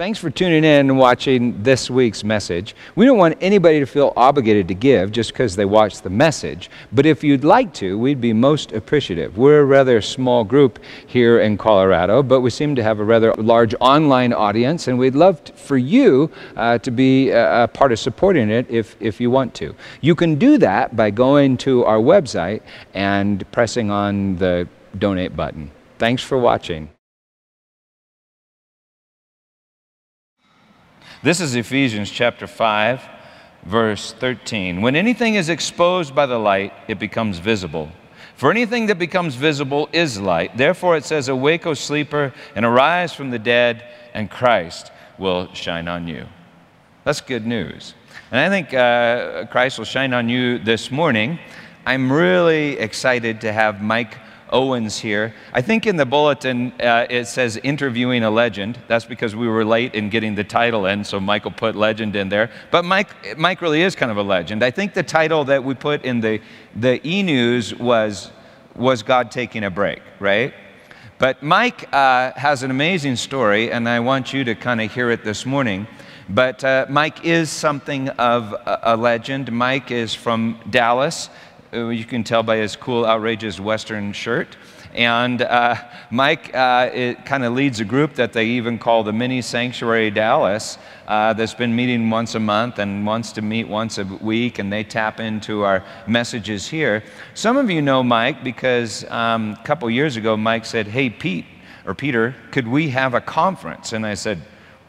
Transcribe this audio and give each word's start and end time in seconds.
Thanks 0.00 0.18
for 0.18 0.30
tuning 0.30 0.64
in 0.64 0.88
and 0.88 0.98
watching 0.98 1.62
this 1.62 1.90
week's 1.90 2.24
message. 2.24 2.74
We 2.96 3.04
don't 3.04 3.18
want 3.18 3.36
anybody 3.42 3.80
to 3.80 3.84
feel 3.84 4.14
obligated 4.16 4.66
to 4.68 4.74
give 4.74 5.12
just 5.12 5.30
because 5.30 5.56
they 5.56 5.66
watched 5.66 6.04
the 6.04 6.08
message, 6.08 6.70
but 6.90 7.04
if 7.04 7.22
you'd 7.22 7.44
like 7.44 7.74
to, 7.74 7.98
we'd 7.98 8.18
be 8.18 8.32
most 8.32 8.72
appreciative. 8.72 9.36
We're 9.36 9.60
a 9.60 9.64
rather 9.66 10.00
small 10.00 10.42
group 10.42 10.78
here 11.06 11.40
in 11.40 11.58
Colorado, 11.58 12.22
but 12.22 12.40
we 12.40 12.48
seem 12.48 12.74
to 12.76 12.82
have 12.82 12.98
a 12.98 13.04
rather 13.04 13.34
large 13.34 13.74
online 13.78 14.32
audience, 14.32 14.88
and 14.88 14.98
we'd 14.98 15.14
love 15.14 15.44
to, 15.44 15.52
for 15.52 15.76
you 15.76 16.30
uh, 16.56 16.78
to 16.78 16.90
be 16.90 17.28
a, 17.28 17.64
a 17.64 17.68
part 17.68 17.92
of 17.92 17.98
supporting 17.98 18.48
it 18.48 18.70
if, 18.70 18.96
if 19.00 19.20
you 19.20 19.30
want 19.30 19.52
to. 19.56 19.74
You 20.00 20.14
can 20.14 20.36
do 20.36 20.56
that 20.56 20.96
by 20.96 21.10
going 21.10 21.58
to 21.58 21.84
our 21.84 21.98
website 21.98 22.62
and 22.94 23.44
pressing 23.52 23.90
on 23.90 24.36
the 24.36 24.66
donate 24.98 25.36
button. 25.36 25.70
Thanks 25.98 26.22
for 26.22 26.38
watching. 26.38 26.88
This 31.22 31.42
is 31.42 31.54
Ephesians 31.54 32.10
chapter 32.10 32.46
5, 32.46 33.02
verse 33.64 34.14
13. 34.14 34.80
When 34.80 34.96
anything 34.96 35.34
is 35.34 35.50
exposed 35.50 36.14
by 36.14 36.24
the 36.24 36.38
light, 36.38 36.72
it 36.88 36.98
becomes 36.98 37.38
visible. 37.38 37.90
For 38.36 38.50
anything 38.50 38.86
that 38.86 38.98
becomes 38.98 39.34
visible 39.34 39.90
is 39.92 40.18
light. 40.18 40.56
Therefore 40.56 40.96
it 40.96 41.04
says, 41.04 41.28
Awake, 41.28 41.66
O 41.66 41.74
sleeper, 41.74 42.32
and 42.56 42.64
arise 42.64 43.12
from 43.12 43.28
the 43.28 43.38
dead, 43.38 43.84
and 44.14 44.30
Christ 44.30 44.92
will 45.18 45.52
shine 45.52 45.88
on 45.88 46.08
you. 46.08 46.24
That's 47.04 47.20
good 47.20 47.46
news. 47.46 47.92
And 48.30 48.40
I 48.40 48.48
think 48.48 48.72
uh, 48.72 49.44
Christ 49.52 49.76
will 49.76 49.84
shine 49.84 50.14
on 50.14 50.30
you 50.30 50.58
this 50.58 50.90
morning. 50.90 51.38
I'm 51.84 52.10
really 52.10 52.78
excited 52.78 53.42
to 53.42 53.52
have 53.52 53.82
Mike 53.82 54.16
Owens 54.52 54.98
here. 54.98 55.34
I 55.52 55.62
think 55.62 55.86
in 55.86 55.96
the 55.96 56.06
bulletin 56.06 56.72
uh, 56.80 57.06
it 57.08 57.26
says 57.26 57.56
interviewing 57.62 58.22
a 58.22 58.30
legend. 58.30 58.78
That's 58.88 59.04
because 59.04 59.34
we 59.34 59.48
were 59.48 59.64
late 59.64 59.94
in 59.94 60.10
getting 60.10 60.34
the 60.34 60.44
title 60.44 60.86
in, 60.86 61.04
so 61.04 61.20
Michael 61.20 61.50
put 61.50 61.74
legend 61.76 62.16
in 62.16 62.28
there. 62.28 62.50
But 62.70 62.84
Mike, 62.84 63.38
Mike 63.38 63.62
really 63.62 63.82
is 63.82 63.94
kind 63.94 64.10
of 64.10 64.18
a 64.18 64.22
legend. 64.22 64.62
I 64.62 64.70
think 64.70 64.94
the 64.94 65.02
title 65.02 65.44
that 65.44 65.62
we 65.62 65.74
put 65.74 66.04
in 66.04 66.20
the, 66.20 66.40
the 66.76 67.06
e 67.06 67.22
news 67.22 67.74
was, 67.74 68.30
was 68.74 69.02
God 69.02 69.30
Taking 69.30 69.64
a 69.64 69.70
Break, 69.70 70.02
right? 70.18 70.54
But 71.18 71.42
Mike 71.42 71.92
uh, 71.92 72.32
has 72.36 72.62
an 72.62 72.70
amazing 72.70 73.16
story, 73.16 73.70
and 73.70 73.86
I 73.86 74.00
want 74.00 74.32
you 74.32 74.42
to 74.44 74.54
kind 74.54 74.80
of 74.80 74.90
hear 74.90 75.10
it 75.10 75.22
this 75.22 75.44
morning. 75.44 75.86
But 76.30 76.64
uh, 76.64 76.86
Mike 76.88 77.26
is 77.26 77.50
something 77.50 78.08
of 78.10 78.52
a, 78.52 78.80
a 78.84 78.96
legend. 78.96 79.50
Mike 79.52 79.90
is 79.90 80.14
from 80.14 80.58
Dallas. 80.70 81.28
Uh, 81.72 81.88
you 81.88 82.04
can 82.04 82.24
tell 82.24 82.42
by 82.42 82.56
his 82.56 82.74
cool, 82.74 83.06
outrageous 83.06 83.60
Western 83.60 84.12
shirt. 84.12 84.56
And 84.92 85.40
uh, 85.42 85.76
Mike 86.10 86.52
uh, 86.52 87.14
kind 87.24 87.44
of 87.44 87.52
leads 87.52 87.78
a 87.78 87.84
group 87.84 88.14
that 88.14 88.32
they 88.32 88.44
even 88.46 88.76
call 88.76 89.04
the 89.04 89.12
Mini 89.12 89.40
Sanctuary 89.40 90.10
Dallas 90.10 90.78
uh, 91.06 91.32
that's 91.32 91.54
been 91.54 91.76
meeting 91.76 92.10
once 92.10 92.34
a 92.34 92.40
month 92.40 92.80
and 92.80 93.06
wants 93.06 93.30
to 93.32 93.42
meet 93.42 93.68
once 93.68 93.98
a 93.98 94.04
week, 94.04 94.58
and 94.58 94.72
they 94.72 94.82
tap 94.82 95.20
into 95.20 95.62
our 95.62 95.84
messages 96.08 96.66
here. 96.66 97.04
Some 97.34 97.56
of 97.56 97.70
you 97.70 97.82
know 97.82 98.02
Mike 98.02 98.42
because 98.42 99.08
um, 99.08 99.52
a 99.52 99.62
couple 99.62 99.88
years 99.90 100.16
ago, 100.16 100.36
Mike 100.36 100.64
said, 100.64 100.88
Hey, 100.88 101.08
Pete, 101.08 101.46
or 101.86 101.94
Peter, 101.94 102.34
could 102.50 102.66
we 102.66 102.88
have 102.88 103.14
a 103.14 103.20
conference? 103.20 103.92
And 103.92 104.04
I 104.04 104.14
said, 104.14 104.42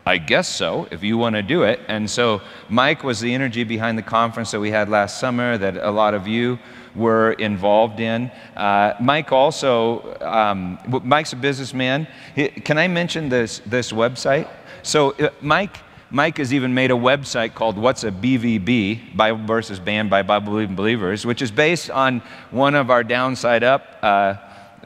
I 0.06 0.18
guess 0.18 0.48
so, 0.48 0.88
if 0.90 1.04
you 1.04 1.18
want 1.18 1.36
to 1.36 1.44
do 1.44 1.64
it. 1.64 1.80
And 1.88 2.10
so 2.10 2.42
Mike 2.70 3.04
was 3.04 3.20
the 3.20 3.34
energy 3.34 3.64
behind 3.64 3.98
the 3.98 4.04
conference 4.04 4.50
that 4.52 4.60
we 4.60 4.72
had 4.72 4.90
last 4.90 5.20
summer 5.20 5.58
that 5.60 5.78
a 5.78 5.92
lot 5.92 6.16
of 6.16 6.28
you 6.28 6.58
were 6.96 7.34
involved 7.34 8.00
in. 8.00 8.32
Uh, 8.56 8.94
Mike 9.00 9.32
also, 9.32 10.18
um, 10.22 10.80
Mike's 11.04 11.34
a 11.34 11.36
businessman. 11.36 12.08
Can 12.36 12.80
I 12.80 12.88
mention 12.88 13.30
this, 13.30 13.62
this 13.66 13.92
website? 13.92 14.50
So 14.82 15.12
uh, 15.12 15.30
Mike, 15.40 15.78
Mike 16.10 16.40
has 16.40 16.52
even 16.52 16.74
made 16.74 16.90
a 16.90 16.96
website 16.96 17.54
called 17.54 17.78
What's 17.78 18.04
a 18.04 18.12
BVB, 18.12 19.16
Bible 19.16 19.46
Verses 19.46 19.80
Banned 19.80 20.10
by 20.10 20.24
Bible 20.24 20.52
Believing 20.52 20.76
Believers, 20.76 21.28
which 21.28 21.44
is 21.44 21.52
based 21.52 21.92
on 21.92 22.22
one 22.50 22.74
of 22.74 22.90
our 22.90 23.04
Downside 23.04 23.64
Up 23.64 23.98
uh, 24.02 24.34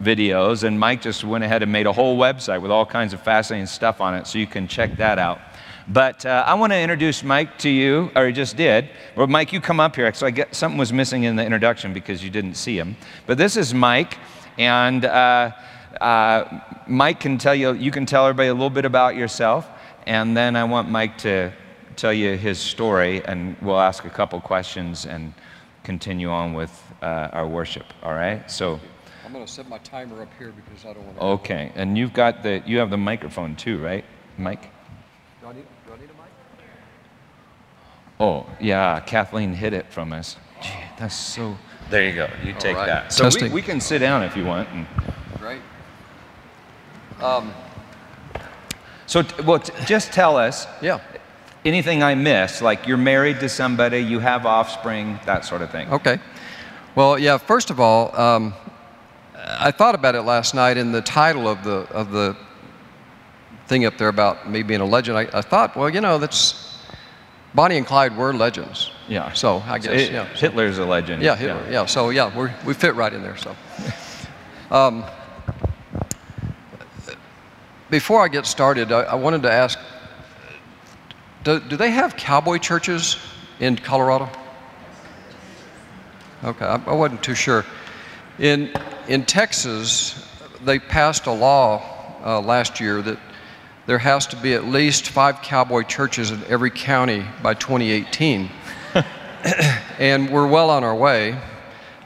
videos, 0.02 0.64
and 0.64 0.80
Mike 0.80 1.02
just 1.02 1.24
went 1.24 1.44
ahead 1.44 1.64
and 1.64 1.72
made 1.72 1.88
a 1.88 1.94
whole 1.94 2.18
website 2.18 2.62
with 2.62 2.72
all 2.72 2.86
kinds 2.86 3.14
of 3.14 3.22
fascinating 3.22 3.68
stuff 3.68 4.02
on 4.02 4.16
it, 4.16 4.28
so 4.28 4.38
you 4.38 4.48
can 4.48 4.68
check 4.68 4.98
that 4.98 5.20
out. 5.20 5.40
But 5.88 6.26
uh, 6.26 6.44
I 6.48 6.56
want 6.56 6.74
to 6.74 6.80
introduce 6.80 7.24
Mike 7.24 7.60
to 7.60 7.70
you, 7.70 8.12
or 8.16 8.26
he 8.26 8.34
just 8.34 8.58
did. 8.58 8.90
Well, 9.16 9.28
Mike, 9.28 9.54
you 9.54 9.62
come 9.62 9.80
up 9.80 9.96
here. 9.96 10.12
So 10.14 10.26
I 10.26 10.32
get 10.32 10.56
something 10.56 10.80
was 10.80 10.92
missing 10.92 11.26
in 11.26 11.36
the 11.36 11.46
introduction 11.46 11.94
because 11.94 12.24
you 12.24 12.32
didn't 12.32 12.56
see 12.56 12.78
him. 12.78 12.96
But 13.28 13.38
this 13.38 13.56
is 13.56 13.74
Mike, 13.74 14.18
and 14.58 15.06
uh, 15.06 15.52
uh, 16.02 16.60
Mike 16.88 17.20
can 17.20 17.38
tell 17.38 17.54
you. 17.54 17.74
You 17.74 17.92
can 17.92 18.06
tell 18.06 18.26
everybody 18.26 18.50
a 18.50 18.54
little 18.54 18.72
bit 18.72 18.86
about 18.86 19.16
yourself, 19.16 19.70
and 20.08 20.36
then 20.36 20.56
I 20.56 20.64
want 20.64 20.90
Mike 20.90 21.20
to 21.20 21.52
tell 21.96 22.14
you 22.14 22.36
his 22.36 22.58
story, 22.58 23.24
and 23.26 23.56
we'll 23.62 23.80
ask 23.80 24.06
a 24.06 24.10
couple 24.10 24.42
questions 24.42 25.06
and 25.06 25.34
continue 25.84 26.32
on 26.32 26.54
with 26.54 26.72
uh, 27.04 27.30
our 27.32 27.48
worship. 27.48 27.86
All 28.02 28.14
right? 28.14 28.50
So. 28.50 28.80
I'm 29.36 29.40
going 29.40 29.48
to 29.48 29.54
set 29.54 29.68
my 29.68 29.80
timer 29.80 30.22
up 30.22 30.30
here 30.40 30.54
because 30.54 30.86
I 30.86 30.94
don't 30.94 31.06
want 31.08 31.18
to. 31.18 31.24
Okay, 31.24 31.70
and 31.76 31.98
you've 31.98 32.14
got 32.14 32.42
the 32.42 32.64
you 32.66 32.78
have 32.78 32.90
the 32.90 32.98
microphone 32.98 33.58
too, 33.58 33.84
right, 33.84 34.06
Mike? 34.38 34.70
Do 35.42 35.48
I 35.48 35.52
need, 35.52 35.66
do 35.86 35.94
I 35.94 35.98
need 35.98 36.06
a 36.06 36.14
mic? 36.14 36.32
Oh 38.18 38.50
yeah, 38.62 39.02
Kathleen 39.02 39.54
hid 39.54 39.74
it 39.74 39.92
from 39.92 40.14
us. 40.14 40.38
Gee, 40.64 40.70
that's 40.98 41.16
so. 41.16 41.58
There 41.90 42.08
you 42.08 42.16
go. 42.16 42.30
You 42.46 42.54
take 42.54 42.78
right. 42.78 42.86
that. 42.86 43.12
So 43.12 43.30
we, 43.42 43.50
we, 43.50 43.62
can 43.62 43.82
sit 43.82 44.00
down 44.00 44.24
if 44.24 44.38
you 44.38 44.46
want. 44.46 44.70
And... 44.70 44.88
Great. 45.38 45.62
Um, 47.20 47.54
so 49.06 49.22
well, 49.46 49.60
just 49.86 50.14
tell 50.14 50.38
us. 50.38 50.66
Yeah. 50.82 51.02
Anything 51.66 52.04
I 52.04 52.16
missed, 52.16 52.62
like 52.62 52.88
you're 52.88 52.96
married 52.96 53.42
to 53.42 53.50
somebody, 53.50 54.00
you 54.00 54.20
have 54.20 54.46
offspring, 54.46 55.20
that 55.26 55.44
sort 55.44 55.62
of 55.62 55.72
thing. 55.72 55.90
Okay. 55.90 56.20
Well, 56.96 57.20
yeah. 57.20 57.38
First 57.38 57.70
of 57.70 57.82
all. 57.82 58.18
Um, 58.18 58.54
I 59.46 59.72
thought 59.72 59.94
about 59.96 60.16
it 60.16 60.24
last 60.24 60.56
night 60.56 60.78
in 60.78 60.92
the 60.92 61.02
title 61.02 61.48
of 61.48 61.64
the, 61.64 61.88
of 61.92 62.12
the 62.12 62.36
thing 63.68 63.86
up 63.86 63.98
there 63.98 64.08
about 64.08 64.50
me 64.50 64.64
being 64.64 64.82
a 64.82 64.86
legend. 64.86 65.18
I, 65.18 65.28
I 65.34 65.42
thought, 65.42 65.76
well, 65.76 65.90
you 65.90 66.02
know, 66.02 66.18
that's 66.18 66.80
Bonnie 67.54 67.78
and 67.78 67.86
Clyde 67.86 68.18
were 68.18 68.34
legends. 68.34 68.92
Yeah. 69.08 69.32
So 69.34 69.64
I 69.66 69.78
guess, 69.78 70.02
it, 70.02 70.12
yeah. 70.12 70.26
Hitler's 70.26 70.78
a 70.80 70.86
legend. 70.86 71.22
Yeah, 71.22 71.36
Hitler. 71.36 71.64
Yeah. 71.66 71.72
yeah. 71.72 71.86
So 71.86 72.10
yeah, 72.10 72.38
we 72.38 72.50
we 72.66 72.74
fit 72.74 72.96
right 72.96 73.14
in 73.14 73.22
there. 73.22 73.38
So. 73.38 73.56
Um, 74.72 75.06
before 77.90 78.24
I 78.24 78.28
get 78.28 78.46
started, 78.46 78.92
I, 78.92 79.02
I 79.02 79.16
wanted 79.16 79.44
to 79.44 79.52
ask, 79.52 79.80
do, 81.44 81.60
do 81.60 81.78
they 81.78 81.92
have 81.92 82.18
cowboy 82.18 82.58
churches 82.58 83.18
in 83.60 83.78
Colorado? 83.78 84.28
Okay, 86.44 86.66
I, 86.66 86.76
I 86.76 86.94
wasn't 86.94 87.24
too 87.24 87.36
sure. 87.36 87.64
In, 88.40 88.74
in 89.08 89.26
Texas, 89.26 90.28
they 90.64 90.80
passed 90.80 91.26
a 91.28 91.32
law 91.32 91.84
uh, 92.26 92.42
last 92.42 92.80
year 92.80 93.02
that 93.02 93.20
there 93.86 94.00
has 94.00 94.26
to 94.28 94.36
be 94.36 94.54
at 94.54 94.66
least 94.66 95.10
five 95.10 95.42
cowboy 95.42 95.84
churches 95.84 96.32
in 96.32 96.44
every 96.46 96.72
county 96.72 97.24
by 97.44 97.54
2018. 97.54 98.50
and 100.00 100.30
we're 100.30 100.48
well 100.48 100.70
on 100.72 100.84
our 100.84 100.96
way. 100.96 101.40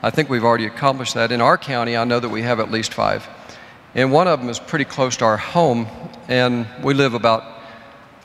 I 0.03 0.09
think 0.09 0.29
we've 0.29 0.43
already 0.43 0.65
accomplished 0.65 1.13
that. 1.13 1.31
In 1.31 1.39
our 1.41 1.57
county, 1.57 1.95
I 1.95 2.03
know 2.03 2.19
that 2.19 2.29
we 2.29 2.41
have 2.41 2.59
at 2.59 2.69
least 2.69 2.93
five. 2.93 3.27
And 3.95 4.11
one 4.11 4.27
of 4.27 4.39
them 4.39 4.49
is 4.49 4.59
pretty 4.59 4.85
close 4.85 5.17
to 5.17 5.25
our 5.25 5.37
home, 5.37 5.87
and 6.27 6.67
we 6.83 6.93
live 6.93 7.13
about 7.13 7.43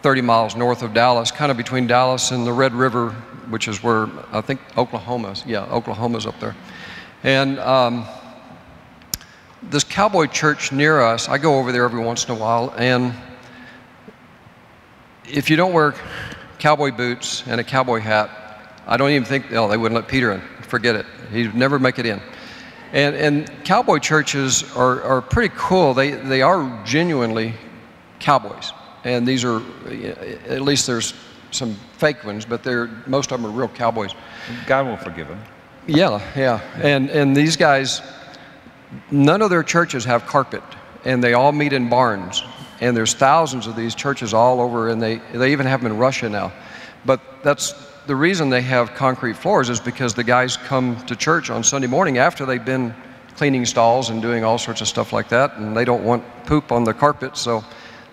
30 0.03 0.21
miles 0.21 0.57
north 0.57 0.83
of 0.83 0.93
Dallas, 0.93 1.31
kind 1.31 1.51
of 1.51 1.57
between 1.57 1.87
Dallas 1.87 2.33
and 2.33 2.47
the 2.47 2.53
Red 2.53 2.75
River, 2.75 3.11
which 3.49 3.69
is 3.69 3.83
where 3.83 4.09
I 4.33 4.41
think 4.41 4.61
Oklahoma, 4.77 5.35
yeah, 5.47 5.65
Oklahoma's 5.65 6.27
up 6.27 6.39
there. 6.41 6.55
And 7.23 7.59
um, 7.61 8.07
this 9.71 9.85
cowboy 9.85 10.27
church 10.27 10.73
near 10.73 11.01
us, 11.01 11.29
I 11.29 11.39
go 11.39 11.59
over 11.59 11.73
there 11.73 11.85
every 11.85 12.03
once 12.03 12.25
in 12.25 12.31
a 12.31 12.39
while, 12.39 12.73
and 12.77 13.15
if 15.27 15.49
you 15.51 15.57
don't 15.57 15.73
wear 15.73 15.95
cowboy 16.59 16.91
boots 16.91 17.43
and 17.47 17.61
a 17.61 17.65
cowboy 17.65 18.01
hat, 18.01 18.31
I 18.87 18.97
don't 18.97 19.11
even 19.11 19.25
think, 19.25 19.53
oh, 19.53 19.69
they 19.69 19.77
wouldn't 19.77 20.01
let 20.01 20.09
Peter 20.09 20.33
in. 20.33 20.41
Forget 20.63 20.95
it. 20.95 21.07
He'd 21.31 21.55
never 21.55 21.79
make 21.79 21.99
it 21.99 22.07
in. 22.07 22.21
And, 22.93 23.17
and 23.17 23.65
cowboy 23.65 23.99
churches 23.99 24.65
are, 24.77 25.03
are 25.03 25.23
pretty 25.23 25.55
cool. 25.57 25.95
They, 25.95 26.13
they 26.13 26.43
are 26.43 26.83
genuinely 26.85 27.55
cowboys. 28.21 28.73
And 29.05 29.27
these 29.27 29.45
are, 29.45 29.61
at 30.49 30.63
least 30.63 30.87
there's 30.87 31.15
some 31.51 31.75
fake 31.99 32.25
ones, 32.25 32.45
but 32.45 32.63
they're, 32.63 32.87
most 33.07 33.33
of 33.33 33.41
them 33.41 33.51
are 33.51 33.55
real 33.55 33.69
cowboys. 33.69 34.13
God 34.67 34.87
will 34.87 34.97
forgive 34.97 35.29
them. 35.29 35.43
Yeah, 35.87 36.21
yeah. 36.37 36.61
And, 36.83 37.11
and 37.11 37.37
these 37.37 37.57
guys, 37.57 38.01
none 39.11 39.43
of 39.43 39.51
their 39.51 39.63
churches 39.63 40.05
have 40.05 40.27
carpet, 40.27 40.63
and 41.05 41.23
they 41.23 41.35
all 41.35 41.53
meet 41.53 41.73
in 41.73 41.89
barns. 41.89 42.43
And 42.81 42.97
there's 42.97 43.15
thousands 43.15 43.67
of 43.67 43.77
these 43.77 43.95
churches 43.95 44.35
all 44.35 44.61
over, 44.61 44.89
and 44.89 45.01
they, 45.01 45.17
they 45.33 45.53
even 45.53 45.67
have 45.67 45.83
them 45.83 45.93
in 45.93 45.99
Russia 45.99 46.29
now. 46.29 46.53
But 47.05 47.21
that's 47.43 47.75
the 48.07 48.17
reason 48.17 48.51
they 48.51 48.63
have 48.63 48.95
concrete 48.95 49.37
floors 49.37 49.71
is 49.71 49.81
because 49.81 50.15
the 50.15 50.25
guys 50.25 50.57
come 50.57 50.97
to 51.07 51.17
church 51.17 51.51
on 51.51 51.63
Sunday 51.65 51.87
morning 51.87 52.19
after 52.19 52.45
they've 52.45 52.65
been 52.65 52.95
cleaning 53.37 53.65
stalls 53.65 54.11
and 54.11 54.23
doing 54.23 54.45
all 54.45 54.59
sorts 54.59 54.81
of 54.81 54.89
stuff 54.89 55.13
like 55.13 55.29
that, 55.29 55.57
and 55.57 55.77
they 55.77 55.85
don't 55.85 56.05
want 56.05 56.25
poop 56.47 56.73
on 56.73 56.85
the 56.85 56.95
carpet, 56.95 57.37
so 57.37 57.65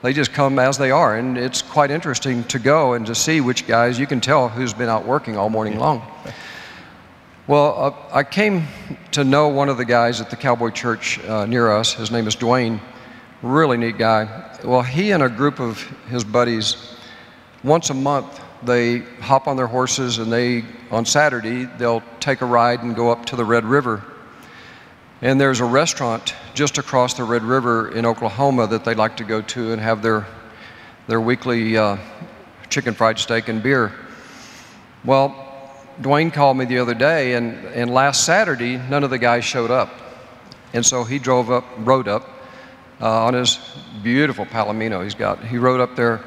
they 0.01 0.13
just 0.13 0.34
come 0.34 0.57
as 0.60 0.77
they 0.77 0.92
are. 0.92 1.18
And 1.18 1.38
it's 1.38 1.62
quite 1.62 1.92
interesting 1.92 2.44
to 2.45 2.60
go 2.60 2.94
and 2.94 3.06
to 3.06 3.16
see 3.16 3.42
which 3.42 3.68
guys, 3.68 4.00
you 4.00 4.07
can 4.07 4.22
tell 4.22 4.50
who's 4.50 4.74
been 4.74 4.89
out 4.89 5.06
working 5.06 5.38
all 5.38 5.50
morning 5.50 5.77
long. 5.77 6.01
Well, 7.51 7.75
uh, 7.77 8.15
I 8.15 8.24
came 8.24 8.65
to 9.12 9.25
know 9.25 9.50
one 9.50 9.68
of 9.68 9.75
the 9.75 9.83
guys 9.83 10.21
at 10.21 10.30
the 10.30 10.38
Cowboy 10.38 10.69
Church 10.69 11.19
uh, 11.25 11.45
near 11.45 11.69
us. 11.69 11.92
His 11.92 12.09
name 12.09 12.25
is 12.25 12.33
Dwayne. 12.33 12.80
Really 13.42 13.75
neat 13.75 13.98
guy. 13.98 14.57
Well, 14.63 14.81
he 14.81 15.12
and 15.12 15.21
a 15.21 15.27
group 15.27 15.59
of 15.59 15.81
his 16.07 16.24
buddies, 16.24 16.95
once 17.62 17.89
a 17.89 17.94
month, 17.94 18.39
they 18.63 19.00
hop 19.19 19.48
on 19.50 19.57
their 19.57 19.68
horses 19.68 20.19
and 20.19 20.31
they, 20.31 20.63
on 20.92 21.06
Saturday, 21.06 21.65
they'll 21.77 22.01
take 22.21 22.39
a 22.39 22.45
ride 22.45 22.83
and 22.83 22.95
go 22.95 23.12
up 23.12 23.25
to 23.25 23.36
the 23.36 23.44
Red 23.44 23.65
River. 23.65 24.01
And 25.21 25.38
there's 25.38 25.59
a 25.59 25.65
restaurant 25.65 26.33
just 26.53 26.77
across 26.77 27.15
the 27.15 27.25
Red 27.25 27.44
River 27.44 27.92
in 27.92 28.06
Oklahoma 28.06 28.65
that 28.68 28.86
they 28.86 28.95
like 28.95 29.18
to 29.18 29.25
go 29.25 29.42
to 29.42 29.74
and 29.74 29.81
have 29.81 30.01
their, 30.01 30.25
their 31.07 31.19
weekly 31.19 31.75
uh, 31.77 31.98
chicken 32.69 32.94
fried 32.94 33.19
steak 33.19 33.50
and 33.50 33.62
beer. 33.62 33.92
Well, 35.03 35.50
Dwayne 36.00 36.32
called 36.32 36.58
me 36.58 36.66
the 36.66 36.80
other 36.80 36.94
day, 36.94 37.34
and, 37.34 37.54
and 37.68 37.94
last 37.94 38.26
Saturday, 38.26 38.78
none 38.78 39.04
of 39.04 39.10
the 39.10 39.18
guys 39.18 39.44
showed 39.44 39.72
up. 39.72 39.90
And 40.74 40.86
so 40.86 41.04
he 41.04 41.20
drove 41.20 41.52
up, 41.52 41.66
rode 41.80 42.08
up 42.08 42.30
uh, 43.02 43.26
on 43.26 43.34
his 43.34 43.60
beautiful 44.04 44.46
Palomino 44.46 45.04
he's 45.04 45.16
got. 45.16 45.44
He 45.44 45.58
rode 45.58 45.82
up 45.82 45.96
there, 45.96 46.24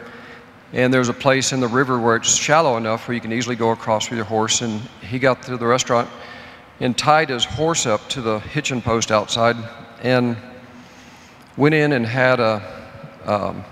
and 0.72 0.92
there's 0.92 1.08
a 1.08 1.14
place 1.14 1.52
in 1.52 1.60
the 1.60 1.68
river 1.68 1.98
where 1.98 2.16
it's 2.16 2.34
shallow 2.34 2.76
enough 2.76 3.08
where 3.08 3.14
you 3.14 3.20
can 3.20 3.32
easily 3.32 3.56
go 3.56 3.70
across 3.70 4.10
with 4.10 4.16
your 4.16 4.26
horse. 4.26 4.60
And 4.60 4.80
he 5.00 5.18
got 5.18 5.42
to 5.44 5.56
the 5.56 5.66
restaurant 5.66 6.10
and 6.80 6.96
tied 6.96 7.30
his 7.30 7.44
horse 7.44 7.86
up 7.86 8.08
to 8.10 8.20
the 8.20 8.40
hitching 8.40 8.82
post 8.82 9.10
outside 9.10 9.56
and 10.02 10.36
went 11.56 11.74
in 11.74 11.92
and 11.92 12.04
had 12.04 12.40
a, 12.40 12.62
um, 13.24 13.64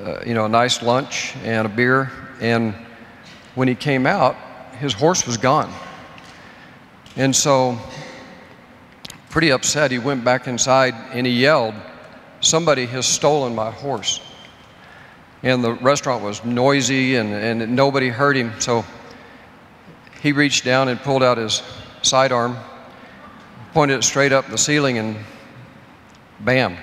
uh, 0.00 0.20
you 0.24 0.32
know, 0.32 0.46
a 0.46 0.48
nice 0.48 0.82
lunch 0.82 1.34
and 1.44 1.66
a 1.66 1.70
beer. 1.70 2.10
And 2.40 2.74
when 3.54 3.68
he 3.68 3.74
came 3.74 4.06
out, 4.06 4.36
his 4.78 4.92
horse 4.92 5.26
was 5.26 5.36
gone. 5.36 5.72
And 7.16 7.34
so, 7.34 7.78
pretty 9.30 9.50
upset, 9.50 9.90
he 9.90 9.98
went 9.98 10.24
back 10.24 10.46
inside 10.46 10.94
and 11.12 11.26
he 11.26 11.32
yelled, 11.32 11.74
Somebody 12.40 12.86
has 12.86 13.06
stolen 13.06 13.54
my 13.54 13.70
horse. 13.70 14.20
And 15.42 15.64
the 15.64 15.74
restaurant 15.74 16.22
was 16.22 16.44
noisy 16.44 17.16
and, 17.16 17.32
and 17.32 17.74
nobody 17.74 18.08
heard 18.08 18.36
him. 18.36 18.52
So 18.60 18.84
he 20.20 20.32
reached 20.32 20.64
down 20.64 20.88
and 20.88 21.00
pulled 21.00 21.22
out 21.22 21.38
his 21.38 21.62
sidearm, 22.02 22.56
pointed 23.72 23.98
it 23.98 24.02
straight 24.04 24.32
up 24.32 24.48
the 24.48 24.58
ceiling, 24.58 24.98
and 24.98 25.16
bam. 26.40 26.76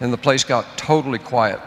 And 0.00 0.12
the 0.12 0.18
place 0.18 0.44
got 0.44 0.76
totally 0.76 1.18
quiet. 1.18 1.60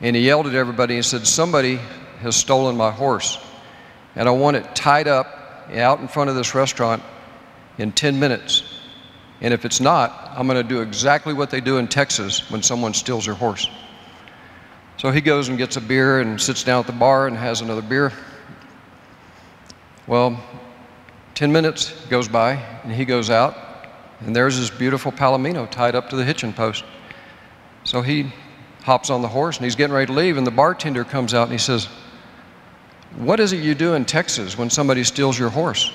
And 0.00 0.14
he 0.14 0.26
yelled 0.26 0.46
at 0.46 0.54
everybody 0.54 0.94
and 0.94 1.04
said, 1.04 1.26
Somebody 1.26 1.80
has 2.20 2.36
stolen 2.36 2.76
my 2.76 2.90
horse. 2.90 3.38
And 4.18 4.28
I 4.28 4.32
want 4.32 4.56
it 4.56 4.74
tied 4.74 5.06
up 5.06 5.70
out 5.72 6.00
in 6.00 6.08
front 6.08 6.28
of 6.28 6.34
this 6.34 6.52
restaurant 6.52 7.02
in 7.78 7.92
10 7.92 8.18
minutes. 8.18 8.64
And 9.40 9.54
if 9.54 9.64
it's 9.64 9.80
not, 9.80 10.32
I'm 10.34 10.48
going 10.48 10.60
to 10.60 10.68
do 10.68 10.80
exactly 10.80 11.32
what 11.32 11.50
they 11.50 11.60
do 11.60 11.78
in 11.78 11.86
Texas 11.86 12.50
when 12.50 12.60
someone 12.60 12.92
steals 12.92 13.24
your 13.24 13.36
horse. 13.36 13.70
So 14.96 15.12
he 15.12 15.20
goes 15.20 15.48
and 15.48 15.56
gets 15.56 15.76
a 15.76 15.80
beer 15.80 16.20
and 16.20 16.40
sits 16.40 16.64
down 16.64 16.80
at 16.80 16.86
the 16.88 16.92
bar 16.92 17.28
and 17.28 17.36
has 17.36 17.60
another 17.60 17.80
beer. 17.80 18.12
Well, 20.08 20.42
10 21.36 21.52
minutes 21.52 21.92
goes 22.06 22.26
by 22.26 22.54
and 22.82 22.92
he 22.92 23.04
goes 23.04 23.30
out 23.30 23.56
and 24.18 24.34
there's 24.34 24.56
his 24.56 24.68
beautiful 24.68 25.12
Palomino 25.12 25.70
tied 25.70 25.94
up 25.94 26.10
to 26.10 26.16
the 26.16 26.24
hitching 26.24 26.52
post. 26.52 26.82
So 27.84 28.02
he 28.02 28.32
hops 28.82 29.10
on 29.10 29.22
the 29.22 29.28
horse 29.28 29.58
and 29.58 29.64
he's 29.64 29.76
getting 29.76 29.94
ready 29.94 30.06
to 30.06 30.12
leave 30.12 30.36
and 30.36 30.46
the 30.46 30.50
bartender 30.50 31.04
comes 31.04 31.34
out 31.34 31.44
and 31.44 31.52
he 31.52 31.58
says, 31.58 31.88
what 33.16 33.40
is 33.40 33.52
it 33.52 33.58
you 33.58 33.74
do 33.74 33.94
in 33.94 34.04
Texas 34.04 34.56
when 34.56 34.70
somebody 34.70 35.02
steals 35.04 35.38
your 35.38 35.50
horse? 35.50 35.90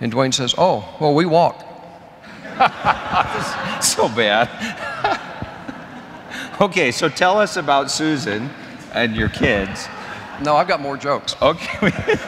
And 0.00 0.12
Dwayne 0.12 0.34
says, 0.34 0.54
Oh, 0.58 0.96
well, 1.00 1.14
we 1.14 1.26
walk. 1.26 1.60
so 3.82 4.08
bad. 4.08 4.48
okay, 6.60 6.90
so 6.90 7.08
tell 7.08 7.38
us 7.38 7.56
about 7.56 7.90
Susan 7.90 8.50
and 8.92 9.14
your 9.14 9.28
kids. 9.28 9.88
No, 10.42 10.56
I've 10.56 10.68
got 10.68 10.80
more 10.80 10.96
jokes. 10.96 11.34
Okay. 11.40 11.88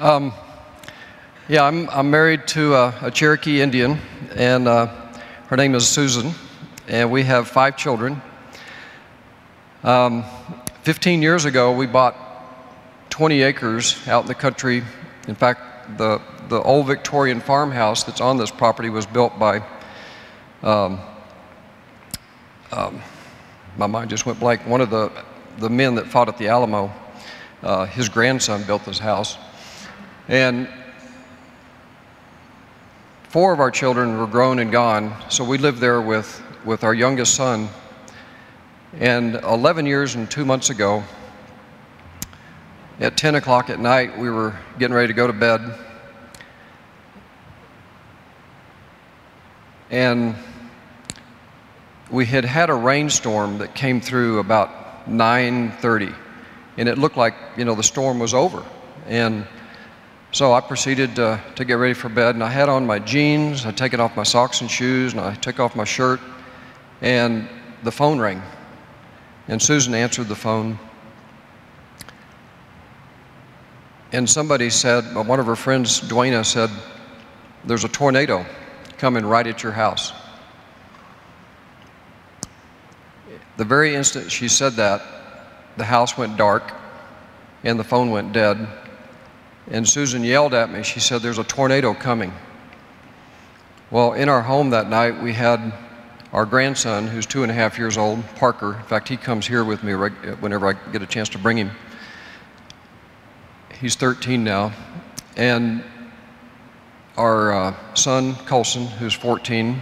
um, 0.00 0.32
yeah, 1.48 1.64
I'm, 1.64 1.88
I'm 1.90 2.10
married 2.10 2.46
to 2.48 2.74
a, 2.74 2.94
a 3.02 3.10
Cherokee 3.10 3.60
Indian, 3.60 3.98
and 4.36 4.68
uh, 4.68 4.86
her 5.48 5.56
name 5.56 5.74
is 5.74 5.86
Susan, 5.86 6.32
and 6.88 7.10
we 7.10 7.22
have 7.24 7.48
five 7.48 7.76
children. 7.76 8.22
Um, 9.82 10.24
15 10.84 11.22
years 11.22 11.46
ago, 11.46 11.72
we 11.72 11.86
bought 11.86 12.14
20 13.08 13.40
acres 13.40 14.06
out 14.06 14.24
in 14.24 14.28
the 14.28 14.34
country. 14.34 14.82
In 15.26 15.34
fact, 15.34 15.96
the, 15.96 16.20
the 16.50 16.60
old 16.60 16.86
Victorian 16.86 17.40
farmhouse 17.40 18.04
that's 18.04 18.20
on 18.20 18.36
this 18.36 18.50
property 18.50 18.90
was 18.90 19.06
built 19.06 19.38
by, 19.38 19.64
um, 20.62 21.00
um, 22.70 23.00
my 23.78 23.86
mind 23.86 24.10
just 24.10 24.26
went 24.26 24.38
blank, 24.38 24.66
one 24.66 24.82
of 24.82 24.90
the, 24.90 25.10
the 25.56 25.70
men 25.70 25.94
that 25.94 26.06
fought 26.06 26.28
at 26.28 26.36
the 26.36 26.48
Alamo. 26.48 26.92
Uh, 27.62 27.86
his 27.86 28.10
grandson 28.10 28.62
built 28.64 28.84
this 28.84 28.98
house. 28.98 29.38
And 30.28 30.68
four 33.30 33.54
of 33.54 33.60
our 33.60 33.70
children 33.70 34.18
were 34.18 34.26
grown 34.26 34.58
and 34.58 34.70
gone, 34.70 35.16
so 35.30 35.44
we 35.44 35.56
lived 35.56 35.78
there 35.78 36.02
with, 36.02 36.42
with 36.66 36.84
our 36.84 36.92
youngest 36.92 37.36
son 37.36 37.70
and 39.00 39.34
11 39.36 39.86
years 39.86 40.14
and 40.14 40.30
two 40.30 40.44
months 40.44 40.70
ago, 40.70 41.02
at 43.00 43.16
10 43.16 43.34
o'clock 43.34 43.70
at 43.70 43.80
night, 43.80 44.16
we 44.16 44.30
were 44.30 44.56
getting 44.78 44.94
ready 44.94 45.08
to 45.08 45.14
go 45.14 45.26
to 45.26 45.32
bed. 45.32 45.78
And 49.90 50.36
we 52.10 52.24
had 52.24 52.44
had 52.44 52.70
a 52.70 52.74
rainstorm 52.74 53.58
that 53.58 53.74
came 53.74 54.00
through 54.00 54.38
about 54.38 55.08
9:30, 55.08 56.14
and 56.78 56.88
it 56.88 56.98
looked 56.98 57.16
like 57.16 57.34
you 57.56 57.64
know 57.64 57.74
the 57.74 57.82
storm 57.82 58.18
was 58.18 58.32
over. 58.32 58.64
And 59.06 59.46
so 60.30 60.52
I 60.52 60.60
proceeded 60.60 61.16
to, 61.16 61.40
to 61.56 61.64
get 61.64 61.74
ready 61.74 61.94
for 61.94 62.08
bed, 62.08 62.34
and 62.34 62.42
I 62.42 62.50
had 62.50 62.68
on 62.68 62.86
my 62.86 62.98
jeans, 62.98 63.66
I'd 63.66 63.76
taken 63.76 64.00
off 64.00 64.16
my 64.16 64.22
socks 64.22 64.60
and 64.60 64.70
shoes, 64.70 65.12
and 65.12 65.20
I 65.20 65.34
took 65.34 65.60
off 65.60 65.76
my 65.76 65.84
shirt, 65.84 66.20
and 67.00 67.48
the 67.82 67.92
phone 67.92 68.18
rang. 68.18 68.42
And 69.48 69.60
Susan 69.60 69.94
answered 69.94 70.28
the 70.28 70.34
phone. 70.34 70.78
And 74.12 74.28
somebody 74.28 74.70
said, 74.70 75.14
one 75.14 75.40
of 75.40 75.46
her 75.46 75.56
friends, 75.56 76.00
Dwayna, 76.00 76.44
said, 76.44 76.70
There's 77.64 77.84
a 77.84 77.88
tornado 77.88 78.46
coming 78.96 79.26
right 79.26 79.46
at 79.46 79.62
your 79.62 79.72
house. 79.72 80.12
The 83.56 83.64
very 83.64 83.94
instant 83.94 84.30
she 84.30 84.48
said 84.48 84.74
that, 84.74 85.02
the 85.76 85.84
house 85.84 86.16
went 86.16 86.36
dark 86.36 86.72
and 87.64 87.78
the 87.78 87.84
phone 87.84 88.10
went 88.10 88.32
dead. 88.32 88.66
And 89.70 89.88
Susan 89.88 90.22
yelled 90.22 90.54
at 90.54 90.70
me. 90.70 90.82
She 90.82 91.00
said, 91.00 91.22
There's 91.22 91.38
a 91.38 91.44
tornado 91.44 91.94
coming. 91.94 92.32
Well, 93.90 94.12
in 94.12 94.28
our 94.28 94.42
home 94.42 94.70
that 94.70 94.88
night, 94.88 95.22
we 95.22 95.32
had 95.32 95.72
our 96.34 96.44
grandson, 96.44 97.06
who's 97.06 97.26
two 97.26 97.44
and 97.44 97.50
a 97.50 97.54
half 97.54 97.78
years 97.78 97.96
old, 97.96 98.20
Parker, 98.34 98.74
in 98.74 98.82
fact, 98.82 99.08
he 99.08 99.16
comes 99.16 99.46
here 99.46 99.62
with 99.62 99.84
me 99.84 99.94
whenever 99.94 100.66
I 100.66 100.72
get 100.90 101.00
a 101.00 101.06
chance 101.06 101.28
to 101.30 101.38
bring 101.38 101.56
him. 101.56 101.70
He's 103.80 103.94
13 103.94 104.42
now. 104.42 104.72
And 105.36 105.84
our 107.16 107.52
uh, 107.52 107.94
son, 107.94 108.34
Colson, 108.46 108.86
who's 108.86 109.14
14, 109.14 109.80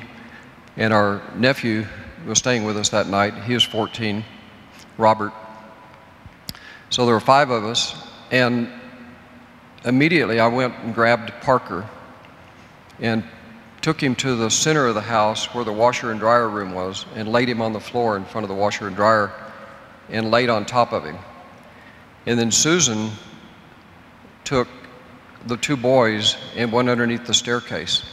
and 0.76 0.92
our 0.92 1.23
nephew 1.35 1.87
was 2.26 2.37
staying 2.38 2.64
with 2.64 2.76
us 2.76 2.90
that 2.90 3.06
night. 3.06 3.32
He 3.44 3.54
was 3.54 3.64
14, 3.64 4.23
Robert. 4.99 5.32
So 6.90 7.06
there 7.06 7.14
were 7.14 7.21
five 7.21 7.49
of 7.49 7.64
us, 7.64 7.94
and 8.30 8.68
immediately 9.87 10.38
I 10.38 10.49
went 10.49 10.75
and 10.80 10.94
grabbed 10.94 11.32
Parker 11.40 11.88
and 13.00 13.25
took 13.82 14.00
him 14.00 14.14
to 14.14 14.36
the 14.36 14.48
center 14.48 14.86
of 14.86 14.94
the 14.94 15.00
house 15.00 15.46
where 15.54 15.64
the 15.64 15.72
washer 15.72 16.12
and 16.12 16.20
dryer 16.20 16.48
room 16.48 16.72
was 16.72 17.04
and 17.16 17.28
laid 17.28 17.48
him 17.48 17.60
on 17.60 17.72
the 17.72 17.80
floor 17.80 18.16
in 18.16 18.24
front 18.24 18.44
of 18.44 18.48
the 18.48 18.54
washer 18.54 18.86
and 18.86 18.94
dryer 18.94 19.32
and 20.08 20.30
laid 20.30 20.48
on 20.48 20.64
top 20.64 20.92
of 20.92 21.04
him. 21.04 21.18
And 22.26 22.38
then 22.38 22.52
Susan 22.52 23.10
took 24.44 24.68
the 25.46 25.56
two 25.56 25.76
boys 25.76 26.36
and 26.54 26.70
went 26.70 26.88
underneath 26.88 27.26
the 27.26 27.34
staircase. 27.34 28.04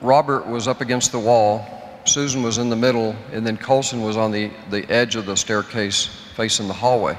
Robert 0.00 0.46
was 0.46 0.66
up 0.66 0.80
against 0.80 1.12
the 1.12 1.18
wall, 1.18 1.64
Susan 2.04 2.42
was 2.42 2.58
in 2.58 2.70
the 2.70 2.76
middle, 2.76 3.14
and 3.32 3.46
then 3.46 3.56
Colson 3.56 4.02
was 4.02 4.16
on 4.16 4.32
the, 4.32 4.50
the 4.70 4.88
edge 4.90 5.14
of 5.14 5.26
the 5.26 5.36
staircase 5.36 6.06
facing 6.34 6.66
the 6.66 6.74
hallway. 6.74 7.16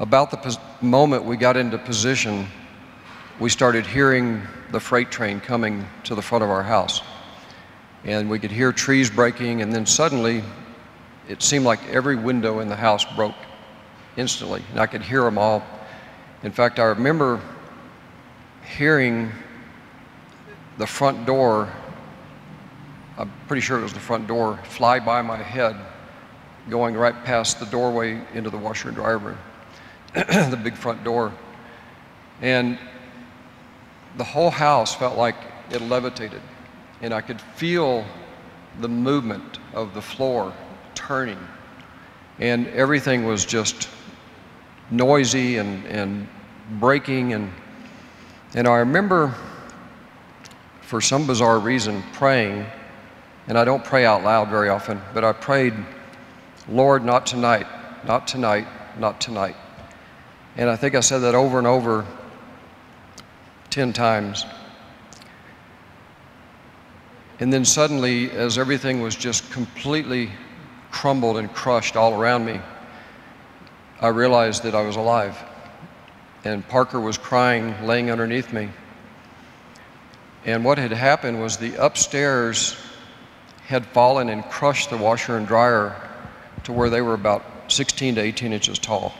About 0.00 0.30
the 0.30 0.58
moment 0.80 1.24
we 1.24 1.36
got 1.36 1.58
into 1.58 1.76
position, 1.76 2.46
we 3.38 3.50
started 3.50 3.86
hearing 3.86 4.40
the 4.72 4.80
freight 4.80 5.10
train 5.10 5.40
coming 5.40 5.86
to 6.04 6.14
the 6.14 6.22
front 6.22 6.42
of 6.42 6.48
our 6.48 6.62
house. 6.62 7.02
And 8.04 8.30
we 8.30 8.38
could 8.38 8.50
hear 8.50 8.72
trees 8.72 9.10
breaking, 9.10 9.60
and 9.60 9.70
then 9.70 9.84
suddenly 9.84 10.42
it 11.28 11.42
seemed 11.42 11.66
like 11.66 11.86
every 11.90 12.16
window 12.16 12.60
in 12.60 12.68
the 12.68 12.76
house 12.76 13.04
broke 13.14 13.34
instantly, 14.16 14.62
and 14.70 14.80
I 14.80 14.86
could 14.86 15.02
hear 15.02 15.22
them 15.22 15.36
all. 15.36 15.62
In 16.42 16.50
fact, 16.50 16.78
I 16.78 16.84
remember 16.84 17.38
hearing 18.78 19.30
the 20.78 20.86
front 20.86 21.26
door, 21.26 21.70
I'm 23.18 23.30
pretty 23.48 23.60
sure 23.60 23.78
it 23.78 23.82
was 23.82 23.92
the 23.92 24.00
front 24.00 24.26
door, 24.26 24.58
fly 24.64 24.98
by 24.98 25.20
my 25.20 25.36
head, 25.36 25.76
going 26.70 26.94
right 26.94 27.22
past 27.24 27.60
the 27.60 27.66
doorway 27.66 28.18
into 28.32 28.48
the 28.48 28.56
washer 28.56 28.88
and 28.88 28.96
dryer 28.96 29.18
room, 29.18 29.36
the 30.14 30.58
big 30.62 30.74
front 30.74 31.04
door. 31.04 31.32
And 32.40 32.78
the 34.16 34.24
whole 34.24 34.50
house 34.50 34.94
felt 34.94 35.16
like 35.16 35.36
it 35.70 35.80
levitated, 35.82 36.42
and 37.00 37.14
I 37.14 37.20
could 37.20 37.40
feel 37.40 38.04
the 38.80 38.88
movement 38.88 39.58
of 39.72 39.94
the 39.94 40.02
floor 40.02 40.52
turning, 40.94 41.38
and 42.38 42.66
everything 42.68 43.24
was 43.24 43.44
just 43.44 43.88
noisy 44.90 45.58
and, 45.58 45.84
and 45.86 46.28
breaking. 46.80 47.34
And, 47.34 47.52
and 48.54 48.66
I 48.66 48.78
remember, 48.78 49.34
for 50.82 51.00
some 51.00 51.26
bizarre 51.26 51.58
reason, 51.58 52.02
praying, 52.14 52.66
and 53.46 53.56
I 53.58 53.64
don't 53.64 53.84
pray 53.84 54.04
out 54.04 54.24
loud 54.24 54.48
very 54.48 54.68
often, 54.68 55.00
but 55.14 55.24
I 55.24 55.32
prayed, 55.32 55.74
Lord, 56.68 57.04
not 57.04 57.26
tonight, 57.26 57.66
not 58.04 58.26
tonight, 58.26 58.66
not 58.98 59.20
tonight. 59.20 59.56
And 60.56 60.68
I 60.68 60.76
think 60.76 60.94
I 60.94 61.00
said 61.00 61.18
that 61.18 61.34
over 61.34 61.58
and 61.58 61.66
over 61.66 62.06
10 63.70 63.92
times. 63.92 64.44
And 67.38 67.52
then 67.52 67.64
suddenly, 67.64 68.30
as 68.30 68.58
everything 68.58 69.00
was 69.00 69.16
just 69.16 69.50
completely 69.50 70.30
crumbled 70.90 71.38
and 71.38 71.52
crushed 71.52 71.96
all 71.96 72.20
around 72.20 72.44
me, 72.44 72.60
I 74.00 74.08
realized 74.08 74.64
that 74.64 74.74
I 74.74 74.82
was 74.82 74.96
alive. 74.96 75.38
And 76.44 76.66
Parker 76.68 77.00
was 77.00 77.16
crying, 77.16 77.74
laying 77.86 78.10
underneath 78.10 78.52
me. 78.52 78.70
And 80.44 80.64
what 80.64 80.78
had 80.78 80.90
happened 80.90 81.40
was 81.40 81.56
the 81.56 81.74
upstairs 81.76 82.76
had 83.66 83.86
fallen 83.86 84.28
and 84.30 84.44
crushed 84.44 84.90
the 84.90 84.96
washer 84.96 85.36
and 85.36 85.46
dryer 85.46 85.94
to 86.64 86.72
where 86.72 86.90
they 86.90 87.02
were 87.02 87.14
about 87.14 87.44
16 87.68 88.16
to 88.16 88.20
18 88.20 88.52
inches 88.52 88.78
tall. 88.78 89.14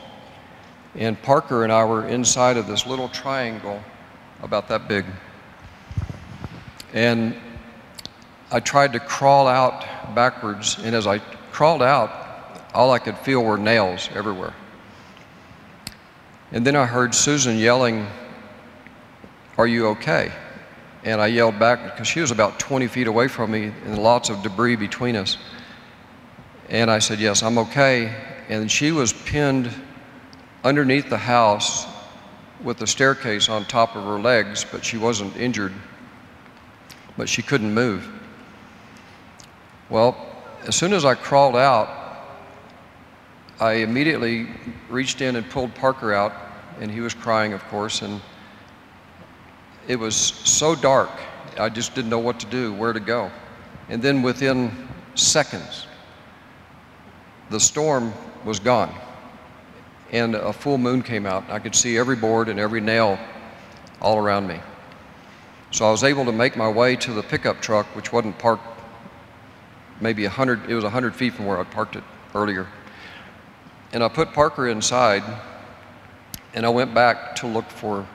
And 0.95 1.21
Parker 1.21 1.63
and 1.63 1.71
I 1.71 1.85
were 1.85 2.07
inside 2.07 2.57
of 2.57 2.67
this 2.67 2.85
little 2.85 3.09
triangle 3.09 3.81
about 4.41 4.67
that 4.67 4.87
big. 4.87 5.05
And 6.93 7.35
I 8.51 8.59
tried 8.59 8.93
to 8.93 8.99
crawl 8.99 9.47
out 9.47 10.13
backwards, 10.13 10.77
and 10.83 10.93
as 10.93 11.07
I 11.07 11.19
crawled 11.51 11.81
out, 11.81 12.11
all 12.73 12.91
I 12.91 12.99
could 12.99 13.17
feel 13.17 13.43
were 13.43 13.57
nails 13.57 14.09
everywhere. 14.13 14.53
And 16.51 16.67
then 16.67 16.75
I 16.75 16.85
heard 16.85 17.15
Susan 17.15 17.57
yelling, 17.57 18.07
Are 19.57 19.67
you 19.67 19.87
okay? 19.87 20.31
And 21.03 21.21
I 21.21 21.27
yelled 21.27 21.57
back 21.59 21.83
because 21.83 22.07
she 22.07 22.19
was 22.19 22.31
about 22.31 22.59
20 22.59 22.87
feet 22.87 23.07
away 23.07 23.29
from 23.29 23.51
me 23.51 23.71
and 23.85 23.97
lots 23.97 24.29
of 24.29 24.43
debris 24.43 24.75
between 24.75 25.15
us. 25.15 25.37
And 26.69 26.91
I 26.91 26.99
said, 26.99 27.19
Yes, 27.19 27.41
I'm 27.41 27.57
okay. 27.57 28.13
And 28.49 28.69
she 28.69 28.91
was 28.91 29.13
pinned 29.13 29.73
underneath 30.63 31.09
the 31.09 31.17
house 31.17 31.87
with 32.63 32.77
the 32.77 32.87
staircase 32.87 33.49
on 33.49 33.65
top 33.65 33.95
of 33.95 34.03
her 34.03 34.19
legs, 34.19 34.65
but 34.71 34.85
she 34.85 34.97
wasn't 34.97 35.35
injured, 35.35 35.73
but 37.17 37.27
she 37.27 37.41
couldn't 37.41 37.73
move. 37.73 38.07
Well, 39.89 40.15
as 40.67 40.75
soon 40.75 40.93
as 40.93 41.03
I 41.03 41.15
crawled 41.15 41.55
out, 41.55 41.89
I 43.59 43.73
immediately 43.73 44.47
reached 44.89 45.21
in 45.21 45.35
and 45.35 45.49
pulled 45.49 45.73
Parker 45.75 46.13
out, 46.13 46.33
and 46.79 46.91
he 46.91 47.01
was 47.01 47.13
crying, 47.13 47.53
of 47.53 47.63
course, 47.65 48.01
and 48.01 48.21
it 49.87 49.95
was 49.95 50.15
so 50.15 50.75
dark, 50.75 51.09
I 51.57 51.69
just 51.69 51.95
didn't 51.95 52.09
know 52.09 52.19
what 52.19 52.39
to 52.39 52.45
do, 52.45 52.73
where 52.73 52.93
to 52.93 52.99
go. 52.99 53.31
And 53.89 54.01
then 54.01 54.21
within 54.21 54.87
seconds, 55.15 55.87
the 57.49 57.59
storm 57.59 58.13
was 58.45 58.59
gone 58.59 58.93
and 60.11 60.35
a 60.35 60.51
full 60.51 60.77
moon 60.77 61.01
came 61.01 61.25
out. 61.25 61.49
I 61.49 61.59
could 61.59 61.73
see 61.73 61.97
every 61.97 62.17
board 62.17 62.49
and 62.49 62.59
every 62.59 62.81
nail 62.81 63.17
all 64.01 64.17
around 64.17 64.47
me. 64.47 64.59
So 65.71 65.85
I 65.85 65.91
was 65.91 66.03
able 66.03 66.25
to 66.25 66.33
make 66.33 66.57
my 66.57 66.67
way 66.67 66.97
to 66.97 67.13
the 67.13 67.23
pickup 67.23 67.61
truck, 67.61 67.85
which 67.95 68.11
wasn't 68.11 68.37
parked 68.37 68.63
maybe 70.01 70.23
100, 70.23 70.69
it 70.69 70.75
was 70.75 70.83
100 70.83 71.15
feet 71.15 71.33
from 71.33 71.45
where 71.45 71.59
I 71.59 71.63
parked 71.63 71.95
it 71.95 72.03
earlier. 72.35 72.67
And 73.93 74.03
I 74.03 74.09
put 74.09 74.33
Parker 74.33 74.67
inside, 74.67 75.23
and 76.53 76.65
I 76.65 76.69
went 76.69 76.93
back 76.93 77.35
to 77.37 77.47
look 77.47 77.69
for, 77.69 78.07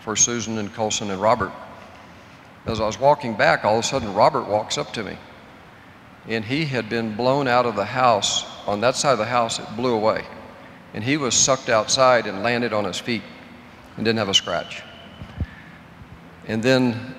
for 0.00 0.14
Susan 0.14 0.58
and 0.58 0.72
Colson 0.72 1.10
and 1.10 1.20
Robert. 1.20 1.52
As 2.64 2.80
I 2.80 2.86
was 2.86 2.98
walking 2.98 3.34
back, 3.34 3.64
all 3.64 3.78
of 3.78 3.84
a 3.84 3.86
sudden 3.86 4.14
Robert 4.14 4.46
walks 4.46 4.78
up 4.78 4.92
to 4.94 5.02
me. 5.02 5.18
And 6.28 6.44
he 6.44 6.64
had 6.64 6.88
been 6.88 7.16
blown 7.16 7.48
out 7.48 7.66
of 7.66 7.74
the 7.74 7.84
house. 7.84 8.44
On 8.68 8.80
that 8.82 8.94
side 8.94 9.12
of 9.12 9.18
the 9.18 9.24
house, 9.24 9.58
it 9.58 9.66
blew 9.76 9.94
away 9.94 10.24
and 10.94 11.02
he 11.02 11.16
was 11.16 11.34
sucked 11.34 11.68
outside 11.68 12.26
and 12.26 12.42
landed 12.42 12.72
on 12.72 12.84
his 12.84 12.98
feet 12.98 13.22
and 13.96 14.04
didn't 14.04 14.18
have 14.18 14.28
a 14.28 14.34
scratch. 14.34 14.82
And 16.46 16.62
then 16.62 17.14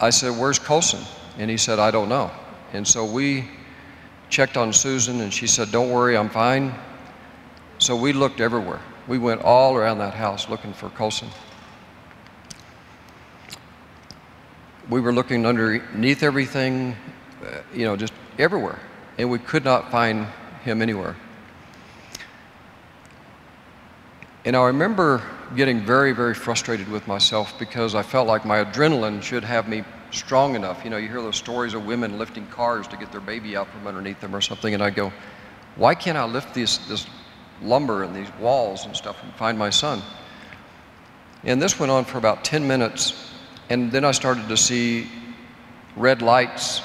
I 0.00 0.10
said, 0.10 0.38
Where's 0.38 0.58
Colson? 0.58 1.00
And 1.38 1.50
he 1.50 1.56
said, 1.56 1.78
I 1.78 1.90
don't 1.90 2.08
know. 2.08 2.30
And 2.72 2.86
so 2.86 3.04
we 3.04 3.48
checked 4.28 4.56
on 4.56 4.72
Susan 4.72 5.20
and 5.20 5.32
she 5.32 5.46
said, 5.46 5.70
Don't 5.70 5.90
worry, 5.90 6.16
I'm 6.16 6.30
fine. 6.30 6.74
So 7.78 7.96
we 7.96 8.12
looked 8.12 8.40
everywhere. 8.40 8.80
We 9.08 9.18
went 9.18 9.42
all 9.42 9.76
around 9.76 9.98
that 9.98 10.14
house 10.14 10.48
looking 10.48 10.72
for 10.72 10.88
Colson. 10.90 11.28
We 14.88 15.00
were 15.00 15.12
looking 15.12 15.46
underneath 15.46 16.22
everything, 16.22 16.96
uh, 17.44 17.58
you 17.74 17.84
know, 17.84 17.96
just 17.96 18.12
everywhere. 18.38 18.78
And 19.18 19.30
we 19.30 19.38
could 19.38 19.64
not 19.64 19.90
find 19.90 20.26
him 20.64 20.82
anywhere. 20.82 21.16
And 24.44 24.56
I 24.56 24.66
remember 24.66 25.22
getting 25.54 25.84
very, 25.86 26.12
very 26.12 26.34
frustrated 26.34 26.88
with 26.88 27.06
myself 27.06 27.56
because 27.60 27.94
I 27.94 28.02
felt 28.02 28.26
like 28.26 28.44
my 28.44 28.64
adrenaline 28.64 29.22
should 29.22 29.44
have 29.44 29.68
me 29.68 29.84
strong 30.10 30.56
enough. 30.56 30.82
You 30.82 30.90
know, 30.90 30.96
you 30.96 31.08
hear 31.08 31.22
those 31.22 31.36
stories 31.36 31.74
of 31.74 31.86
women 31.86 32.18
lifting 32.18 32.48
cars 32.48 32.88
to 32.88 32.96
get 32.96 33.12
their 33.12 33.20
baby 33.20 33.56
out 33.56 33.68
from 33.68 33.86
underneath 33.86 34.20
them 34.20 34.34
or 34.34 34.40
something, 34.40 34.74
and 34.74 34.82
I 34.82 34.90
go, 34.90 35.12
why 35.76 35.94
can't 35.94 36.18
I 36.18 36.24
lift 36.24 36.54
this, 36.54 36.78
this 36.78 37.06
lumber 37.62 38.02
and 38.02 38.16
these 38.16 38.28
walls 38.40 38.84
and 38.84 38.96
stuff 38.96 39.22
and 39.22 39.32
find 39.34 39.56
my 39.56 39.70
son? 39.70 40.02
And 41.44 41.62
this 41.62 41.78
went 41.78 41.92
on 41.92 42.04
for 42.04 42.18
about 42.18 42.44
10 42.44 42.66
minutes, 42.66 43.30
and 43.70 43.92
then 43.92 44.04
I 44.04 44.10
started 44.10 44.48
to 44.48 44.56
see 44.56 45.08
red 45.94 46.20
lights 46.20 46.82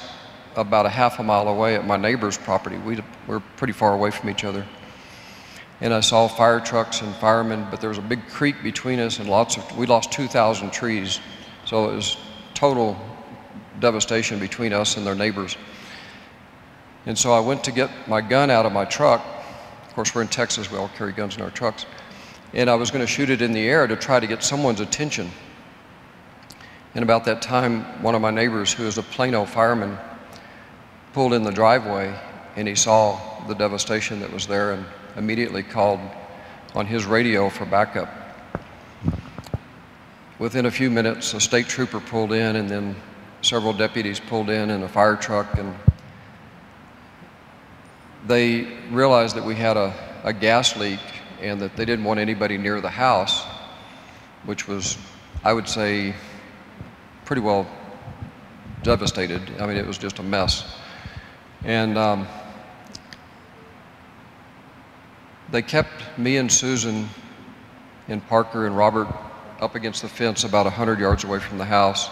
about 0.56 0.86
a 0.86 0.90
half 0.90 1.20
a 1.20 1.24
mile 1.24 1.48
away 1.48 1.76
at 1.76 1.88
my 1.88 1.98
neighbor's 1.98 2.38
property. 2.38 2.78
We, 2.78 3.00
we're 3.26 3.42
pretty 3.56 3.74
far 3.74 3.94
away 3.94 4.12
from 4.12 4.30
each 4.30 4.44
other 4.44 4.64
and 5.80 5.94
I 5.94 6.00
saw 6.00 6.28
fire 6.28 6.60
trucks 6.60 7.02
and 7.02 7.14
firemen, 7.16 7.68
but 7.70 7.82
there 7.82 7.90
was 7.90 8.00
a 8.00 8.04
big 8.04 8.28
creek 8.28 8.64
between 8.64 9.00
us 9.00 9.20
and 9.20 9.30
lots 9.30 9.58
of, 9.58 9.78
we 9.78 9.86
lost 9.86 10.12
2,000 10.12 10.72
trees. 10.72 11.20
So 11.66 11.90
it 11.90 11.96
was 11.96 12.18
total 12.54 12.98
devastation 13.80 14.40
between 14.40 14.74
us 14.74 14.98
and 14.98 15.06
their 15.06 15.16
neighbors. 15.16 15.56
And 17.06 17.18
so 17.18 17.32
I 17.32 17.40
went 17.40 17.64
to 17.66 17.72
get 17.72 17.92
my 18.08 18.22
gun 18.22 18.50
out 18.50 18.66
of 18.66 18.72
my 18.72 18.86
truck. 18.86 19.24
Of 19.88 19.94
course, 19.94 20.16
we're 20.16 20.24
in 20.24 20.28
Texas, 20.28 20.72
we 20.72 20.78
all 20.78 20.90
carry 20.90 21.14
guns 21.14 21.36
in 21.36 21.44
our 21.44 21.52
trucks. 21.52 21.86
And 22.54 22.70
I 22.70 22.76
was 22.76 22.90
going 22.90 23.06
to 23.06 23.12
shoot 23.12 23.30
it 23.30 23.42
in 23.42 23.52
the 23.52 23.68
air 23.68 23.86
to 23.86 23.96
try 23.96 24.20
to 24.20 24.28
get 24.28 24.44
someone's 24.44 24.80
attention. 24.80 25.30
And 26.96 27.04
about 27.04 27.26
that 27.26 27.42
time, 27.42 27.84
one 28.02 28.16
of 28.16 28.22
my 28.22 28.32
neighbors, 28.32 28.74
who 28.74 28.88
is 28.88 28.98
a 28.98 29.04
Plano 29.04 29.46
fireman, 29.46 29.98
pulled 31.14 31.34
in 31.34 31.44
the 31.44 31.52
driveway 31.52 32.20
and 32.56 32.68
he 32.68 32.74
saw 32.74 33.20
the 33.48 33.54
devastation 33.54 34.20
that 34.22 34.34
was 34.34 34.48
there 34.48 34.74
and 34.74 34.86
immediately 35.18 35.64
called 35.64 36.00
on 36.76 36.86
his 36.86 37.06
radio 37.06 37.50
for 37.50 37.66
backup. 37.66 38.08
Within 40.40 40.68
a 40.68 40.72
few 40.72 40.92
minutes, 40.92 41.34
a 41.34 41.40
state 41.40 41.68
trooper 41.68 42.00
pulled 42.00 42.32
in, 42.32 42.56
and 42.56 42.70
then 42.70 42.96
several 43.42 43.74
deputies 43.74 44.20
pulled 44.20 44.50
in 44.50 44.70
in 44.70 44.84
a 44.84 44.88
fire 44.88 45.16
truck, 45.16 45.58
and 45.58 45.74
they 48.28 48.68
realized 48.92 49.36
that 49.36 49.44
we 49.44 49.56
had 49.56 49.78
a, 49.78 49.94
a 50.24 50.34
gas 50.34 50.78
leak 50.78 51.00
and 51.42 51.60
that 51.62 51.76
they 51.76 51.86
didn't 51.86 52.06
want 52.06 52.20
anybody 52.20 52.58
near 52.58 52.82
the 52.82 52.90
house, 52.90 53.44
which 54.46 54.68
was, 54.68 54.98
I 55.44 55.54
would 55.54 55.68
say, 55.68 56.14
pretty 57.26 57.42
well 57.42 57.68
devastated. 58.84 59.42
I 59.60 59.66
mean, 59.66 59.78
it 59.78 59.86
was 59.86 59.98
just 59.98 60.20
a 60.20 60.24
mess. 60.24 60.76
And 61.64 61.98
um, 61.98 62.28
they 65.52 65.62
kept 65.62 66.18
me 66.18 66.38
and 66.38 66.52
Susan 66.52 67.10
and 68.08 68.26
Parker 68.28 68.66
and 68.66 68.76
Robert 68.76 69.08
up 69.60 69.76
against 69.76 70.02
the 70.02 70.10
fence 70.10 70.44
about 70.44 70.66
100 70.66 71.00
yards 71.00 71.24
away 71.24 71.40
from 71.40 71.58
the 71.58 71.66
house, 71.66 72.10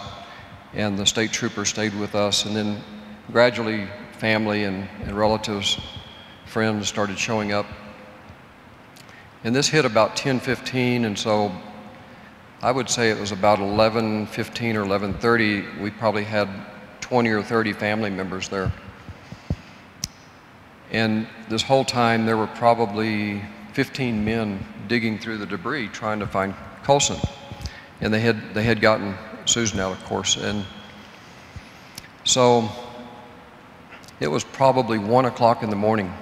and 0.73 0.97
the 0.97 1.05
state 1.05 1.31
trooper 1.31 1.65
stayed 1.65 1.93
with 1.93 2.15
us. 2.15 2.45
And 2.45 2.55
then 2.55 2.81
gradually, 3.31 3.87
family 4.17 4.63
and, 4.63 4.87
and 5.03 5.17
relatives, 5.17 5.79
friends 6.45 6.87
started 6.87 7.19
showing 7.19 7.51
up. 7.51 7.65
And 9.43 9.55
this 9.55 9.67
hit 9.67 9.85
about 9.85 10.15
10:15, 10.15 11.05
and 11.05 11.17
so 11.17 11.51
I 12.61 12.71
would 12.71 12.89
say 12.89 13.11
it 13.11 13.19
was 13.19 13.31
about 13.31 13.59
11:15 13.59 14.75
or 14.75 14.83
11:30. 14.83 15.79
We 15.79 15.91
probably 15.91 16.23
had 16.23 16.49
20 17.01 17.29
or 17.29 17.43
30 17.43 17.73
family 17.73 18.09
members 18.09 18.49
there. 18.49 18.71
And 20.95 21.27
this 21.49 21.61
whole 21.61 21.83
time, 21.83 22.25
there 22.25 22.37
were 22.37 22.47
probably 22.47 23.41
15 23.73 24.23
men 24.23 24.65
digging 24.87 25.19
through 25.19 25.39
the 25.39 25.45
debris 25.45 25.89
trying 25.89 26.19
to 26.19 26.25
find 26.25 26.55
Colson. 26.83 27.17
And 27.99 28.13
they 28.13 28.21
had, 28.21 28.53
they 28.53 28.63
had 28.63 28.79
gotten 28.79 29.13
Susan 29.43 29.81
out, 29.81 29.91
of 29.91 30.01
course. 30.05 30.37
And 30.37 30.63
so 32.23 32.69
it 34.21 34.29
was 34.29 34.45
probably 34.45 34.97
one 34.97 35.25
o'clock 35.25 35.63
in 35.63 35.69
the 35.69 35.75
morning. 35.75 36.13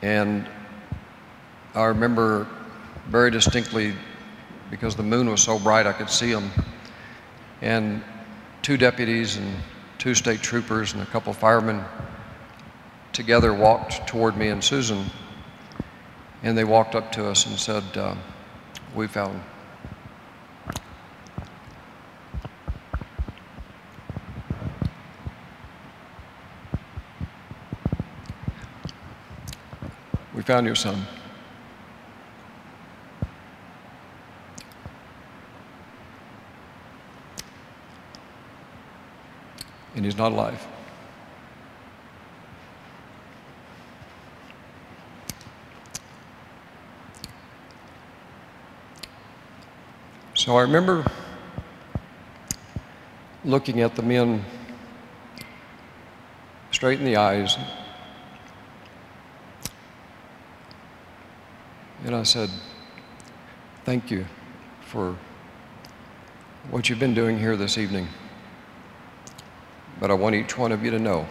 And 0.00 0.46
I 1.74 1.86
remember 1.86 2.46
very 3.08 3.32
distinctly 3.32 3.92
because 4.70 4.94
the 4.94 5.02
moon 5.02 5.28
was 5.28 5.42
so 5.42 5.58
bright 5.58 5.88
I 5.88 5.92
could 5.92 6.10
see 6.10 6.32
them. 6.32 6.48
And 7.60 8.04
two 8.62 8.76
deputies 8.76 9.36
and 9.36 9.52
two 9.98 10.14
state 10.14 10.42
troopers 10.42 10.92
and 10.92 11.02
a 11.02 11.06
couple 11.06 11.32
firemen 11.32 11.84
together 13.12 13.52
walked 13.52 14.06
toward 14.06 14.36
me 14.36 14.48
and 14.48 14.62
Susan, 14.62 15.06
and 16.42 16.56
they 16.56 16.64
walked 16.64 16.94
up 16.94 17.10
to 17.12 17.26
us 17.26 17.46
and 17.46 17.58
said, 17.58 17.84
uh, 17.96 18.14
We 18.94 19.06
found. 19.06 19.42
We 30.34 30.42
found 30.42 30.66
your 30.66 30.76
son. 30.76 31.04
And 39.96 40.04
he's 40.04 40.16
not 40.16 40.30
alive. 40.30 40.64
So 50.38 50.56
I 50.56 50.62
remember 50.62 51.04
looking 53.44 53.80
at 53.80 53.96
the 53.96 54.02
men 54.02 54.44
straight 56.70 57.00
in 57.00 57.04
the 57.04 57.16
eyes. 57.16 57.56
And 62.04 62.14
I 62.14 62.22
said, 62.22 62.50
Thank 63.84 64.12
you 64.12 64.26
for 64.82 65.16
what 66.70 66.88
you've 66.88 67.00
been 67.00 67.14
doing 67.14 67.36
here 67.36 67.56
this 67.56 67.76
evening. 67.76 68.06
But 69.98 70.12
I 70.12 70.14
want 70.14 70.36
each 70.36 70.56
one 70.56 70.70
of 70.70 70.84
you 70.84 70.92
to 70.92 71.00
know 71.00 71.26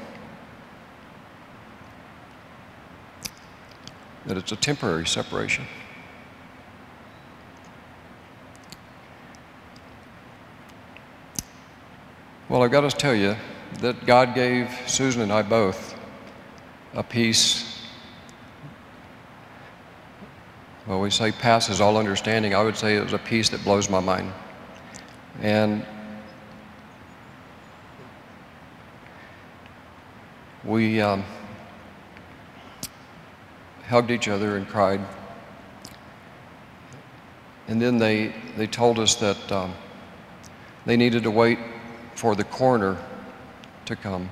that 4.25 4.35
it's 4.35 4.51
a 4.51 4.57
temporary 4.57 5.07
separation. 5.07 5.65
Well, 12.49 12.63
I've 12.63 12.71
got 12.71 12.89
to 12.89 12.95
tell 12.95 13.13
you 13.13 13.35
that 13.81 14.05
God 14.05 14.33
gave 14.33 14.73
Susan 14.87 15.21
and 15.21 15.33
I 15.33 15.41
both 15.41 15.99
a 16.93 17.03
peace. 17.03 17.81
Well, 20.87 21.01
we 21.01 21.09
say 21.09 21.33
passes 21.33 21.81
all 21.81 21.97
understanding. 21.97 22.55
I 22.55 22.63
would 22.63 22.77
say 22.77 22.95
it 22.95 23.03
was 23.03 23.11
a 23.11 23.17
peace 23.17 23.49
that 23.49 23.65
blows 23.65 23.89
my 23.89 23.99
mind. 23.99 24.31
And 25.41 25.85
we 30.63 31.01
um, 31.01 31.25
hugged 33.89 34.09
each 34.09 34.29
other 34.29 34.55
and 34.55 34.65
cried. 34.65 35.01
And 37.67 37.81
then 37.81 37.97
they, 37.97 38.33
they 38.55 38.67
told 38.67 38.99
us 38.99 39.15
that 39.15 39.51
um, 39.51 39.73
they 40.85 40.95
needed 40.95 41.23
to 41.23 41.31
wait 41.31 41.59
for 42.17 42.35
the 42.35 42.43
coroner 42.43 42.97
to 43.85 43.95
come 43.95 44.27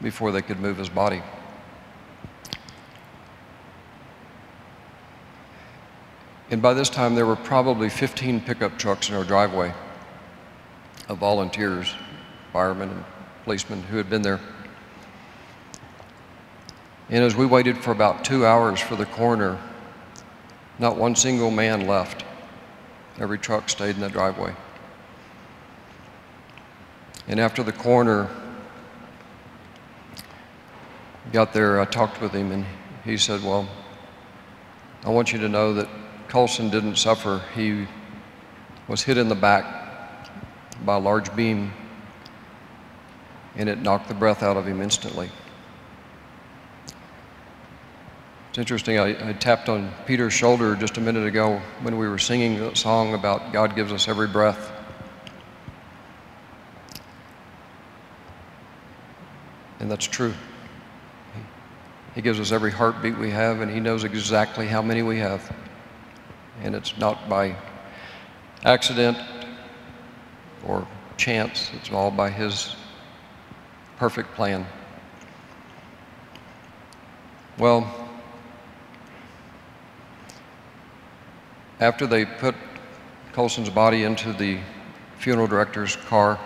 before 0.00 0.32
they 0.32 0.40
could 0.40 0.58
move 0.58 0.78
his 0.78 0.88
body. 0.88 1.22
And 6.50 6.62
by 6.62 6.72
this 6.72 6.88
time, 6.88 7.14
there 7.14 7.26
were 7.26 7.36
probably 7.36 7.90
15 7.90 8.40
pickup 8.40 8.78
trucks 8.78 9.10
in 9.10 9.14
our 9.14 9.24
driveway 9.24 9.74
of 11.10 11.18
volunteers, 11.18 11.94
firemen, 12.50 12.88
and 12.88 13.04
policemen 13.44 13.82
who 13.82 13.98
had 13.98 14.08
been 14.08 14.22
there. 14.22 14.40
And 17.10 17.22
as 17.22 17.36
we 17.36 17.44
waited 17.44 17.76
for 17.76 17.90
about 17.92 18.24
two 18.24 18.46
hours 18.46 18.80
for 18.80 18.96
the 18.96 19.04
coroner, 19.04 19.58
not 20.78 20.96
one 20.96 21.14
single 21.14 21.50
man 21.50 21.86
left. 21.86 22.24
Every 23.18 23.36
truck 23.36 23.68
stayed 23.68 23.96
in 23.96 24.00
the 24.00 24.08
driveway. 24.08 24.54
And 27.28 27.38
after 27.38 27.62
the 27.62 27.72
coroner 27.72 28.28
got 31.32 31.52
there, 31.52 31.80
I 31.80 31.84
talked 31.84 32.20
with 32.20 32.32
him 32.32 32.52
and 32.52 32.64
he 33.04 33.16
said, 33.16 33.42
Well, 33.42 33.68
I 35.04 35.10
want 35.10 35.32
you 35.32 35.38
to 35.40 35.48
know 35.48 35.74
that 35.74 35.88
Colson 36.28 36.70
didn't 36.70 36.96
suffer. 36.96 37.42
He 37.54 37.86
was 38.88 39.02
hit 39.02 39.18
in 39.18 39.28
the 39.28 39.34
back 39.34 40.28
by 40.84 40.96
a 40.96 40.98
large 41.00 41.34
beam 41.36 41.72
and 43.56 43.68
it 43.68 43.78
knocked 43.78 44.08
the 44.08 44.14
breath 44.14 44.42
out 44.42 44.56
of 44.56 44.66
him 44.66 44.80
instantly. 44.80 45.30
It's 48.50 48.58
interesting, 48.58 48.98
I, 48.98 49.28
I, 49.28 49.32
tapped 49.32 49.68
on 49.68 49.92
Peter's 50.06 50.32
shoulder 50.32 50.74
just 50.74 50.96
a 50.96 51.00
minute 51.00 51.24
ago 51.24 51.60
when 51.82 51.96
we 51.96 52.08
were 52.08 52.18
singing 52.18 52.58
that 52.58 52.76
song 52.76 53.14
about 53.14 53.52
God 53.52 53.76
gives 53.76 53.92
us 53.92 54.08
every 54.08 54.26
breath. 54.26 54.72
And 59.80 59.90
that's 59.90 60.06
true. 60.06 60.34
He 62.14 62.22
gives 62.22 62.38
us 62.38 62.52
every 62.52 62.70
heartbeat 62.70 63.16
we 63.16 63.30
have, 63.30 63.60
and 63.60 63.70
He 63.70 63.80
knows 63.80 64.04
exactly 64.04 64.66
how 64.66 64.82
many 64.82 65.02
we 65.02 65.18
have. 65.18 65.54
And 66.62 66.74
it's 66.74 66.98
not 66.98 67.28
by 67.28 67.56
accident 68.64 69.16
or 70.66 70.86
chance, 71.16 71.70
it's 71.74 71.90
all 71.90 72.10
by 72.10 72.30
His 72.30 72.76
perfect 73.96 74.34
plan. 74.34 74.66
Well, 77.58 77.90
after 81.78 82.06
they 82.06 82.24
put 82.26 82.54
Colson's 83.32 83.70
body 83.70 84.02
into 84.02 84.32
the 84.32 84.58
funeral 85.18 85.46
director's 85.46 85.96
car, 85.96 86.38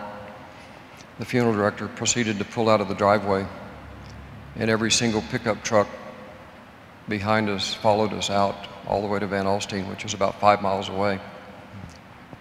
the 1.19 1.25
funeral 1.25 1.55
director 1.55 1.87
proceeded 1.89 2.39
to 2.39 2.45
pull 2.45 2.69
out 2.69 2.81
of 2.81 2.89
the 2.89 2.95
driveway, 2.95 3.47
and 4.57 4.71
every 4.71 4.91
single 4.91 5.23
pickup 5.31 5.63
truck 5.63 5.89
behind 7.09 7.49
us 7.49 7.75
followed 7.75 8.13
us 8.13 8.31
out 8.31 8.57
all 8.87 9.01
the 9.01 9.07
way 9.07 9.19
to 9.19 9.27
Van 9.27 9.45
Alstyne, 9.45 9.89
which 9.89 10.03
was 10.03 10.15
about 10.15 10.41
five 10.41 10.61
miles 10.61 10.89
away, 10.89 11.21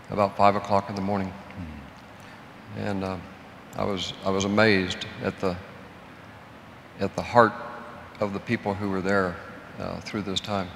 about 0.09 0.35
five 0.35 0.55
o'clock 0.55 0.89
in 0.89 0.95
the 0.95 1.01
morning. 1.01 1.31
And 2.77 3.03
uh, 3.03 3.17
I 3.75 3.83
was 3.83 4.13
I 4.25 4.31
was 4.31 4.45
amazed 4.45 5.05
at 5.21 5.39
the 5.39 5.55
at 6.99 7.15
the 7.15 7.21
heart 7.21 7.53
of 8.19 8.33
the 8.33 8.39
people 8.39 8.73
who 8.73 8.89
were 8.89 9.01
there 9.01 9.35
uh, 9.79 9.99
through 10.01 10.23
this 10.23 10.39
time. 10.39 10.67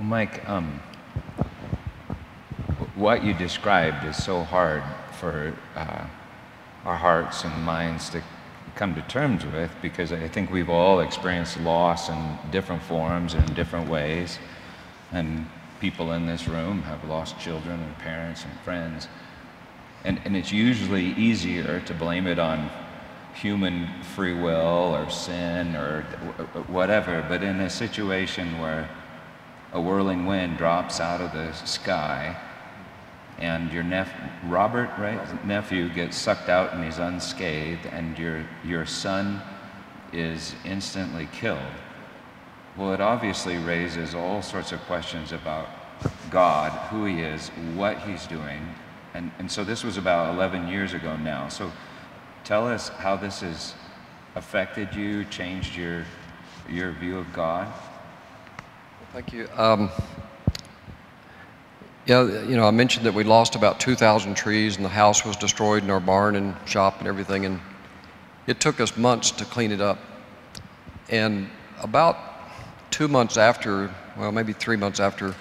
Mike, 0.00 0.48
um, 0.48 0.80
what 2.96 3.22
you 3.22 3.34
described 3.34 4.04
is 4.04 4.22
so 4.22 4.42
hard 4.42 4.82
for. 5.20 5.54
Uh, 5.76 6.04
our 6.88 6.96
hearts 6.96 7.44
and 7.44 7.64
minds 7.64 8.08
to 8.08 8.22
come 8.74 8.94
to 8.94 9.02
terms 9.02 9.44
with 9.44 9.70
because 9.82 10.10
I 10.10 10.26
think 10.26 10.50
we've 10.50 10.70
all 10.70 11.00
experienced 11.00 11.60
loss 11.60 12.08
in 12.08 12.38
different 12.50 12.82
forms 12.82 13.34
and 13.34 13.46
in 13.46 13.54
different 13.54 13.90
ways. 13.90 14.38
And 15.12 15.46
people 15.80 16.12
in 16.12 16.24
this 16.24 16.48
room 16.48 16.80
have 16.84 17.04
lost 17.04 17.38
children 17.38 17.78
and 17.78 17.98
parents 17.98 18.42
and 18.44 18.58
friends. 18.60 19.06
And, 20.02 20.18
and 20.24 20.34
it's 20.34 20.50
usually 20.50 21.08
easier 21.12 21.80
to 21.80 21.92
blame 21.92 22.26
it 22.26 22.38
on 22.38 22.70
human 23.34 23.88
free 24.14 24.32
will 24.32 24.96
or 24.96 25.10
sin 25.10 25.76
or 25.76 26.04
whatever. 26.68 27.22
But 27.28 27.42
in 27.42 27.60
a 27.60 27.68
situation 27.68 28.58
where 28.60 28.88
a 29.74 29.80
whirling 29.80 30.24
wind 30.24 30.56
drops 30.56 31.00
out 31.00 31.20
of 31.20 31.32
the 31.32 31.52
sky 31.52 32.34
and 33.38 33.72
your 33.72 33.82
nep- 33.82 34.08
Robert, 34.44 34.90
right, 34.98 35.46
nephew 35.46 35.88
gets 35.88 36.16
sucked 36.16 36.48
out 36.48 36.72
and 36.72 36.84
he's 36.84 36.98
unscathed, 36.98 37.86
and 37.86 38.18
your, 38.18 38.44
your 38.64 38.84
son 38.84 39.40
is 40.12 40.54
instantly 40.64 41.28
killed. 41.32 41.58
Well, 42.76 42.92
it 42.92 43.00
obviously 43.00 43.56
raises 43.58 44.14
all 44.14 44.42
sorts 44.42 44.72
of 44.72 44.80
questions 44.82 45.32
about 45.32 45.68
God, 46.30 46.70
who 46.90 47.04
he 47.04 47.20
is, 47.20 47.48
what 47.74 47.98
he's 48.02 48.26
doing. 48.26 48.74
And, 49.14 49.30
and 49.38 49.50
so 49.50 49.64
this 49.64 49.82
was 49.82 49.96
about 49.96 50.34
11 50.34 50.68
years 50.68 50.94
ago 50.94 51.16
now. 51.16 51.48
So 51.48 51.72
tell 52.44 52.68
us 52.68 52.88
how 52.88 53.16
this 53.16 53.40
has 53.40 53.74
affected 54.36 54.94
you, 54.94 55.24
changed 55.24 55.76
your, 55.76 56.04
your 56.68 56.92
view 56.92 57.18
of 57.18 57.32
God. 57.32 57.72
Thank 59.12 59.32
you. 59.32 59.48
Um, 59.56 59.90
yeah, 62.08 62.22
you 62.44 62.56
know, 62.56 62.64
I 62.64 62.70
mentioned 62.70 63.04
that 63.04 63.12
we 63.12 63.22
lost 63.22 63.54
about 63.54 63.80
2,000 63.80 64.34
trees 64.34 64.76
and 64.76 64.84
the 64.84 64.88
house 64.88 65.26
was 65.26 65.36
destroyed 65.36 65.82
and 65.82 65.92
our 65.92 66.00
barn 66.00 66.36
and 66.36 66.56
shop 66.64 67.00
and 67.00 67.06
everything. 67.06 67.44
And 67.44 67.60
it 68.46 68.60
took 68.60 68.80
us 68.80 68.96
months 68.96 69.30
to 69.32 69.44
clean 69.44 69.72
it 69.72 69.82
up. 69.82 69.98
And 71.10 71.50
about 71.82 72.16
two 72.90 73.08
months 73.08 73.36
after, 73.36 73.94
well, 74.16 74.32
maybe 74.32 74.54
three 74.54 74.76
months 74.76 75.00
after, 75.00 75.34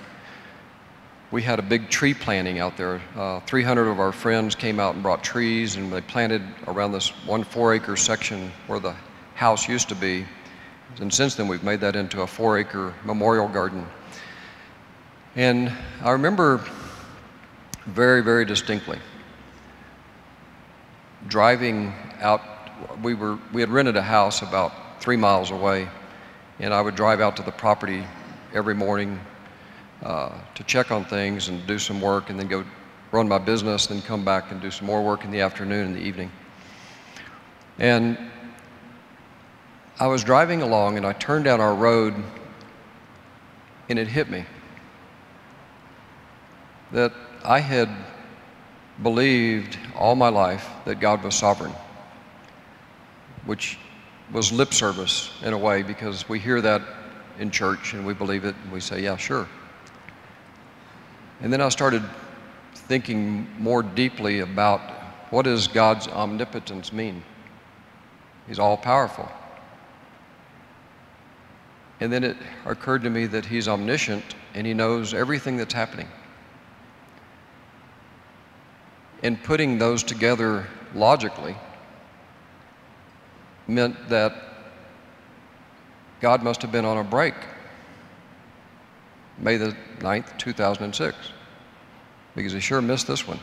we 1.31 1.41
had 1.41 1.57
a 1.57 1.61
big 1.61 1.89
tree 1.89 2.13
planting 2.13 2.59
out 2.59 2.75
there. 2.75 3.01
Uh, 3.15 3.39
300 3.41 3.87
of 3.87 4.01
our 4.01 4.11
friends 4.11 4.53
came 4.53 4.77
out 4.77 4.93
and 4.93 5.01
brought 5.01 5.23
trees 5.23 5.77
and 5.77 5.91
they 5.91 6.01
planted 6.01 6.41
around 6.67 6.91
this 6.91 7.11
one 7.25 7.45
four 7.45 7.75
acre 7.75 7.95
section 7.95 8.51
where 8.67 8.81
the 8.81 8.95
house 9.35 9.69
used 9.69 9.87
to 9.87 9.95
be. 9.95 10.25
And 10.99 11.13
since 11.13 11.35
then, 11.35 11.47
we've 11.47 11.63
made 11.63 11.79
that 11.79 11.95
into 11.95 12.23
a 12.23 12.27
four 12.27 12.57
acre 12.57 12.93
memorial 13.05 13.47
garden. 13.47 13.87
And 15.37 15.71
I 16.01 16.13
remember 16.13 16.65
very, 17.85 18.23
very 18.23 18.43
distinctly 18.43 18.97
driving 21.27 21.93
out. 22.21 22.41
We, 23.03 23.13
were, 23.13 23.37
we 23.53 23.61
had 23.61 23.69
rented 23.69 23.95
a 23.97 24.01
house 24.01 24.41
about 24.41 24.99
three 24.99 25.15
miles 25.15 25.51
away, 25.51 25.89
and 26.57 26.73
I 26.73 26.81
would 26.81 26.95
drive 26.95 27.21
out 27.21 27.37
to 27.37 27.43
the 27.43 27.51
property 27.51 28.03
every 28.51 28.73
morning 28.73 29.19
uh, 30.01 30.31
to 30.55 30.63
check 30.63 30.89
on 30.89 31.05
things 31.05 31.49
and 31.49 31.67
do 31.67 31.77
some 31.77 32.01
work, 32.01 32.31
and 32.31 32.39
then 32.39 32.47
go 32.47 32.65
run 33.11 33.27
my 33.27 33.37
business, 33.37 33.85
then 33.85 34.01
come 34.01 34.25
back 34.25 34.51
and 34.51 34.59
do 34.59 34.71
some 34.71 34.87
more 34.87 35.03
work 35.03 35.23
in 35.23 35.29
the 35.29 35.41
afternoon 35.41 35.85
and 35.85 35.95
the 35.95 36.01
evening. 36.01 36.31
And 37.77 38.17
I 39.99 40.07
was 40.07 40.23
driving 40.23 40.63
along, 40.63 40.97
and 40.97 41.05
I 41.05 41.13
turned 41.13 41.45
down 41.45 41.61
our 41.61 41.75
road, 41.75 42.15
and 43.87 43.99
it 43.99 44.07
hit 44.07 44.31
me 44.31 44.43
that 46.91 47.11
I 47.43 47.59
had 47.59 47.89
believed 49.03 49.77
all 49.95 50.15
my 50.15 50.29
life 50.29 50.67
that 50.85 50.99
God 50.99 51.23
was 51.23 51.35
sovereign, 51.35 51.73
which 53.45 53.77
was 54.31 54.51
lip 54.51 54.73
service 54.73 55.31
in 55.43 55.53
a 55.53 55.57
way 55.57 55.83
because 55.83 56.27
we 56.27 56.39
hear 56.39 56.61
that 56.61 56.81
in 57.39 57.51
church 57.51 57.93
and 57.93 58.05
we 58.05 58.13
believe 58.13 58.45
it 58.45 58.55
and 58.63 58.71
we 58.71 58.79
say, 58.79 59.01
yeah, 59.01 59.15
sure. 59.17 59.47
And 61.41 61.53
then 61.53 61.61
I 61.61 61.69
started 61.69 62.03
thinking 62.73 63.47
more 63.59 63.83
deeply 63.83 64.39
about 64.39 64.81
what 65.29 65.43
does 65.43 65.67
God's 65.67 66.07
omnipotence 66.07 66.91
mean? 66.91 67.23
He's 68.47 68.59
all 68.59 68.77
powerful. 68.77 69.29
And 71.99 72.11
then 72.11 72.23
it 72.23 72.37
occurred 72.65 73.03
to 73.03 73.09
me 73.09 73.25
that 73.27 73.45
he's 73.45 73.67
omniscient 73.67 74.23
and 74.53 74.65
he 74.65 74.73
knows 74.73 75.13
everything 75.13 75.57
that's 75.57 75.73
happening. 75.73 76.07
And 79.23 79.41
putting 79.43 79.77
those 79.77 80.03
together 80.03 80.67
logically 80.93 81.55
meant 83.67 84.09
that 84.09 84.35
God 86.21 86.43
must 86.43 86.61
have 86.61 86.71
been 86.71 86.85
on 86.85 86.97
a 86.97 87.03
break 87.03 87.33
May 89.39 89.57
the 89.57 89.75
9th, 89.99 90.37
2006, 90.39 91.15
because 92.35 92.53
he 92.53 92.59
sure 92.59 92.81
missed 92.81 93.07
this 93.07 93.27
one. 93.27 93.39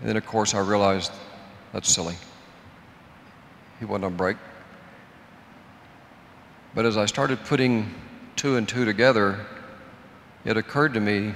And 0.00 0.08
then, 0.08 0.16
of 0.16 0.26
course, 0.26 0.54
I 0.54 0.60
realized 0.60 1.12
that's 1.72 1.88
silly. 1.88 2.16
He 3.78 3.84
wasn't 3.84 4.06
on 4.06 4.16
break. 4.16 4.36
But 6.74 6.84
as 6.86 6.96
I 6.96 7.06
started 7.06 7.42
putting 7.44 7.94
two 8.34 8.56
and 8.56 8.68
two 8.68 8.84
together, 8.84 9.46
it 10.44 10.56
occurred 10.56 10.94
to 10.94 11.00
me 11.00 11.34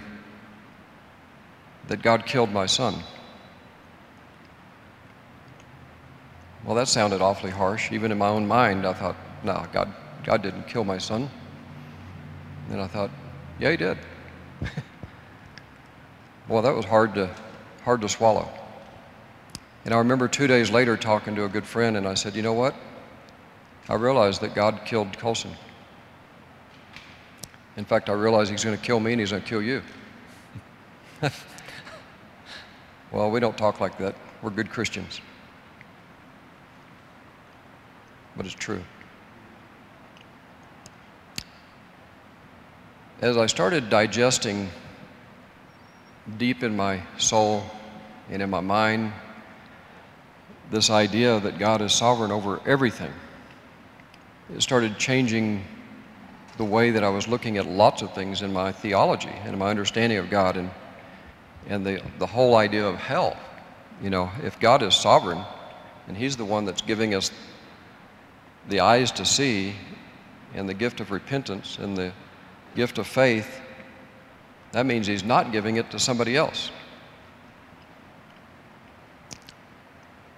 that 1.90 2.02
God 2.02 2.24
killed 2.24 2.52
my 2.52 2.66
son. 2.66 2.94
Well, 6.64 6.76
that 6.76 6.86
sounded 6.86 7.20
awfully 7.20 7.50
harsh. 7.50 7.90
Even 7.90 8.12
in 8.12 8.18
my 8.18 8.28
own 8.28 8.46
mind, 8.46 8.86
I 8.86 8.92
thought, 8.92 9.16
no, 9.42 9.66
God, 9.72 9.92
God 10.22 10.40
didn't 10.40 10.68
kill 10.68 10.84
my 10.84 10.98
son. 10.98 11.28
And 12.70 12.80
I 12.80 12.86
thought, 12.86 13.10
yeah, 13.58 13.72
he 13.72 13.76
did. 13.76 13.98
well, 16.48 16.62
that 16.62 16.76
was 16.76 16.84
hard 16.84 17.12
to, 17.16 17.34
hard 17.82 18.02
to 18.02 18.08
swallow. 18.08 18.48
And 19.84 19.92
I 19.92 19.98
remember 19.98 20.28
two 20.28 20.46
days 20.46 20.70
later 20.70 20.96
talking 20.96 21.34
to 21.34 21.44
a 21.44 21.48
good 21.48 21.66
friend, 21.66 21.96
and 21.96 22.06
I 22.06 22.14
said, 22.14 22.36
you 22.36 22.42
know 22.42 22.52
what? 22.52 22.76
I 23.88 23.94
realized 23.94 24.42
that 24.42 24.54
God 24.54 24.82
killed 24.84 25.18
Colson. 25.18 25.50
In 27.76 27.84
fact, 27.84 28.08
I 28.08 28.12
realized 28.12 28.52
he's 28.52 28.62
going 28.62 28.76
to 28.76 28.82
kill 28.82 29.00
me 29.00 29.10
and 29.10 29.20
he's 29.20 29.32
going 29.32 29.42
to 29.42 29.48
kill 29.48 29.62
you. 29.62 29.82
Well, 33.12 33.30
we 33.30 33.40
don't 33.40 33.58
talk 33.58 33.80
like 33.80 33.98
that. 33.98 34.14
We're 34.42 34.50
good 34.50 34.70
Christians. 34.70 35.20
But 38.36 38.46
it's 38.46 38.54
true. 38.54 38.82
As 43.20 43.36
I 43.36 43.46
started 43.46 43.90
digesting 43.90 44.70
deep 46.38 46.62
in 46.62 46.76
my 46.76 47.02
soul 47.18 47.64
and 48.30 48.40
in 48.40 48.48
my 48.48 48.60
mind 48.60 49.12
this 50.70 50.88
idea 50.88 51.40
that 51.40 51.58
God 51.58 51.82
is 51.82 51.92
sovereign 51.92 52.30
over 52.30 52.60
everything, 52.64 53.12
it 54.54 54.62
started 54.62 54.98
changing 54.98 55.64
the 56.56 56.64
way 56.64 56.90
that 56.92 57.02
I 57.02 57.08
was 57.08 57.26
looking 57.26 57.58
at 57.58 57.66
lots 57.66 58.02
of 58.02 58.14
things 58.14 58.42
in 58.42 58.52
my 58.52 58.70
theology 58.70 59.32
and 59.44 59.58
my 59.58 59.70
understanding 59.70 60.18
of 60.18 60.30
God. 60.30 60.56
And 60.56 60.70
and 61.68 61.84
the, 61.84 62.02
the 62.18 62.26
whole 62.26 62.56
idea 62.56 62.86
of 62.86 62.96
hell. 62.96 63.36
You 64.02 64.10
know, 64.10 64.30
if 64.42 64.58
God 64.58 64.82
is 64.82 64.94
sovereign 64.94 65.44
and 66.08 66.16
He's 66.16 66.36
the 66.36 66.44
one 66.44 66.64
that's 66.64 66.82
giving 66.82 67.14
us 67.14 67.30
the 68.68 68.80
eyes 68.80 69.12
to 69.12 69.24
see 69.24 69.74
and 70.54 70.68
the 70.68 70.74
gift 70.74 71.00
of 71.00 71.10
repentance 71.10 71.78
and 71.78 71.96
the 71.96 72.12
gift 72.74 72.98
of 72.98 73.06
faith, 73.06 73.60
that 74.72 74.86
means 74.86 75.06
He's 75.06 75.24
not 75.24 75.52
giving 75.52 75.76
it 75.76 75.90
to 75.90 75.98
somebody 75.98 76.36
else, 76.36 76.70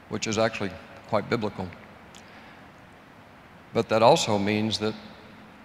which 0.09 0.27
is 0.27 0.39
actually 0.39 0.71
quite 1.09 1.29
biblical. 1.31 1.69
But 3.75 3.89
that 3.89 4.03
also 4.03 4.39
means 4.39 4.79
that 4.79 4.95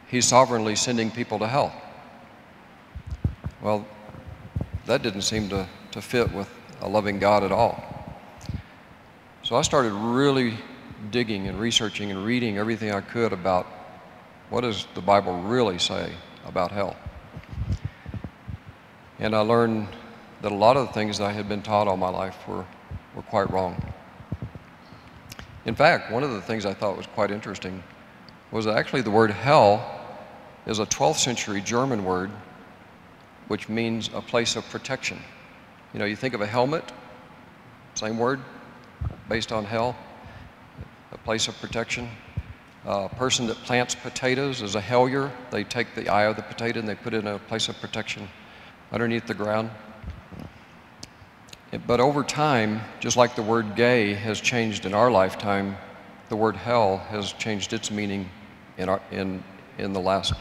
He's 0.07 0.25
sovereignly 0.25 0.75
sending 0.75 1.11
people 1.11 1.39
to 1.39 1.47
hell. 1.47 1.73
Well, 3.61 3.85
that 4.88 5.04
didn't 5.04 5.21
seem 5.21 5.50
to, 5.50 5.67
to 5.91 6.02
fit 6.02 6.32
with 6.34 6.50
a 6.82 6.88
loving 6.88 7.19
God 7.19 7.43
at 7.43 7.52
all. 7.52 7.84
So 9.43 9.56
I 9.56 9.62
started 9.62 9.91
really 9.91 10.58
digging 11.12 11.47
and 11.47 11.60
researching 11.60 12.10
and 12.10 12.26
reading 12.26 12.58
everything 12.58 12.91
I 12.91 13.02
could 13.02 13.34
about 13.34 13.65
what 14.50 14.62
does 14.62 14.88
the 14.95 15.02
Bible 15.02 15.41
really 15.41 15.78
say 15.78 16.13
about 16.45 16.71
hell. 16.71 16.95
And 19.19 19.36
I 19.36 19.41
learned 19.41 19.88
that 20.41 20.52
a 20.52 20.56
lot 20.56 20.78
of 20.78 20.88
the 20.88 20.93
things 20.93 21.17
that 21.17 21.26
I 21.26 21.32
had 21.34 21.50
been 21.50 21.62
taught 21.62 21.88
all 21.88 21.97
my 21.97 22.10
life 22.10 22.47
were, 22.47 22.65
were 23.13 23.23
quite 23.23 23.50
wrong. 23.52 23.93
In 25.65 25.76
fact, 25.76 26.12
one 26.12 26.23
of 26.23 26.32
the 26.32 26.41
things 26.41 26.65
I 26.65 26.73
thought 26.73 26.95
was 26.95 27.08
quite 27.08 27.30
interesting 27.30 27.84
was 28.52 28.67
actually 28.67 29.02
the 29.02 29.12
word 29.12 29.32
hell 29.32 29.86
is 30.65 30.80
a 30.80 30.86
12th 30.86 31.17
century 31.17 31.60
German 31.60 32.06
word 32.06 32.32
which 33.47 33.69
means 33.69 34.10
a 34.13 34.21
place 34.21 34.55
of 34.55 34.67
protection. 34.69 35.19
You 35.93 35.99
know, 35.99 36.05
you 36.05 36.15
think 36.15 36.33
of 36.33 36.41
a 36.41 36.47
helmet, 36.47 36.83
same 37.95 38.17
word, 38.17 38.39
based 39.29 39.51
on 39.51 39.65
hell, 39.65 39.95
a 41.12 41.17
place 41.17 41.47
of 41.47 41.60
protection. 41.60 42.10
A 42.86 43.10
person 43.10 43.47
that 43.47 43.57
plants 43.63 43.95
potatoes 43.95 44.62
is 44.62 44.75
a 44.75 44.81
hellier. 44.81 45.31
They 45.51 45.63
take 45.63 45.95
the 45.95 46.10
eye 46.10 46.23
of 46.23 46.36
the 46.36 46.41
potato 46.41 46.79
and 46.79 46.88
they 46.88 46.95
put 46.95 47.13
it 47.13 47.17
in 47.17 47.27
a 47.27 47.39
place 47.39 47.67
of 47.67 47.79
protection 47.81 48.29
underneath 48.91 49.27
the 49.27 49.33
ground. 49.33 49.71
But 51.86 51.99
over 51.99 52.23
time, 52.23 52.81
just 53.01 53.17
like 53.17 53.36
the 53.36 53.43
word 53.43 53.75
gay 53.75 54.13
has 54.13 54.39
changed 54.39 54.86
in 54.86 54.93
our 54.93 55.12
lifetime, 55.12 55.75
the 56.29 56.36
word 56.36 56.55
hell 56.55 56.97
has 57.10 57.33
changed 57.33 57.73
its 57.73 57.91
meaning 57.91 58.29
in, 58.77 58.88
our, 58.88 59.01
in, 59.12 59.43
in 59.77 59.91
the 59.91 59.99
last 59.99 60.33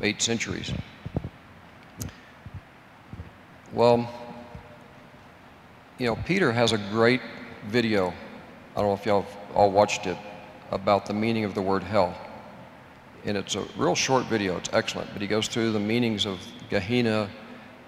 eight 0.00 0.22
centuries. 0.22 0.72
Well, 3.72 4.06
you 5.98 6.04
know, 6.04 6.16
Peter 6.26 6.52
has 6.52 6.72
a 6.72 6.78
great 6.78 7.22
video. 7.68 8.12
I 8.76 8.80
don't 8.80 8.88
know 8.88 8.94
if 8.94 9.06
y'all 9.06 9.26
all 9.54 9.70
watched 9.70 10.06
it 10.06 10.18
about 10.70 11.06
the 11.06 11.14
meaning 11.14 11.44
of 11.44 11.54
the 11.54 11.62
word 11.62 11.82
hell. 11.82 12.14
And 13.24 13.34
it's 13.34 13.54
a 13.54 13.64
real 13.78 13.94
short 13.94 14.26
video, 14.26 14.58
it's 14.58 14.68
excellent, 14.74 15.10
but 15.14 15.22
he 15.22 15.28
goes 15.28 15.48
through 15.48 15.72
the 15.72 15.80
meanings 15.80 16.26
of 16.26 16.38
Gehenna 16.68 17.30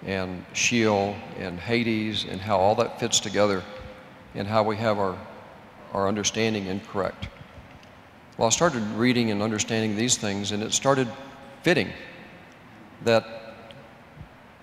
and 0.06 0.44
Sheol 0.54 1.16
and 1.38 1.58
Hades 1.58 2.24
and 2.24 2.40
how 2.40 2.56
all 2.56 2.74
that 2.76 2.98
fits 2.98 3.20
together 3.20 3.62
and 4.34 4.48
how 4.48 4.62
we 4.62 4.76
have 4.76 4.98
our, 4.98 5.18
our 5.92 6.08
understanding 6.08 6.66
incorrect. 6.66 7.28
Well, 8.38 8.46
I 8.46 8.50
started 8.50 8.82
reading 8.92 9.30
and 9.30 9.42
understanding 9.42 9.96
these 9.96 10.16
things, 10.16 10.52
and 10.52 10.62
it 10.62 10.72
started 10.72 11.08
fitting 11.62 11.90
that 13.02 13.26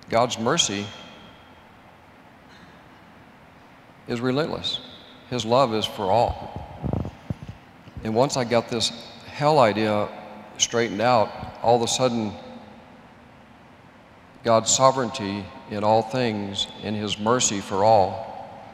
God's 0.10 0.40
mercy 0.40 0.86
is 4.08 4.22
relentless. 4.22 4.80
His 5.30 5.46
love 5.46 5.74
is 5.74 5.86
for 5.86 6.12
all. 6.12 6.62
And 8.04 8.16
once 8.16 8.38
I 8.38 8.44
got 8.44 8.70
this 8.70 8.90
hell 9.28 9.60
idea 9.60 10.10
straightened 10.58 11.02
out, 11.02 11.32
all 11.62 11.76
of 11.76 11.82
a 11.82 11.88
sudden, 11.88 12.34
God's 14.44 14.72
sovereignty 14.72 15.46
in 15.70 15.84
all 15.84 16.02
things 16.02 16.68
and 16.84 16.96
His 16.96 17.20
mercy 17.20 17.62
for 17.62 17.84
all 17.84 18.28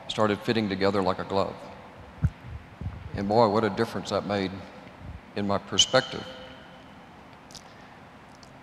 started 0.08 0.40
fitting 0.40 0.70
together 0.70 1.02
like 1.02 1.20
a 1.20 1.26
glove. 1.26 1.54
And 3.16 3.28
boy, 3.28 3.50
what 3.50 3.64
a 3.64 3.70
difference 3.70 4.10
that 4.12 4.26
made 4.26 4.52
in 5.36 5.46
my 5.48 5.58
perspective. 5.58 6.26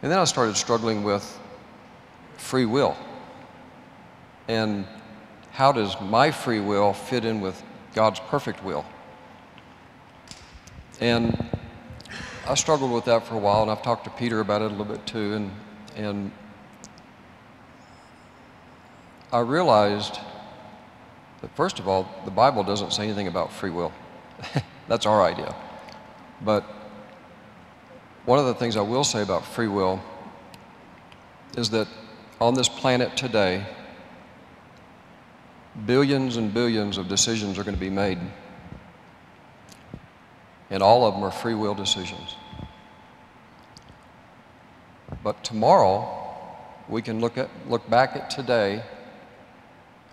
And 0.03 0.11
then 0.11 0.19
I 0.19 0.25
started 0.25 0.57
struggling 0.57 1.03
with 1.03 1.41
free 2.37 2.67
will. 2.67 2.97
And 4.49 4.87
how 5.55 5.71
does 5.71 6.01
my 6.01 6.33
free 6.33 6.59
will 6.59 6.93
fit 6.93 7.25
in 7.25 7.41
with 7.41 7.63
God's 7.95 8.19
perfect 8.19 8.65
will? 8.65 8.85
And 11.01 11.49
I 12.49 12.55
struggled 12.55 12.91
with 12.91 13.05
that 13.05 13.25
for 13.25 13.37
a 13.37 13.39
while, 13.39 13.63
and 13.63 13.71
I've 13.71 13.83
talked 13.83 14.03
to 14.05 14.11
Peter 14.11 14.41
about 14.41 14.63
it 14.63 14.67
a 14.67 14.69
little 14.69 14.85
bit 14.85 15.07
too. 15.07 15.35
And, 15.35 15.53
and 15.95 16.33
I 19.33 19.39
realized 19.39 20.19
that, 21.41 21.55
first 21.55 21.79
of 21.79 21.87
all, 21.87 22.09
the 22.25 22.33
Bible 22.33 22.65
doesn't 22.65 22.93
say 22.93 23.05
anything 23.05 23.29
about 23.29 23.53
free 23.53 23.71
will. 23.71 23.93
That's 24.89 25.07
our 25.07 25.23
idea. 25.23 25.55
But 26.41 26.65
one 28.25 28.41
of 28.41 28.47
the 28.47 28.55
things 28.55 28.77
I 28.77 28.81
will 28.81 29.05
say 29.05 29.23
about 29.23 29.45
free 29.45 29.69
will 29.69 30.03
is 31.57 31.71
that 31.71 31.87
on 32.41 32.55
this 32.55 32.69
planet 32.69 33.17
today, 33.17 33.65
billions 35.87 36.37
and 36.37 36.55
billions 36.55 36.99
of 36.99 37.09
decisions 37.09 37.59
are 37.59 37.65
going 37.65 37.75
to 37.75 37.81
be 37.81 37.91
made. 37.91 38.19
And 40.71 40.83
all 40.83 41.07
of 41.07 41.15
them 41.15 41.23
are 41.23 41.31
free 41.31 41.55
will 41.55 41.75
decisions. 41.75 42.37
But 45.23 45.43
tomorrow, 45.45 46.07
we 46.89 47.03
can 47.03 47.21
look, 47.21 47.39
at, 47.39 47.49
look 47.69 47.89
back 47.89 48.17
at 48.17 48.31
today 48.31 48.83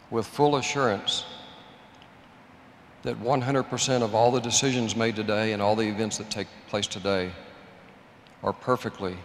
with 0.09 0.27
full 0.27 0.57
assurance 0.57 1.25
that 3.03 3.19
100% 3.21 4.01
of 4.03 4.13
all 4.13 4.31
the 4.31 4.39
decisions 4.39 4.95
made 4.95 5.15
today 5.15 5.53
and 5.53 5.61
all 5.61 5.75
the 5.75 5.87
events 5.87 6.17
that 6.17 6.29
take 6.29 6.47
place 6.67 6.87
today 6.87 7.31
are 8.43 8.53
perfectly 8.53 9.17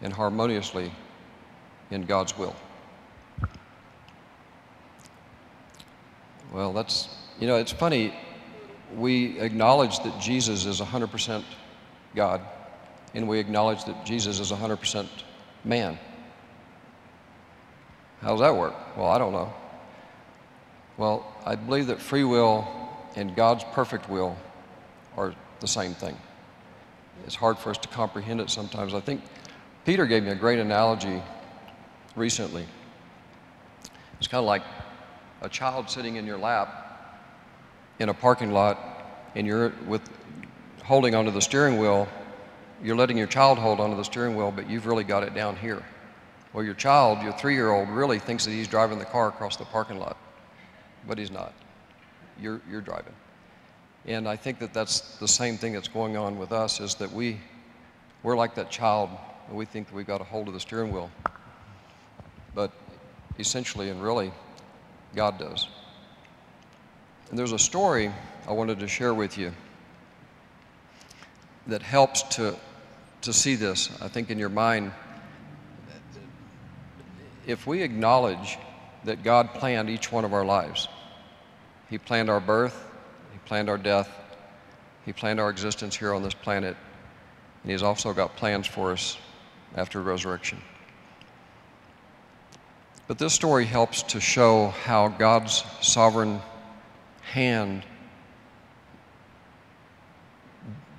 and 0.00 0.12
harmoniously 0.12 0.92
in 1.90 2.02
God's 2.02 2.36
will. 2.36 2.54
Well, 6.52 6.72
that's, 6.72 7.08
you 7.40 7.46
know, 7.46 7.56
it's 7.56 7.72
funny. 7.72 8.14
We 8.94 9.40
acknowledge 9.40 9.98
that 10.00 10.20
Jesus 10.20 10.66
is 10.66 10.80
100% 10.80 11.42
God, 12.14 12.42
and 13.14 13.26
we 13.26 13.38
acknowledge 13.38 13.84
that 13.86 14.04
Jesus 14.04 14.38
is 14.38 14.52
100% 14.52 15.08
man. 15.64 15.98
How 18.20 18.30
does 18.32 18.40
that 18.40 18.54
work? 18.54 18.74
Well, 18.96 19.06
I 19.06 19.18
don't 19.18 19.32
know. 19.32 19.52
Well, 20.98 21.26
I 21.46 21.56
believe 21.56 21.86
that 21.86 22.00
free 22.00 22.24
will 22.24 22.68
and 23.16 23.34
God's 23.34 23.64
perfect 23.72 24.08
will 24.10 24.36
are 25.16 25.34
the 25.60 25.66
same 25.66 25.94
thing. 25.94 26.16
It's 27.24 27.34
hard 27.34 27.58
for 27.58 27.70
us 27.70 27.78
to 27.78 27.88
comprehend 27.88 28.40
it 28.40 28.50
sometimes. 28.50 28.94
I 28.94 29.00
think 29.00 29.22
Peter 29.84 30.06
gave 30.06 30.22
me 30.22 30.30
a 30.30 30.34
great 30.34 30.58
analogy 30.58 31.22
recently. 32.14 32.66
It's 34.18 34.28
kind 34.28 34.40
of 34.40 34.46
like 34.46 34.62
a 35.42 35.48
child 35.48 35.90
sitting 35.90 36.16
in 36.16 36.26
your 36.26 36.38
lap 36.38 37.20
in 37.98 38.08
a 38.08 38.14
parking 38.14 38.52
lot 38.52 38.78
and 39.34 39.46
you're 39.46 39.72
with 39.86 40.02
holding 40.84 41.14
onto 41.14 41.30
the 41.30 41.40
steering 41.40 41.78
wheel, 41.78 42.08
you're 42.82 42.96
letting 42.96 43.18
your 43.18 43.26
child 43.26 43.58
hold 43.58 43.80
onto 43.80 43.96
the 43.96 44.04
steering 44.04 44.36
wheel, 44.36 44.50
but 44.50 44.68
you've 44.68 44.86
really 44.86 45.04
got 45.04 45.22
it 45.22 45.34
down 45.34 45.56
here. 45.56 45.82
Well, 46.52 46.64
your 46.64 46.74
child, 46.74 47.22
your 47.22 47.32
three 47.32 47.54
year 47.54 47.70
old, 47.70 47.88
really 47.88 48.18
thinks 48.18 48.44
that 48.44 48.50
he's 48.50 48.68
driving 48.68 48.98
the 48.98 49.04
car 49.04 49.28
across 49.28 49.56
the 49.56 49.64
parking 49.64 49.98
lot, 49.98 50.16
but 51.06 51.18
he's 51.18 51.30
not. 51.30 51.52
You're, 52.40 52.60
you're 52.70 52.80
driving. 52.80 53.14
And 54.06 54.28
I 54.28 54.36
think 54.36 54.58
that 54.58 54.74
that's 54.74 55.16
the 55.16 55.28
same 55.28 55.56
thing 55.56 55.72
that's 55.72 55.88
going 55.88 56.16
on 56.16 56.38
with 56.38 56.52
us 56.52 56.80
is 56.80 56.96
that 56.96 57.12
we, 57.12 57.40
we're 58.22 58.36
like 58.36 58.54
that 58.56 58.70
child, 58.70 59.10
and 59.48 59.56
we 59.56 59.64
think 59.64 59.88
that 59.88 59.94
we've 59.94 60.06
got 60.06 60.20
a 60.20 60.24
hold 60.24 60.48
of 60.48 60.54
the 60.54 60.60
steering 60.60 60.92
wheel. 60.92 61.10
But 62.54 62.72
essentially 63.38 63.90
and 63.90 64.02
really, 64.02 64.32
God 65.14 65.38
does. 65.38 65.68
And 67.30 67.38
there's 67.38 67.52
a 67.52 67.58
story 67.58 68.10
I 68.46 68.52
wanted 68.52 68.80
to 68.80 68.88
share 68.88 69.14
with 69.14 69.38
you 69.38 69.52
that 71.66 71.82
helps 71.82 72.22
to, 72.36 72.56
to 73.22 73.32
see 73.32 73.54
this, 73.54 73.90
I 74.00 74.08
think, 74.08 74.30
in 74.30 74.38
your 74.38 74.48
mind. 74.48 74.92
If 77.46 77.66
we 77.66 77.82
acknowledge 77.82 78.58
that 79.04 79.22
God 79.22 79.54
planned 79.54 79.90
each 79.90 80.12
one 80.12 80.24
of 80.24 80.32
our 80.32 80.44
lives, 80.44 80.88
He 81.90 81.98
planned 81.98 82.30
our 82.30 82.40
birth, 82.40 82.88
He 83.32 83.38
planned 83.46 83.68
our 83.68 83.78
death, 83.78 84.08
He 85.04 85.12
planned 85.12 85.40
our 85.40 85.50
existence 85.50 85.96
here 85.96 86.14
on 86.14 86.22
this 86.22 86.34
planet, 86.34 86.76
and 87.62 87.72
He's 87.72 87.82
also 87.82 88.12
got 88.12 88.36
plans 88.36 88.66
for 88.66 88.92
us 88.92 89.16
after 89.74 90.00
resurrection. 90.02 90.60
But 93.08 93.18
this 93.18 93.34
story 93.34 93.64
helps 93.64 94.02
to 94.04 94.20
show 94.20 94.68
how 94.68 95.08
God's 95.08 95.64
sovereign 95.80 96.40
hand 97.22 97.84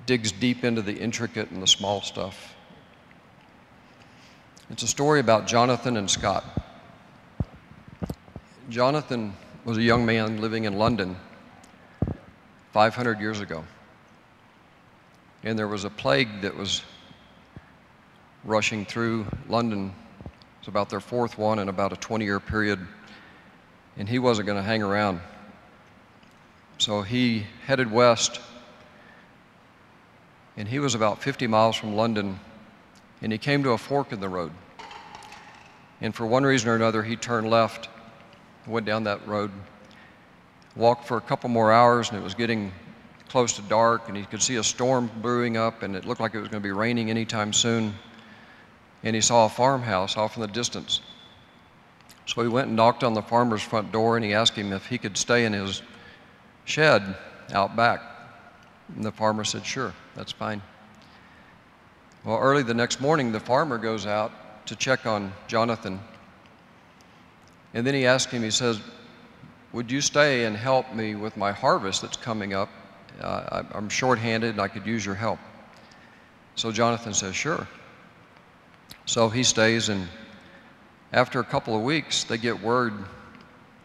digs 0.06 0.32
deep 0.32 0.64
into 0.64 0.82
the 0.82 0.92
intricate 0.92 1.50
and 1.50 1.62
the 1.62 1.66
small 1.66 2.02
stuff. 2.02 2.54
It's 4.70 4.82
a 4.82 4.88
story 4.88 5.20
about 5.20 5.46
Jonathan 5.46 5.96
and 5.96 6.10
Scott. 6.10 6.44
Jonathan 8.68 9.34
was 9.64 9.78
a 9.78 9.82
young 9.82 10.04
man 10.04 10.40
living 10.40 10.64
in 10.64 10.74
London 10.74 11.16
500 12.72 13.20
years 13.20 13.40
ago. 13.40 13.64
And 15.42 15.58
there 15.58 15.68
was 15.68 15.84
a 15.84 15.90
plague 15.90 16.42
that 16.42 16.56
was 16.56 16.82
rushing 18.44 18.84
through 18.84 19.26
London 19.48 19.94
it's 20.64 20.68
about 20.70 20.88
their 20.88 20.98
fourth 20.98 21.36
one 21.36 21.58
in 21.58 21.68
about 21.68 21.92
a 21.92 21.96
20 21.96 22.24
year 22.24 22.40
period. 22.40 22.78
And 23.98 24.08
he 24.08 24.18
wasn't 24.18 24.46
going 24.46 24.56
to 24.56 24.62
hang 24.62 24.82
around. 24.82 25.20
So 26.78 27.02
he 27.02 27.44
headed 27.66 27.92
west. 27.92 28.40
And 30.56 30.66
he 30.66 30.78
was 30.78 30.94
about 30.94 31.22
50 31.22 31.48
miles 31.48 31.76
from 31.76 31.94
London. 31.94 32.40
And 33.20 33.30
he 33.30 33.36
came 33.36 33.62
to 33.64 33.72
a 33.72 33.78
fork 33.78 34.10
in 34.10 34.20
the 34.20 34.28
road. 34.30 34.52
And 36.00 36.14
for 36.14 36.24
one 36.24 36.44
reason 36.44 36.70
or 36.70 36.76
another, 36.76 37.02
he 37.02 37.14
turned 37.14 37.50
left, 37.50 37.90
went 38.66 38.86
down 38.86 39.04
that 39.04 39.28
road, 39.28 39.50
walked 40.76 41.06
for 41.06 41.18
a 41.18 41.20
couple 41.20 41.50
more 41.50 41.72
hours, 41.72 42.08
and 42.08 42.18
it 42.18 42.24
was 42.24 42.34
getting 42.34 42.72
close 43.28 43.52
to 43.56 43.62
dark, 43.68 44.08
and 44.08 44.16
he 44.16 44.24
could 44.24 44.40
see 44.40 44.56
a 44.56 44.64
storm 44.64 45.10
brewing 45.20 45.58
up, 45.58 45.82
and 45.82 45.94
it 45.94 46.06
looked 46.06 46.22
like 46.22 46.34
it 46.34 46.40
was 46.40 46.48
going 46.48 46.62
to 46.62 46.66
be 46.66 46.72
raining 46.72 47.10
anytime 47.10 47.52
soon 47.52 47.92
and 49.04 49.14
he 49.14 49.20
saw 49.20 49.44
a 49.44 49.48
farmhouse 49.48 50.16
off 50.16 50.36
in 50.36 50.40
the 50.40 50.48
distance. 50.48 51.00
So 52.26 52.42
he 52.42 52.48
went 52.48 52.68
and 52.68 52.76
knocked 52.76 53.04
on 53.04 53.12
the 53.12 53.22
farmer's 53.22 53.62
front 53.62 53.92
door 53.92 54.16
and 54.16 54.24
he 54.24 54.32
asked 54.32 54.56
him 54.56 54.72
if 54.72 54.86
he 54.86 54.96
could 54.96 55.16
stay 55.16 55.44
in 55.44 55.52
his 55.52 55.82
shed 56.64 57.16
out 57.52 57.76
back. 57.76 58.00
And 58.96 59.04
the 59.04 59.12
farmer 59.12 59.44
said, 59.44 59.64
Sure, 59.64 59.92
that's 60.14 60.32
fine. 60.32 60.62
Well, 62.24 62.38
early 62.38 62.62
the 62.62 62.74
next 62.74 63.00
morning, 63.02 63.30
the 63.30 63.40
farmer 63.40 63.76
goes 63.76 64.06
out 64.06 64.32
to 64.66 64.74
check 64.74 65.04
on 65.04 65.32
Jonathan. 65.46 66.00
And 67.74 67.86
then 67.86 67.92
he 67.92 68.06
asked 68.06 68.30
him, 68.30 68.42
he 68.42 68.50
says, 68.50 68.80
Would 69.74 69.90
you 69.90 70.00
stay 70.00 70.46
and 70.46 70.56
help 70.56 70.94
me 70.94 71.14
with 71.14 71.36
my 71.36 71.52
harvest 71.52 72.00
that's 72.00 72.16
coming 72.16 72.54
up? 72.54 72.70
Uh, 73.20 73.64
I'm 73.72 73.90
short-handed 73.90 74.50
and 74.52 74.60
I 74.60 74.68
could 74.68 74.86
use 74.86 75.04
your 75.04 75.14
help. 75.14 75.38
So 76.54 76.72
Jonathan 76.72 77.12
says, 77.12 77.36
Sure. 77.36 77.66
So 79.06 79.28
he 79.28 79.42
stays, 79.42 79.88
and 79.88 80.08
after 81.12 81.40
a 81.40 81.44
couple 81.44 81.76
of 81.76 81.82
weeks, 81.82 82.24
they 82.24 82.38
get 82.38 82.62
word 82.62 82.94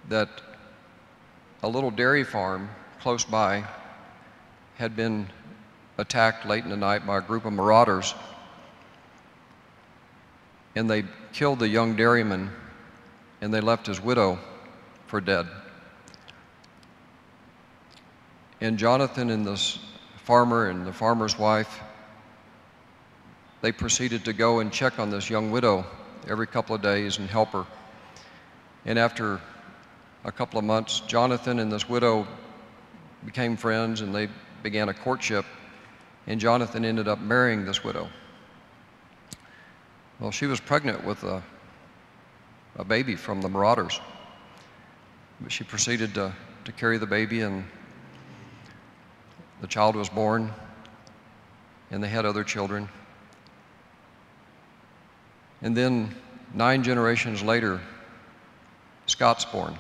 that 0.08 0.30
a 1.62 1.68
little 1.68 1.92
dairy 1.92 2.24
farm 2.24 2.70
close 3.02 3.26
by 3.26 3.66
had 4.76 4.96
been 4.96 5.28
attacked 5.98 6.46
late 6.46 6.64
in 6.64 6.70
the 6.70 6.78
night 6.78 7.06
by 7.06 7.18
a 7.18 7.22
group 7.22 7.46
of 7.46 7.52
marauders. 7.52 8.16
And 10.76 10.90
they 10.90 11.04
killed 11.34 11.60
the 11.60 11.68
young 11.68 11.96
dairyman 11.98 12.50
and 13.42 13.54
they 13.54 13.60
left 13.60 13.88
his 13.88 14.02
widow 14.02 14.40
for 15.08 15.20
dead. 15.20 15.48
And 18.62 18.78
Jonathan 18.78 19.30
and 19.30 19.46
this 19.46 19.80
farmer 20.24 20.70
and 20.70 20.86
the 20.86 20.94
farmer's 20.94 21.38
wife, 21.38 21.82
they 23.62 23.72
proceeded 23.72 24.26
to 24.26 24.34
go 24.34 24.60
and 24.60 24.72
check 24.72 25.00
on 25.00 25.10
this 25.10 25.30
young 25.30 25.52
widow 25.52 25.86
every 26.28 26.48
couple 26.48 26.76
of 26.76 26.82
days 26.82 27.18
and 27.18 27.30
help 27.30 27.50
her. 27.50 27.66
And 28.86 28.98
after 28.98 29.42
a 30.24 30.32
couple 30.32 30.60
of 30.60 30.66
months, 30.66 31.02
Jonathan 31.02 31.60
and 31.60 31.72
this 31.72 31.88
widow 31.88 32.28
became 33.26 33.58
friends 33.58 34.02
and 34.02 34.14
they 34.14 34.30
began 34.64 34.90
a 34.90 34.94
courtship. 34.94 35.46
And 36.28 36.40
Jonathan 36.40 36.86
ended 36.86 37.08
up 37.08 37.20
marrying 37.20 37.66
this 37.66 37.84
widow. 37.84 38.08
Well, 40.20 40.32
she 40.32 40.46
was 40.46 40.60
pregnant 40.60 41.04
with 41.06 41.24
a, 41.24 41.42
a 42.76 42.84
baby 42.84 43.16
from 43.16 43.42
the 43.42 43.50
marauders. 43.50 44.00
But 45.42 45.52
she 45.52 45.64
proceeded 45.64 46.14
to, 46.16 46.34
to 46.66 46.72
carry 46.74 46.98
the 46.98 47.08
baby, 47.08 47.42
and 47.42 47.64
the 49.62 49.68
child 49.68 49.96
was 49.96 50.10
born, 50.10 50.52
and 51.90 52.04
they 52.04 52.10
had 52.10 52.26
other 52.26 52.44
children. 52.44 52.90
And 55.62 55.76
then, 55.76 56.16
nine 56.54 56.84
generations 56.84 57.44
later, 57.44 57.82
Scott's 59.06 59.46
born. 59.46 59.78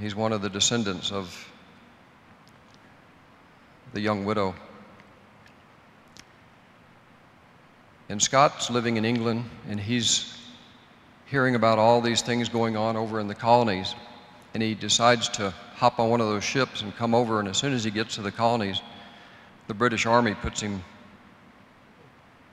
He's 0.00 0.14
one 0.14 0.32
of 0.32 0.42
the 0.42 0.48
descendants 0.48 1.12
of 1.12 1.52
the 3.92 4.00
young 4.00 4.24
widow. 4.24 4.54
And 8.08 8.22
Scott's 8.22 8.70
living 8.70 8.96
in 8.96 9.04
England, 9.04 9.44
and 9.68 9.80
he's 9.80 10.36
hearing 11.26 11.54
about 11.54 11.78
all 11.78 12.00
these 12.00 12.22
things 12.22 12.48
going 12.48 12.76
on 12.76 12.96
over 12.96 13.20
in 13.20 13.26
the 13.26 13.34
colonies. 13.34 13.94
And 14.54 14.62
he 14.62 14.74
decides 14.74 15.28
to 15.30 15.52
hop 15.74 15.98
on 15.98 16.08
one 16.08 16.20
of 16.20 16.28
those 16.28 16.44
ships 16.44 16.82
and 16.82 16.94
come 16.96 17.14
over. 17.14 17.40
And 17.40 17.48
as 17.48 17.58
soon 17.58 17.72
as 17.72 17.84
he 17.84 17.90
gets 17.90 18.14
to 18.14 18.22
the 18.22 18.32
colonies, 18.32 18.80
the 19.66 19.74
British 19.74 20.06
Army 20.06 20.34
puts 20.34 20.60
him 20.60 20.82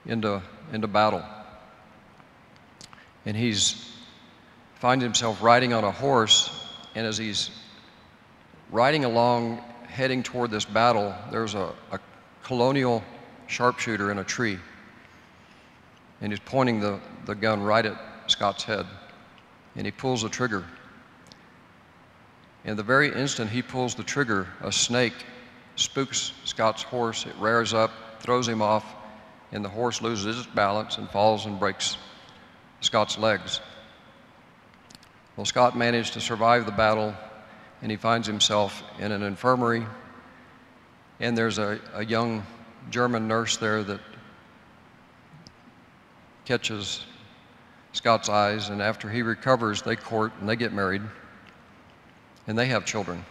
into, 0.04 0.42
into 0.72 0.86
battle. 0.86 1.22
And 3.26 3.36
he's 3.36 3.90
finds 4.76 5.02
himself 5.02 5.42
riding 5.42 5.72
on 5.72 5.82
a 5.84 5.90
horse, 5.90 6.50
and 6.94 7.06
as 7.06 7.16
he's 7.16 7.50
riding 8.70 9.04
along, 9.04 9.58
heading 9.86 10.22
toward 10.22 10.50
this 10.50 10.64
battle, 10.64 11.14
there's 11.30 11.54
a, 11.54 11.72
a 11.90 11.98
colonial 12.42 13.02
sharpshooter 13.46 14.10
in 14.10 14.18
a 14.18 14.24
tree 14.24 14.58
and 16.24 16.32
he's 16.32 16.40
pointing 16.40 16.80
the, 16.80 16.98
the 17.26 17.34
gun 17.34 17.62
right 17.62 17.84
at 17.84 17.98
Scott's 18.28 18.64
head. 18.64 18.86
And 19.76 19.84
he 19.84 19.92
pulls 19.92 20.22
the 20.22 20.30
trigger. 20.30 20.64
And 22.64 22.78
the 22.78 22.82
very 22.82 23.12
instant 23.12 23.50
he 23.50 23.60
pulls 23.60 23.94
the 23.94 24.04
trigger, 24.04 24.48
a 24.62 24.72
snake 24.72 25.12
spooks 25.76 26.32
Scott's 26.44 26.82
horse. 26.82 27.26
It 27.26 27.34
rears 27.36 27.74
up, 27.74 27.90
throws 28.20 28.48
him 28.48 28.62
off, 28.62 28.86
and 29.52 29.62
the 29.62 29.68
horse 29.68 30.00
loses 30.00 30.38
its 30.38 30.46
balance 30.46 30.96
and 30.96 31.10
falls 31.10 31.44
and 31.44 31.58
breaks 31.58 31.98
Scott's 32.84 33.16
legs. 33.16 33.60
Well, 35.36 35.46
Scott 35.46 35.76
managed 35.76 36.12
to 36.12 36.20
survive 36.20 36.66
the 36.66 36.72
battle, 36.72 37.14
and 37.80 37.90
he 37.90 37.96
finds 37.96 38.26
himself 38.26 38.82
in 38.98 39.10
an 39.10 39.22
infirmary. 39.22 39.86
And 41.18 41.36
there's 41.36 41.58
a, 41.58 41.80
a 41.94 42.04
young 42.04 42.46
German 42.90 43.26
nurse 43.26 43.56
there 43.56 43.82
that 43.82 44.00
catches 46.44 47.04
Scott's 47.94 48.28
eyes, 48.28 48.68
and 48.68 48.82
after 48.82 49.08
he 49.08 49.22
recovers, 49.22 49.80
they 49.80 49.96
court 49.96 50.32
and 50.38 50.48
they 50.48 50.56
get 50.56 50.72
married, 50.72 51.02
and 52.46 52.58
they 52.58 52.66
have 52.66 52.84
children. 52.84 53.24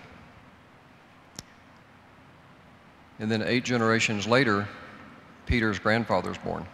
And 3.20 3.32
then 3.32 3.44
eight 3.44 3.64
generations 3.64 4.26
later, 4.26 4.68
Peter's 5.46 5.78
grandfather 5.78 6.32
is 6.32 6.38
born. 6.40 6.66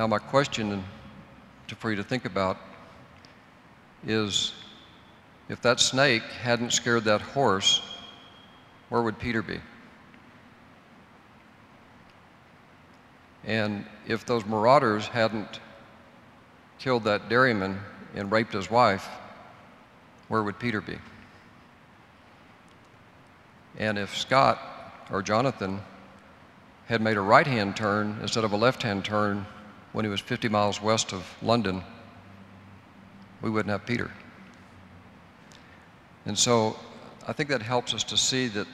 Now, 0.00 0.06
my 0.06 0.18
question 0.18 0.82
for 1.76 1.90
you 1.90 1.96
to 1.96 2.02
think 2.02 2.24
about 2.24 2.56
is 4.06 4.54
if 5.50 5.60
that 5.60 5.78
snake 5.78 6.22
hadn't 6.22 6.72
scared 6.72 7.04
that 7.04 7.20
horse, 7.20 7.82
where 8.88 9.02
would 9.02 9.18
Peter 9.18 9.42
be? 9.42 9.60
And 13.44 13.84
if 14.06 14.24
those 14.24 14.46
marauders 14.46 15.06
hadn't 15.06 15.60
killed 16.78 17.04
that 17.04 17.28
dairyman 17.28 17.78
and 18.14 18.32
raped 18.32 18.54
his 18.54 18.70
wife, 18.70 19.06
where 20.28 20.42
would 20.42 20.58
Peter 20.58 20.80
be? 20.80 20.96
And 23.76 23.98
if 23.98 24.16
Scott 24.16 24.58
or 25.10 25.20
Jonathan 25.20 25.82
had 26.86 27.02
made 27.02 27.18
a 27.18 27.20
right 27.20 27.46
hand 27.46 27.76
turn 27.76 28.18
instead 28.22 28.44
of 28.44 28.52
a 28.52 28.56
left 28.56 28.82
hand 28.82 29.04
turn 29.04 29.44
when 29.92 30.04
he 30.04 30.10
was 30.10 30.20
50 30.20 30.48
miles 30.48 30.80
west 30.80 31.12
of 31.12 31.24
London, 31.42 31.82
we 33.42 33.50
wouldn't 33.50 33.70
have 33.70 33.86
Peter. 33.86 34.10
And 36.26 36.38
so 36.38 36.76
I 37.26 37.32
think 37.32 37.48
that 37.48 37.62
helps 37.62 37.94
us 37.94 38.04
to 38.04 38.16
see 38.16 38.48
that 38.48 38.66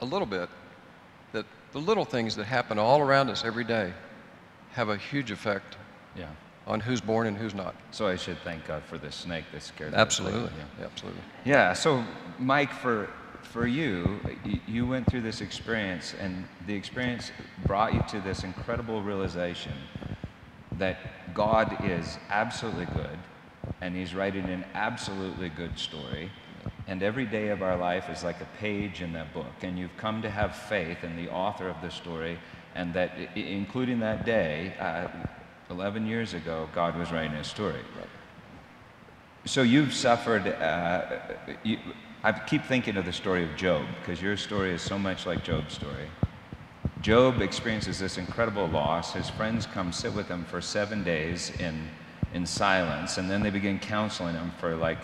a 0.00 0.04
little 0.04 0.26
bit 0.26 0.48
that 1.32 1.46
the 1.72 1.78
little 1.78 2.04
things 2.04 2.36
that 2.36 2.44
happen 2.44 2.78
all 2.78 3.00
around 3.00 3.30
us 3.30 3.44
every 3.44 3.64
day 3.64 3.92
have 4.72 4.88
a 4.88 4.96
huge 4.96 5.30
effect 5.30 5.76
Yeah. 6.16 6.26
on 6.66 6.80
who's 6.80 7.00
born 7.00 7.26
and 7.26 7.36
who's 7.36 7.54
not. 7.54 7.74
So 7.90 8.06
I 8.06 8.16
should 8.16 8.38
thank 8.44 8.66
God 8.66 8.82
for 8.84 8.98
this 8.98 9.14
snake 9.14 9.44
that 9.52 9.62
scared. 9.62 9.94
Absolutely. 9.94 10.50
Yeah. 10.78 10.84
Absolutely. 10.86 11.22
Yeah. 11.44 11.72
So, 11.72 12.04
Mike, 12.38 12.72
for 12.72 13.08
for 13.42 13.66
you, 13.66 14.20
you 14.66 14.86
went 14.86 15.10
through 15.10 15.22
this 15.22 15.40
experience, 15.40 16.14
and 16.18 16.44
the 16.66 16.74
experience 16.74 17.30
brought 17.66 17.94
you 17.94 18.02
to 18.08 18.20
this 18.20 18.44
incredible 18.44 19.02
realization 19.02 19.72
that 20.78 21.34
God 21.34 21.84
is 21.84 22.18
absolutely 22.30 22.86
good, 22.86 23.18
and 23.80 23.94
He's 23.94 24.14
writing 24.14 24.44
an 24.44 24.64
absolutely 24.74 25.48
good 25.48 25.78
story. 25.78 26.30
And 26.86 27.02
every 27.02 27.26
day 27.26 27.48
of 27.48 27.62
our 27.62 27.76
life 27.76 28.08
is 28.10 28.24
like 28.24 28.40
a 28.40 28.48
page 28.58 29.02
in 29.02 29.12
that 29.12 29.32
book. 29.32 29.62
And 29.62 29.78
you've 29.78 29.96
come 29.96 30.22
to 30.22 30.30
have 30.30 30.54
faith 30.54 31.04
in 31.04 31.16
the 31.16 31.30
author 31.30 31.68
of 31.68 31.80
the 31.82 31.90
story, 31.90 32.38
and 32.74 32.92
that, 32.94 33.12
including 33.36 34.00
that 34.00 34.24
day, 34.24 34.74
uh, 34.78 35.08
11 35.70 36.06
years 36.06 36.34
ago, 36.34 36.68
God 36.74 36.96
was 36.98 37.12
writing 37.12 37.36
a 37.36 37.44
story. 37.44 37.80
So 39.44 39.62
you've 39.62 39.94
suffered. 39.94 40.46
Uh, 40.46 41.20
you, 41.62 41.78
I 42.24 42.30
keep 42.32 42.64
thinking 42.64 42.96
of 42.96 43.04
the 43.04 43.12
story 43.12 43.42
of 43.42 43.56
Job 43.56 43.84
because 44.00 44.22
your 44.22 44.36
story 44.36 44.70
is 44.70 44.80
so 44.80 44.96
much 44.96 45.26
like 45.26 45.42
Job's 45.42 45.74
story. 45.74 46.08
Job 47.00 47.40
experiences 47.42 47.98
this 47.98 48.16
incredible 48.16 48.68
loss. 48.68 49.12
His 49.12 49.28
friends 49.28 49.66
come 49.66 49.92
sit 49.92 50.14
with 50.14 50.28
him 50.28 50.44
for 50.44 50.60
seven 50.60 51.02
days 51.02 51.50
in, 51.58 51.88
in 52.32 52.46
silence, 52.46 53.18
and 53.18 53.28
then 53.28 53.42
they 53.42 53.50
begin 53.50 53.80
counseling 53.80 54.36
him 54.36 54.52
for 54.58 54.76
like 54.76 54.98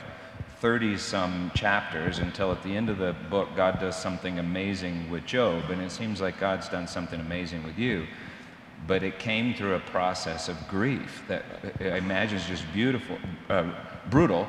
30 0.60 0.96
some 0.96 1.50
chapters 1.56 2.20
until 2.20 2.52
at 2.52 2.62
the 2.62 2.76
end 2.76 2.88
of 2.88 2.98
the 2.98 3.16
book, 3.30 3.48
God 3.56 3.80
does 3.80 3.96
something 3.96 4.38
amazing 4.38 5.10
with 5.10 5.26
Job. 5.26 5.70
And 5.70 5.82
it 5.82 5.90
seems 5.90 6.20
like 6.20 6.38
God's 6.38 6.68
done 6.68 6.86
something 6.86 7.18
amazing 7.18 7.64
with 7.64 7.78
you. 7.78 8.06
But 8.86 9.02
it 9.02 9.18
came 9.18 9.54
through 9.54 9.74
a 9.74 9.80
process 9.80 10.48
of 10.48 10.56
grief 10.68 11.24
that 11.26 11.44
I 11.80 11.96
imagine 11.96 12.38
is 12.38 12.46
just 12.46 12.64
beautiful, 12.72 13.18
uh, 13.48 13.72
brutal, 14.10 14.46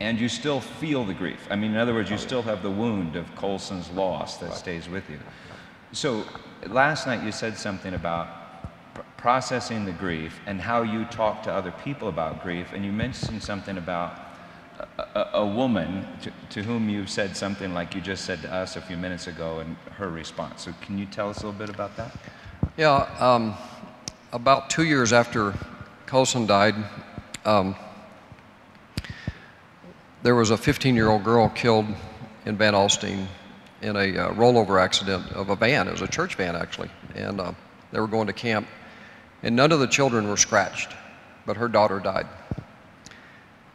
and 0.00 0.18
you 0.18 0.28
still 0.28 0.60
feel 0.60 1.04
the 1.04 1.14
grief. 1.14 1.46
I 1.50 1.56
mean, 1.56 1.72
in 1.72 1.76
other 1.76 1.94
words, 1.94 2.10
you 2.10 2.18
still 2.18 2.42
have 2.42 2.62
the 2.62 2.70
wound 2.70 3.16
of 3.16 3.32
Colson's 3.34 3.90
loss 3.90 4.38
that 4.38 4.54
stays 4.54 4.88
with 4.88 5.08
you. 5.10 5.18
So 5.92 6.24
last 6.66 7.06
night 7.06 7.22
you 7.24 7.32
said 7.32 7.56
something 7.56 7.94
about 7.94 8.28
pr- 8.94 9.02
processing 9.16 9.84
the 9.84 9.92
grief 9.92 10.40
and 10.46 10.60
how 10.60 10.82
you 10.82 11.04
talk 11.06 11.42
to 11.44 11.52
other 11.52 11.72
people 11.84 12.08
about 12.08 12.42
grief, 12.42 12.72
and 12.72 12.84
you 12.84 12.92
mentioned 12.92 13.42
something 13.42 13.78
about 13.78 14.20
a, 14.98 15.02
a, 15.14 15.30
a 15.34 15.46
woman 15.46 16.06
to, 16.22 16.32
to 16.50 16.62
whom 16.62 16.88
you 16.88 17.06
said 17.06 17.36
something 17.36 17.74
like 17.74 17.94
you 17.94 18.00
just 18.00 18.24
said 18.24 18.42
to 18.42 18.52
us 18.52 18.76
a 18.76 18.80
few 18.80 18.96
minutes 18.96 19.26
ago 19.26 19.60
and 19.60 19.76
her 19.92 20.08
response. 20.08 20.62
So 20.64 20.72
can 20.80 20.98
you 20.98 21.06
tell 21.06 21.30
us 21.30 21.42
a 21.42 21.46
little 21.46 21.58
bit 21.58 21.70
about 21.70 21.96
that? 21.96 22.16
Yeah, 22.76 23.08
um, 23.20 23.54
about 24.32 24.68
two 24.68 24.84
years 24.84 25.12
after 25.12 25.54
Colson 26.06 26.46
died, 26.46 26.74
um, 27.44 27.76
there 30.24 30.34
was 30.34 30.50
a 30.50 30.56
15 30.56 30.96
year 30.96 31.10
old 31.10 31.22
girl 31.22 31.50
killed 31.50 31.86
in 32.46 32.56
Van 32.56 32.72
Alstyne 32.72 33.26
in 33.82 33.94
a 33.94 34.16
uh, 34.16 34.32
rollover 34.32 34.82
accident 34.82 35.30
of 35.32 35.50
a 35.50 35.56
van. 35.56 35.86
It 35.86 35.92
was 35.92 36.00
a 36.00 36.08
church 36.08 36.34
van, 36.34 36.56
actually. 36.56 36.90
And 37.14 37.40
uh, 37.40 37.52
they 37.92 38.00
were 38.00 38.08
going 38.08 38.26
to 38.26 38.32
camp. 38.32 38.66
And 39.42 39.54
none 39.54 39.70
of 39.70 39.80
the 39.80 39.86
children 39.86 40.26
were 40.26 40.38
scratched, 40.38 40.94
but 41.44 41.58
her 41.58 41.68
daughter 41.68 42.00
died. 42.00 42.26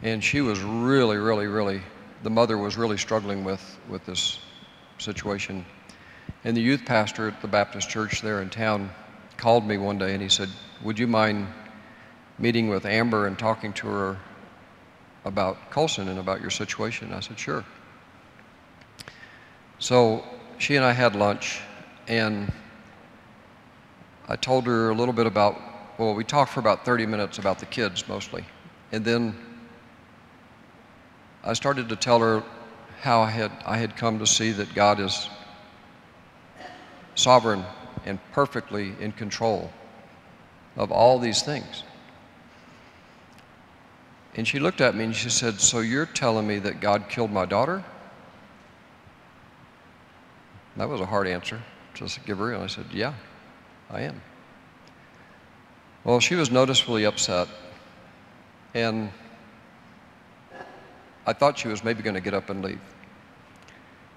And 0.02 0.24
she 0.24 0.40
was 0.40 0.60
really, 0.60 1.18
really, 1.18 1.46
really, 1.46 1.82
the 2.24 2.30
mother 2.30 2.58
was 2.58 2.76
really 2.76 2.98
struggling 2.98 3.44
with, 3.44 3.78
with 3.88 4.04
this 4.04 4.40
situation. 4.98 5.64
And 6.42 6.56
the 6.56 6.62
youth 6.62 6.82
pastor 6.84 7.28
at 7.28 7.40
the 7.40 7.48
Baptist 7.48 7.88
church 7.88 8.22
there 8.22 8.42
in 8.42 8.50
town 8.50 8.90
called 9.36 9.64
me 9.64 9.78
one 9.78 9.98
day 9.98 10.14
and 10.14 10.22
he 10.22 10.28
said, 10.28 10.48
Would 10.82 10.98
you 10.98 11.06
mind 11.06 11.46
meeting 12.40 12.68
with 12.68 12.86
Amber 12.86 13.28
and 13.28 13.38
talking 13.38 13.72
to 13.74 13.86
her 13.86 14.18
about 15.24 15.70
Colson 15.70 16.08
and 16.08 16.18
about 16.18 16.40
your 16.40 16.50
situation? 16.50 17.12
I 17.12 17.20
said, 17.20 17.38
Sure. 17.38 17.64
So 19.78 20.24
she 20.58 20.76
and 20.76 20.84
I 20.84 20.92
had 20.92 21.16
lunch 21.16 21.60
and 22.06 22.52
I 24.28 24.36
told 24.36 24.66
her 24.66 24.90
a 24.90 24.94
little 24.94 25.14
bit 25.14 25.26
about, 25.26 25.60
well, 25.98 26.14
we 26.14 26.22
talked 26.22 26.52
for 26.52 26.60
about 26.60 26.84
30 26.84 27.06
minutes 27.06 27.38
about 27.38 27.58
the 27.58 27.66
kids 27.66 28.06
mostly. 28.06 28.44
And 28.92 29.04
then 29.04 29.34
I 31.42 31.54
started 31.54 31.88
to 31.88 31.96
tell 31.96 32.20
her 32.20 32.42
how 33.00 33.22
I 33.22 33.30
had, 33.30 33.50
I 33.64 33.78
had 33.78 33.96
come 33.96 34.18
to 34.18 34.26
see 34.26 34.52
that 34.52 34.74
God 34.74 35.00
is 35.00 35.28
sovereign 37.14 37.64
and 38.04 38.18
perfectly 38.32 38.94
in 39.00 39.12
control 39.12 39.72
of 40.76 40.92
all 40.92 41.18
these 41.18 41.42
things. 41.42 41.84
And 44.34 44.46
she 44.46 44.58
looked 44.58 44.80
at 44.80 44.94
me 44.94 45.04
and 45.04 45.14
she 45.14 45.28
said, 45.28 45.60
So 45.60 45.80
you're 45.80 46.06
telling 46.06 46.46
me 46.46 46.58
that 46.60 46.80
God 46.80 47.08
killed 47.08 47.32
my 47.32 47.46
daughter? 47.46 47.84
That 50.76 50.88
was 50.88 51.00
a 51.00 51.06
hard 51.06 51.26
answer. 51.26 51.60
Her, 51.98 52.52
and 52.52 52.62
I 52.62 52.66
said, 52.66 52.86
Yeah, 52.92 53.14
I 53.90 54.02
am. 54.02 54.22
Well, 56.04 56.20
she 56.20 56.34
was 56.34 56.50
noticeably 56.50 57.04
upset. 57.04 57.48
And 58.72 59.10
I 61.26 61.32
thought 61.32 61.58
she 61.58 61.68
was 61.68 61.84
maybe 61.84 62.02
going 62.02 62.14
to 62.14 62.20
get 62.20 62.32
up 62.32 62.48
and 62.48 62.64
leave. 62.64 62.80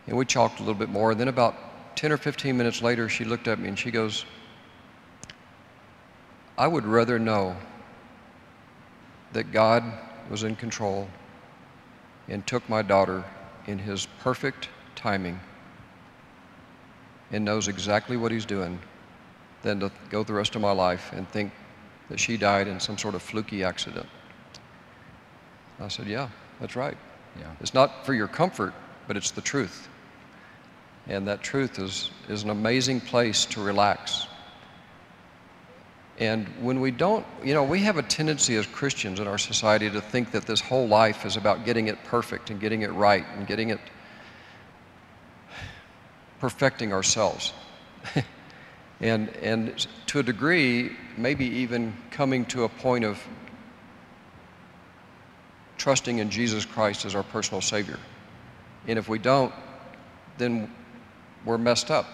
And 0.07 0.15
we 0.15 0.25
talked 0.25 0.59
a 0.59 0.63
little 0.63 0.75
bit 0.75 0.89
more. 0.89 1.11
And 1.11 1.19
then 1.19 1.27
about 1.27 1.55
10 1.95 2.11
or 2.11 2.17
15 2.17 2.55
minutes 2.55 2.81
later, 2.81 3.09
she 3.09 3.25
looked 3.25 3.47
at 3.47 3.59
me 3.59 3.67
and 3.67 3.77
she 3.77 3.91
goes, 3.91 4.25
I 6.57 6.67
would 6.67 6.85
rather 6.85 7.19
know 7.19 7.57
that 9.33 9.51
God 9.51 9.83
was 10.29 10.43
in 10.43 10.55
control 10.55 11.07
and 12.27 12.45
took 12.47 12.67
my 12.69 12.81
daughter 12.81 13.23
in 13.67 13.79
his 13.79 14.07
perfect 14.19 14.69
timing 14.95 15.39
and 17.31 17.43
knows 17.43 17.67
exactly 17.67 18.15
what 18.15 18.31
he's 18.31 18.45
doing 18.45 18.79
than 19.63 19.79
to 19.79 19.91
go 20.09 20.23
the 20.23 20.33
rest 20.33 20.55
of 20.55 20.61
my 20.61 20.71
life 20.71 21.11
and 21.13 21.27
think 21.29 21.51
that 22.09 22.19
she 22.19 22.37
died 22.37 22.67
in 22.67 22.79
some 22.79 22.97
sort 22.97 23.15
of 23.15 23.21
fluky 23.21 23.63
accident. 23.63 24.07
I 25.79 25.87
said, 25.87 26.07
Yeah, 26.07 26.29
that's 26.59 26.75
right. 26.75 26.97
Yeah. 27.39 27.51
It's 27.59 27.73
not 27.73 28.05
for 28.05 28.13
your 28.13 28.27
comfort, 28.27 28.73
but 29.07 29.17
it's 29.17 29.31
the 29.31 29.41
truth. 29.41 29.89
And 31.07 31.27
that 31.27 31.41
truth 31.41 31.79
is, 31.79 32.11
is 32.29 32.43
an 32.43 32.49
amazing 32.49 33.01
place 33.01 33.45
to 33.47 33.61
relax. 33.61 34.27
And 36.19 36.47
when 36.61 36.79
we 36.79 36.91
don't, 36.91 37.25
you 37.43 37.53
know, 37.53 37.63
we 37.63 37.79
have 37.79 37.97
a 37.97 38.03
tendency 38.03 38.55
as 38.55 38.67
Christians 38.67 39.19
in 39.19 39.27
our 39.27 39.39
society 39.39 39.89
to 39.89 39.99
think 39.99 40.31
that 40.31 40.45
this 40.45 40.61
whole 40.61 40.87
life 40.87 41.25
is 41.25 41.37
about 41.37 41.65
getting 41.65 41.87
it 41.87 42.03
perfect 42.03 42.51
and 42.51 42.59
getting 42.59 42.83
it 42.83 42.91
right 42.93 43.25
and 43.35 43.47
getting 43.47 43.69
it 43.69 43.79
perfecting 46.39 46.93
ourselves. 46.93 47.53
and, 49.01 49.29
and 49.37 49.87
to 50.07 50.19
a 50.19 50.23
degree, 50.23 50.91
maybe 51.17 51.45
even 51.45 51.95
coming 52.11 52.45
to 52.45 52.63
a 52.65 52.69
point 52.69 53.03
of 53.03 53.19
trusting 55.77 56.19
in 56.19 56.29
Jesus 56.29 56.63
Christ 56.65 57.05
as 57.05 57.15
our 57.15 57.23
personal 57.23 57.61
Savior. 57.61 57.99
And 58.87 58.99
if 58.99 59.09
we 59.09 59.17
don't, 59.17 59.53
then 60.37 60.71
we're 61.43 61.57
messed 61.57 61.89
up. 61.89 62.05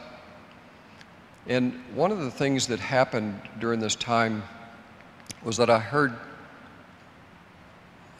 And 1.49 1.73
one 1.95 2.11
of 2.11 2.19
the 2.19 2.29
things 2.29 2.67
that 2.67 2.79
happened 2.79 3.41
during 3.59 3.79
this 3.79 3.95
time 3.95 4.43
was 5.43 5.57
that 5.57 5.67
I 5.67 5.79
heard, 5.79 6.13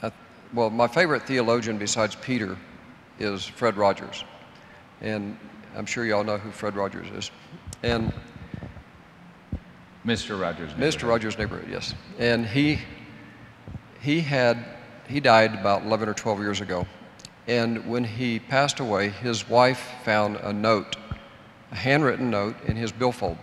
uh, 0.02 0.10
well, 0.52 0.72
my 0.72 0.88
favorite 0.88 1.28
theologian 1.28 1.78
besides 1.78 2.16
Peter 2.16 2.58
is 3.20 3.46
Fred 3.46 3.78
Rogers. 3.78 4.24
And 5.02 5.38
I'm 5.78 5.86
sure 5.86 6.06
you 6.06 6.16
all 6.16 6.24
know 6.24 6.40
who 6.40 6.50
Fred 6.50 6.76
Rogers 6.76 7.08
is. 7.16 7.30
And 7.84 8.12
Mr. 10.04 10.42
Rogers. 10.42 10.72
Mr. 10.74 11.08
Rogers' 11.08 11.38
neighborhood, 11.38 11.70
yes. 11.70 11.94
And 12.18 12.48
he, 12.48 12.80
he 14.02 14.22
had, 14.22 14.66
he 15.08 15.20
died 15.20 15.54
about 15.54 15.84
11 15.84 16.10
or 16.10 16.16
12 16.16 16.40
years 16.40 16.62
ago. 16.62 16.88
And 17.48 17.88
when 17.88 18.04
he 18.04 18.40
passed 18.40 18.80
away, 18.80 19.10
his 19.10 19.48
wife 19.48 19.92
found 20.04 20.38
a 20.38 20.52
note 20.52 20.96
a 21.72 21.76
handwritten 21.76 22.30
note 22.30 22.56
in 22.66 22.76
his 22.76 22.92
billfold. 22.92 23.38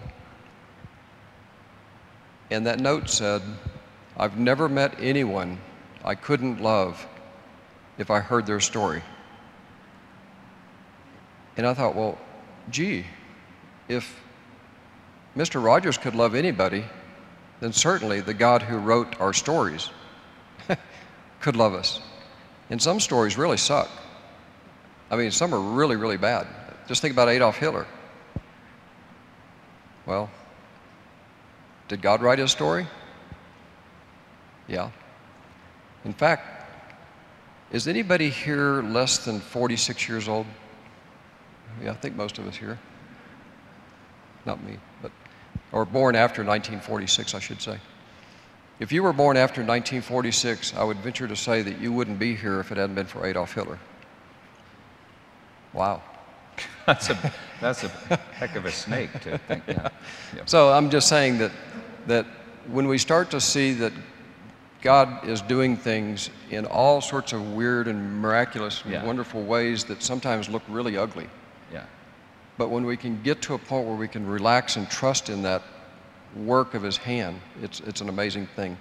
And 2.51 2.67
that 2.67 2.81
note 2.81 3.09
said, 3.09 3.43
I've 4.17 4.39
never 4.39 4.69
met 4.69 4.95
anyone 5.01 5.59
I 6.05 6.15
couldn't 6.15 6.61
love 6.61 7.07
if 7.99 8.11
I 8.11 8.21
heard 8.21 8.47
their 8.47 8.61
story. 8.61 9.03
And 11.57 11.67
I 11.67 11.75
thought, 11.75 11.95
well, 11.95 12.19
gee, 12.71 13.07
if 13.89 14.21
Mr. 15.37 15.63
Rogers 15.63 15.99
could 15.99 16.15
love 16.15 16.35
anybody, 16.35 16.85
then 17.61 17.73
certainly 17.73 18.21
the 18.21 18.35
God 18.35 18.63
who 18.63 18.77
wrote 18.77 19.19
our 19.21 19.33
stories 19.33 19.91
could 21.41 21.57
love 21.57 21.75
us. 21.75 22.01
And 22.71 22.81
some 22.81 23.01
stories 23.01 23.39
really 23.39 23.57
suck. 23.57 23.89
I 25.11 25.17
mean, 25.17 25.31
some 25.31 25.55
are 25.55 25.61
really, 25.61 25.97
really 25.97 26.17
bad. 26.17 26.47
Just 26.87 27.01
think 27.01 27.13
about 27.13 27.29
Adolf 27.29 27.57
Hitler. 27.57 27.87
Well, 30.07 30.31
did 31.89 32.01
God 32.01 32.23
write 32.23 32.39
his 32.39 32.53
story? 32.53 32.87
Yeah. 34.69 34.91
In 36.05 36.13
fact, 36.13 36.71
is 37.73 37.89
anybody 37.89 38.31
here 38.31 38.83
less 38.83 39.19
than 39.19 39.41
46 39.41 40.09
years 40.09 40.29
old? 40.29 40.47
Yeah, 41.83 41.91
I 41.91 41.95
think 41.95 42.15
most 42.17 42.39
of 42.39 42.47
us 42.47 42.57
here. 42.57 42.79
Not 44.45 44.63
me, 44.63 44.79
but, 45.03 45.11
or 45.73 45.85
born 45.85 46.15
after 46.15 46.43
1946, 46.43 47.35
I 47.35 47.41
should 47.41 47.61
say. 47.61 47.79
If 48.79 48.93
you 48.93 49.03
were 49.03 49.13
born 49.13 49.37
after 49.37 49.63
1946, 49.63 50.75
I 50.75 50.85
would 50.85 50.99
venture 50.99 51.27
to 51.27 51.35
say 51.35 51.63
that 51.63 51.81
you 51.81 51.93
wouldn't 51.93 52.19
be 52.19 52.37
here 52.37 52.61
if 52.61 52.71
it 52.71 52.79
hadn't 52.79 52.95
been 52.95 53.07
for 53.07 53.27
Adolf 53.27 53.55
Hitler. 53.55 53.79
Wow. 55.73 56.03
that's 56.87 57.11
a 57.11 57.33
that's 57.61 57.85
a 57.85 57.89
heck 58.33 58.57
of 58.57 58.67
a 58.67 58.71
snake 58.71 59.13
to 59.21 59.39
think. 59.39 59.63
Yeah. 59.67 59.89
yeah. 60.35 60.43
So 60.47 60.71
I'm 60.71 60.91
just 60.91 61.09
saying 61.09 61.39
that 61.39 61.53
that 62.07 62.27
when 62.69 62.89
we 62.89 62.99
start 62.99 63.31
to 63.31 63.41
see 63.41 63.73
that 63.75 63.93
God 64.83 65.27
is 65.27 65.41
doing 65.43 65.77
things 65.77 66.31
in 66.51 66.65
all 66.67 67.01
sorts 67.01 67.33
of 67.33 67.55
weird 67.55 67.89
and 67.89 68.21
miraculous 68.21 68.83
and 68.83 68.93
yeah. 68.93 69.05
wonderful 69.05 69.43
ways 69.43 69.85
that 69.85 70.03
sometimes 70.03 70.49
look 70.49 70.63
really 70.69 70.97
ugly. 70.97 71.29
Yeah. 71.73 71.85
But 72.59 72.69
when 72.69 72.85
we 72.85 72.97
can 72.97 73.21
get 73.23 73.43
to 73.43 73.55
a 73.55 73.59
point 73.59 73.87
where 73.87 73.97
we 73.97 74.09
can 74.09 74.27
relax 74.27 74.77
and 74.77 74.89
trust 74.89 75.29
in 75.29 75.43
that 75.43 75.63
work 76.37 76.75
of 76.75 76.83
his 76.83 76.97
hand, 76.97 77.41
it's 77.63 77.81
it's 77.81 78.01
an 78.01 78.09
amazing 78.09 78.47
thing. 78.55 78.77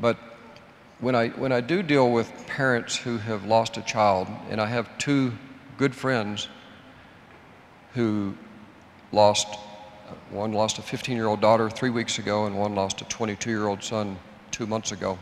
But 0.00 0.16
when 1.00 1.14
I 1.14 1.28
when 1.28 1.52
I 1.52 1.60
do 1.60 1.82
deal 1.82 2.10
with 2.10 2.30
parents 2.46 2.96
who 2.96 3.18
have 3.18 3.44
lost 3.44 3.76
a 3.76 3.82
child, 3.82 4.28
and 4.48 4.60
I 4.60 4.66
have 4.66 4.96
two 4.98 5.32
good 5.76 5.94
friends 5.94 6.48
who 7.94 8.34
lost, 9.12 9.46
uh, 9.48 10.14
one 10.30 10.52
lost 10.52 10.78
a 10.78 10.82
15 10.82 11.16
year 11.16 11.26
old 11.26 11.40
daughter 11.40 11.70
three 11.70 11.90
weeks 11.90 12.18
ago, 12.18 12.46
and 12.46 12.58
one 12.58 12.74
lost 12.74 13.00
a 13.00 13.04
22 13.04 13.50
year 13.50 13.66
old 13.66 13.82
son 13.82 14.18
two 14.50 14.66
months 14.66 14.92
ago. 14.92 15.18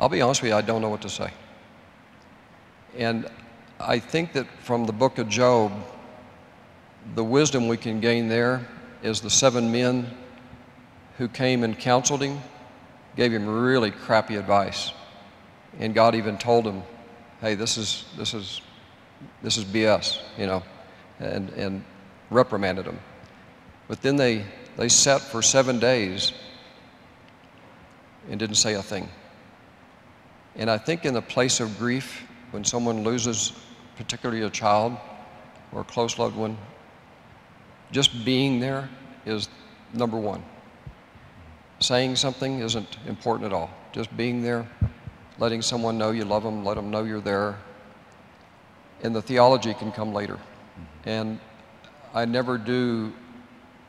I'll 0.00 0.08
be 0.08 0.20
honest 0.20 0.42
with 0.42 0.50
you, 0.50 0.56
I 0.56 0.62
don't 0.62 0.80
know 0.80 0.88
what 0.88 1.02
to 1.02 1.08
say. 1.08 1.30
And 2.96 3.28
I 3.78 3.98
think 3.98 4.32
that 4.32 4.46
from 4.62 4.86
the 4.86 4.92
book 4.92 5.18
of 5.18 5.28
Job, 5.28 5.72
the 7.14 7.24
wisdom 7.24 7.68
we 7.68 7.76
can 7.76 8.00
gain 8.00 8.28
there 8.28 8.66
is 9.02 9.20
the 9.20 9.30
seven 9.30 9.70
men 9.70 10.06
who 11.18 11.28
came 11.28 11.64
and 11.64 11.78
counseled 11.78 12.22
him, 12.22 12.40
gave 13.16 13.32
him 13.32 13.46
really 13.46 13.90
crappy 13.90 14.36
advice. 14.36 14.92
And 15.78 15.94
God 15.94 16.14
even 16.14 16.38
told 16.38 16.64
him, 16.64 16.82
hey, 17.40 17.54
this 17.54 17.76
is, 17.76 18.04
this 18.16 18.34
is, 18.34 18.60
this 19.42 19.56
is 19.58 19.64
BS, 19.64 20.20
you 20.38 20.46
know 20.46 20.62
and, 21.18 21.50
and 21.50 21.84
reprimanded 22.30 22.84
them. 22.84 22.98
But 23.88 24.02
then 24.02 24.16
they, 24.16 24.44
they 24.76 24.88
sat 24.88 25.20
for 25.20 25.42
seven 25.42 25.78
days 25.78 26.32
and 28.30 28.38
didn't 28.38 28.56
say 28.56 28.74
a 28.74 28.82
thing. 28.82 29.08
And 30.56 30.70
I 30.70 30.76
think 30.78 31.04
in 31.04 31.14
the 31.14 31.22
place 31.22 31.60
of 31.60 31.78
grief, 31.78 32.26
when 32.50 32.64
someone 32.64 33.04
loses, 33.04 33.52
particularly 33.96 34.42
a 34.42 34.50
child, 34.50 34.96
or 35.72 35.82
a 35.82 35.84
close 35.84 36.18
loved 36.18 36.36
one, 36.36 36.56
just 37.90 38.24
being 38.24 38.60
there 38.60 38.88
is 39.24 39.48
number 39.94 40.16
one. 40.16 40.42
Saying 41.80 42.16
something 42.16 42.60
isn't 42.60 42.98
important 43.06 43.46
at 43.46 43.52
all. 43.52 43.70
Just 43.92 44.14
being 44.16 44.42
there, 44.42 44.68
letting 45.38 45.62
someone 45.62 45.96
know 45.96 46.10
you 46.10 46.24
love 46.24 46.42
them, 46.42 46.64
let 46.64 46.74
them 46.74 46.90
know 46.90 47.04
you're 47.04 47.20
there. 47.20 47.56
And 49.02 49.14
the 49.14 49.22
theology 49.22 49.74
can 49.74 49.92
come 49.92 50.12
later. 50.12 50.38
And 51.08 51.40
I 52.12 52.26
never 52.26 52.58
do, 52.58 53.14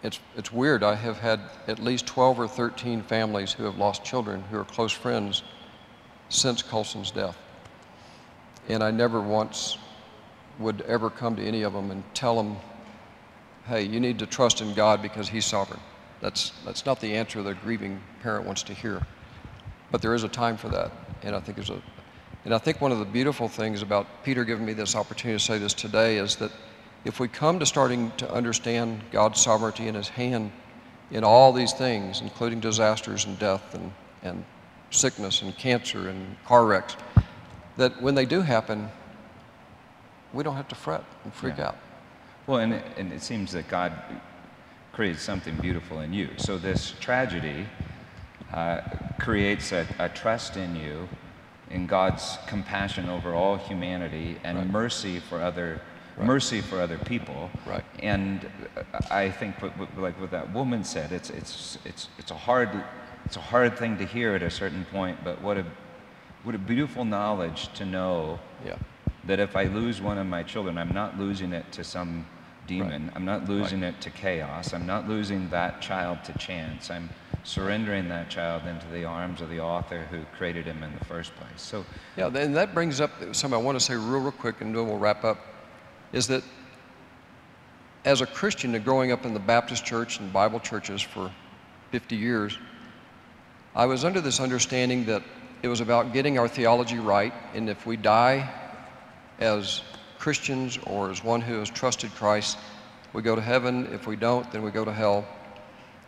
it's, 0.03 0.21
it's 0.37 0.53
weird. 0.53 0.83
I 0.83 0.95
have 0.95 1.19
had 1.19 1.41
at 1.67 1.77
least 1.77 2.07
12 2.07 2.39
or 2.39 2.47
13 2.47 3.01
families 3.03 3.51
who 3.51 3.65
have 3.65 3.77
lost 3.77 4.05
children 4.05 4.41
who 4.43 4.57
are 4.57 4.63
close 4.63 4.93
friends 4.93 5.43
since 6.29 6.61
Colson's 6.61 7.11
death. 7.11 7.37
And 8.69 8.81
I 8.81 8.91
never 8.91 9.19
once 9.19 9.77
would 10.59 10.79
ever 10.83 11.09
come 11.09 11.35
to 11.35 11.43
any 11.43 11.63
of 11.63 11.73
them 11.73 11.91
and 11.91 12.03
tell 12.13 12.37
them, 12.37 12.55
hey, 13.67 13.83
you 13.83 13.99
need 13.99 14.17
to 14.19 14.25
trust 14.25 14.61
in 14.61 14.73
God 14.73 15.01
because 15.01 15.27
He's 15.27 15.45
sovereign. 15.45 15.81
That's, 16.21 16.53
that's 16.63 16.85
not 16.85 17.01
the 17.01 17.15
answer 17.15 17.43
the 17.43 17.53
grieving 17.53 18.01
parent 18.23 18.45
wants 18.45 18.63
to 18.63 18.73
hear. 18.73 19.03
But 19.91 20.01
there 20.01 20.13
is 20.13 20.23
a 20.23 20.29
time 20.29 20.55
for 20.55 20.69
that. 20.69 20.93
And 21.21 21.35
I 21.35 21.41
think 21.41 21.57
a, 21.57 21.81
and 22.45 22.53
I 22.53 22.59
think 22.59 22.79
one 22.79 22.93
of 22.93 22.99
the 22.99 23.05
beautiful 23.05 23.49
things 23.49 23.81
about 23.81 24.23
Peter 24.23 24.45
giving 24.45 24.65
me 24.65 24.71
this 24.71 24.95
opportunity 24.95 25.37
to 25.37 25.43
say 25.43 25.57
this 25.57 25.73
today 25.73 26.17
is 26.17 26.37
that 26.37 26.51
if 27.05 27.19
we 27.19 27.27
come 27.27 27.59
to 27.59 27.65
starting 27.65 28.11
to 28.17 28.31
understand 28.31 29.01
God's 29.11 29.41
sovereignty 29.41 29.87
in 29.87 29.95
His 29.95 30.09
hand 30.09 30.51
in 31.11 31.23
all 31.23 31.51
these 31.53 31.73
things, 31.73 32.21
including 32.21 32.59
disasters 32.59 33.25
and 33.25 33.37
death 33.39 33.73
and, 33.73 33.91
and 34.21 34.45
sickness 34.91 35.41
and 35.41 35.57
cancer 35.57 36.07
and 36.09 36.35
car 36.45 36.65
wrecks, 36.65 36.95
that 37.77 38.01
when 38.01 38.15
they 38.15 38.25
do 38.25 38.41
happen, 38.41 38.89
we 40.33 40.43
don't 40.43 40.55
have 40.55 40.67
to 40.67 40.75
fret 40.75 41.03
and 41.23 41.33
freak 41.33 41.57
Yeah. 41.57 41.67
out. 41.69 41.77
Well, 42.45 42.59
and 42.59 42.73
it, 42.73 42.83
and 42.97 43.11
it 43.13 43.21
seems 43.21 43.51
that 43.53 43.67
God 43.67 43.93
creates 44.91 45.21
something 45.21 45.55
beautiful 45.57 46.01
in 46.01 46.13
you. 46.13 46.29
So 46.37 46.57
this 46.57 46.93
tragedy 46.99 47.67
uh, 48.53 48.81
creates 49.19 49.71
a, 49.71 49.87
a 49.99 50.09
trust 50.09 50.57
in 50.57 50.75
you, 50.75 51.07
in 51.69 51.87
God's 51.87 52.37
compassion 52.47 53.07
over 53.09 53.33
all 53.33 53.57
humanity, 53.57 54.37
and 54.43 54.57
Right. 54.57 54.67
mercy 54.67 55.19
for 55.19 55.41
other 55.41 55.79
Right. 56.19 56.27
mercy 56.27 56.59
for 56.61 56.81
other 56.81 56.97
people. 56.97 57.49
Right. 57.65 57.83
And 58.03 58.45
uh, 58.75 58.83
I 59.09 59.31
think, 59.31 59.55
like 59.97 60.19
what 60.19 60.31
that 60.31 60.53
woman 60.53 60.83
said, 60.83 61.11
it's 61.13 61.29
it's 61.29 61.77
it's 61.85 62.09
it's 62.17 62.31
a 62.31 62.35
hard 62.35 62.69
it's 63.25 63.37
a 63.37 63.41
hard 63.41 63.77
thing 63.77 63.97
to 63.97 64.05
hear 64.05 64.33
at 64.35 64.43
a 64.43 64.49
certain 64.49 64.85
point, 64.91 65.17
but 65.23 65.41
what 65.41 65.57
a 65.57 65.65
what 66.43 66.55
a 66.55 66.57
beautiful 66.57 67.05
knowledge 67.05 67.71
to 67.73 67.85
know 67.85 68.39
Yeah. 68.65 68.75
that 69.27 69.39
if 69.39 69.55
I 69.55 69.63
lose 69.65 70.01
one 70.01 70.17
of 70.17 70.27
my 70.27 70.43
children, 70.43 70.77
I'm 70.77 70.93
not 70.93 71.17
losing 71.17 71.53
it 71.53 71.71
to 71.73 71.83
some 71.83 72.25
demon. 72.67 73.11
I'm 73.15 73.25
not 73.25 73.47
losing 73.49 73.81
it 73.83 73.99
to 74.01 74.09
chaos. 74.09 74.73
I'm 74.73 74.85
not 74.85 75.07
losing 75.07 75.49
that 75.49 75.81
child 75.81 76.23
to 76.25 76.33
chance. 76.37 76.91
I'm 76.91 77.09
surrendering 77.43 78.07
that 78.09 78.29
child 78.29 78.65
into 78.67 78.85
the 78.87 79.05
arms 79.05 79.41
of 79.41 79.49
the 79.49 79.59
author 79.59 80.05
who 80.11 80.19
created 80.37 80.65
him 80.65 80.83
in 80.83 80.93
the 80.99 81.05
first 81.05 81.33
place. 81.35 81.49
So, 81.61 81.83
Yeah, 82.15 82.27
and 82.27 82.55
that 82.55 82.73
brings 82.73 83.01
up 83.01 83.11
something 83.33 83.53
I 83.59 83.63
want 83.63 83.79
to 83.79 83.83
say 83.83 83.95
real, 83.95 84.19
real 84.19 84.31
quick, 84.31 84.61
and 84.61 84.75
then 84.75 84.85
we'll 84.85 84.97
wrap 84.99 85.23
up. 85.23 85.39
Is 86.11 86.27
that 86.27 86.43
as 88.05 88.21
a 88.21 88.25
Christian 88.25 88.81
growing 88.83 89.11
up 89.11 89.25
in 89.25 89.33
the 89.33 89.39
Baptist 89.39 89.85
church 89.85 90.19
and 90.19 90.31
Bible 90.31 90.59
churches 90.59 91.01
for 91.01 91.31
50 91.91 92.15
years, 92.15 92.57
I 93.75 93.85
was 93.85 94.03
under 94.03 94.21
this 94.21 94.39
understanding 94.39 95.05
that 95.05 95.23
it 95.61 95.67
was 95.67 95.81
about 95.81 96.13
getting 96.13 96.39
our 96.39 96.47
theology 96.47 96.99
right, 96.99 97.33
and 97.53 97.69
if 97.69 97.85
we 97.85 97.97
die 97.97 98.49
as 99.39 99.81
Christians 100.17 100.77
or 100.85 101.11
as 101.11 101.23
one 101.23 101.41
who 101.41 101.59
has 101.59 101.69
trusted 101.69 102.11
Christ, 102.15 102.57
we 103.13 103.21
go 103.21 103.35
to 103.35 103.41
heaven. 103.41 103.87
If 103.93 104.07
we 104.07 104.15
don't, 104.15 104.49
then 104.51 104.63
we 104.63 104.71
go 104.71 104.85
to 104.85 104.93
hell. 104.93 105.25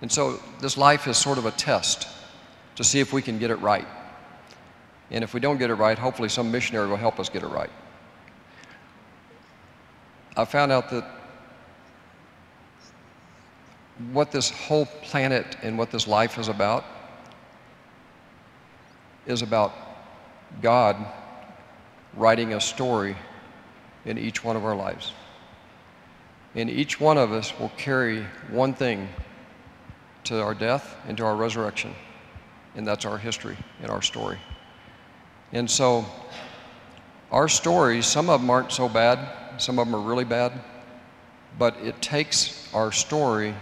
And 0.01 0.11
so 0.11 0.39
this 0.59 0.77
life 0.77 1.07
is 1.07 1.17
sort 1.17 1.37
of 1.37 1.45
a 1.45 1.51
test 1.51 2.07
to 2.75 2.83
see 2.83 2.99
if 2.99 3.13
we 3.13 3.21
can 3.21 3.39
get 3.39 3.51
it 3.51 3.55
right. 3.57 3.87
And 5.09 5.23
if 5.23 5.33
we 5.33 5.39
don't 5.39 5.57
get 5.57 5.69
it 5.69 5.75
right, 5.75 5.97
hopefully 5.97 6.29
some 6.29 6.51
missionary 6.51 6.87
will 6.87 6.97
help 6.97 7.19
us 7.19 7.29
get 7.29 7.43
it 7.43 7.47
right. 7.47 7.69
I 10.35 10.45
found 10.45 10.71
out 10.71 10.89
that 10.91 11.05
what 14.11 14.31
this 14.31 14.49
whole 14.49 14.85
planet 14.85 15.57
and 15.61 15.77
what 15.77 15.91
this 15.91 16.07
life 16.07 16.37
is 16.37 16.47
about 16.47 16.85
is 19.25 19.41
about 19.41 19.73
God 20.61 20.97
writing 22.15 22.53
a 22.53 22.61
story 22.61 23.15
in 24.05 24.17
each 24.17 24.43
one 24.43 24.55
of 24.55 24.65
our 24.65 24.75
lives. 24.75 25.13
And 26.55 26.69
each 26.69 26.99
one 26.99 27.17
of 27.17 27.31
us 27.31 27.57
will 27.59 27.71
carry 27.77 28.25
one 28.49 28.73
thing 28.73 29.07
to 30.25 30.41
our 30.41 30.53
death 30.53 30.95
and 31.07 31.15
to 31.17 31.25
our 31.25 31.35
resurrection, 31.35 31.93
and 32.75 32.85
that's 32.85 33.05
our 33.05 33.17
history 33.17 33.57
and 33.81 33.89
our 33.89 34.01
story. 34.01 34.37
And 35.53 35.69
so, 35.69 36.05
our 37.31 37.47
stories, 37.47 38.05
some 38.05 38.29
of 38.29 38.41
them 38.41 38.49
aren't 38.49 38.71
so 38.71 38.89
bad, 38.89 39.40
some 39.61 39.77
of 39.77 39.85
them 39.85 39.95
are 39.95 40.01
really 40.01 40.25
bad, 40.25 40.51
but 41.59 41.75
it 41.77 42.01
takes 42.01 42.67
our 42.73 42.91
story 42.91 43.53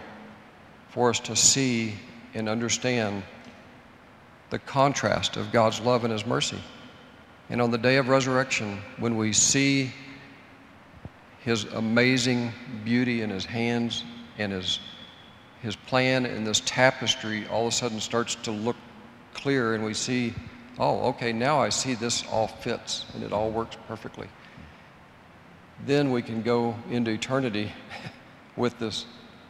for 0.89 1.09
us 1.09 1.19
to 1.19 1.35
see 1.35 1.93
and 2.33 2.47
understand 2.47 3.21
the 4.49 4.59
contrast 4.59 5.35
of 5.35 5.51
God's 5.51 5.81
love 5.81 6.05
and 6.05 6.13
His 6.13 6.25
mercy. 6.25 6.59
And 7.49 7.61
on 7.61 7.69
the 7.69 7.77
day 7.77 7.97
of 7.97 8.07
resurrection, 8.07 8.79
when 8.97 9.17
we 9.17 9.33
see 9.33 9.91
His 11.41 11.65
amazing 11.65 12.53
beauty 12.85 13.21
in 13.21 13.29
His 13.29 13.45
hands 13.45 14.05
and 14.37 14.53
His, 14.53 14.79
His 15.61 15.75
plan 15.75 16.25
in 16.25 16.45
this 16.45 16.61
tapestry, 16.65 17.45
all 17.47 17.67
of 17.67 17.73
a 17.73 17.75
sudden 17.75 17.99
starts 17.99 18.35
to 18.35 18.51
look 18.51 18.77
clear, 19.33 19.75
and 19.75 19.83
we 19.83 19.93
see, 19.93 20.33
oh, 20.79 21.09
okay, 21.09 21.33
now 21.33 21.59
I 21.59 21.69
see 21.69 21.93
this 21.93 22.23
all 22.31 22.47
fits 22.47 23.05
and 23.13 23.21
it 23.21 23.33
all 23.33 23.51
works 23.51 23.77
perfectly. 23.87 24.29
Then 25.85 26.11
we 26.11 26.21
can 26.21 26.41
go 26.41 26.75
into 26.89 27.11
eternity 27.11 27.71
with 28.55 28.77
this 28.79 29.05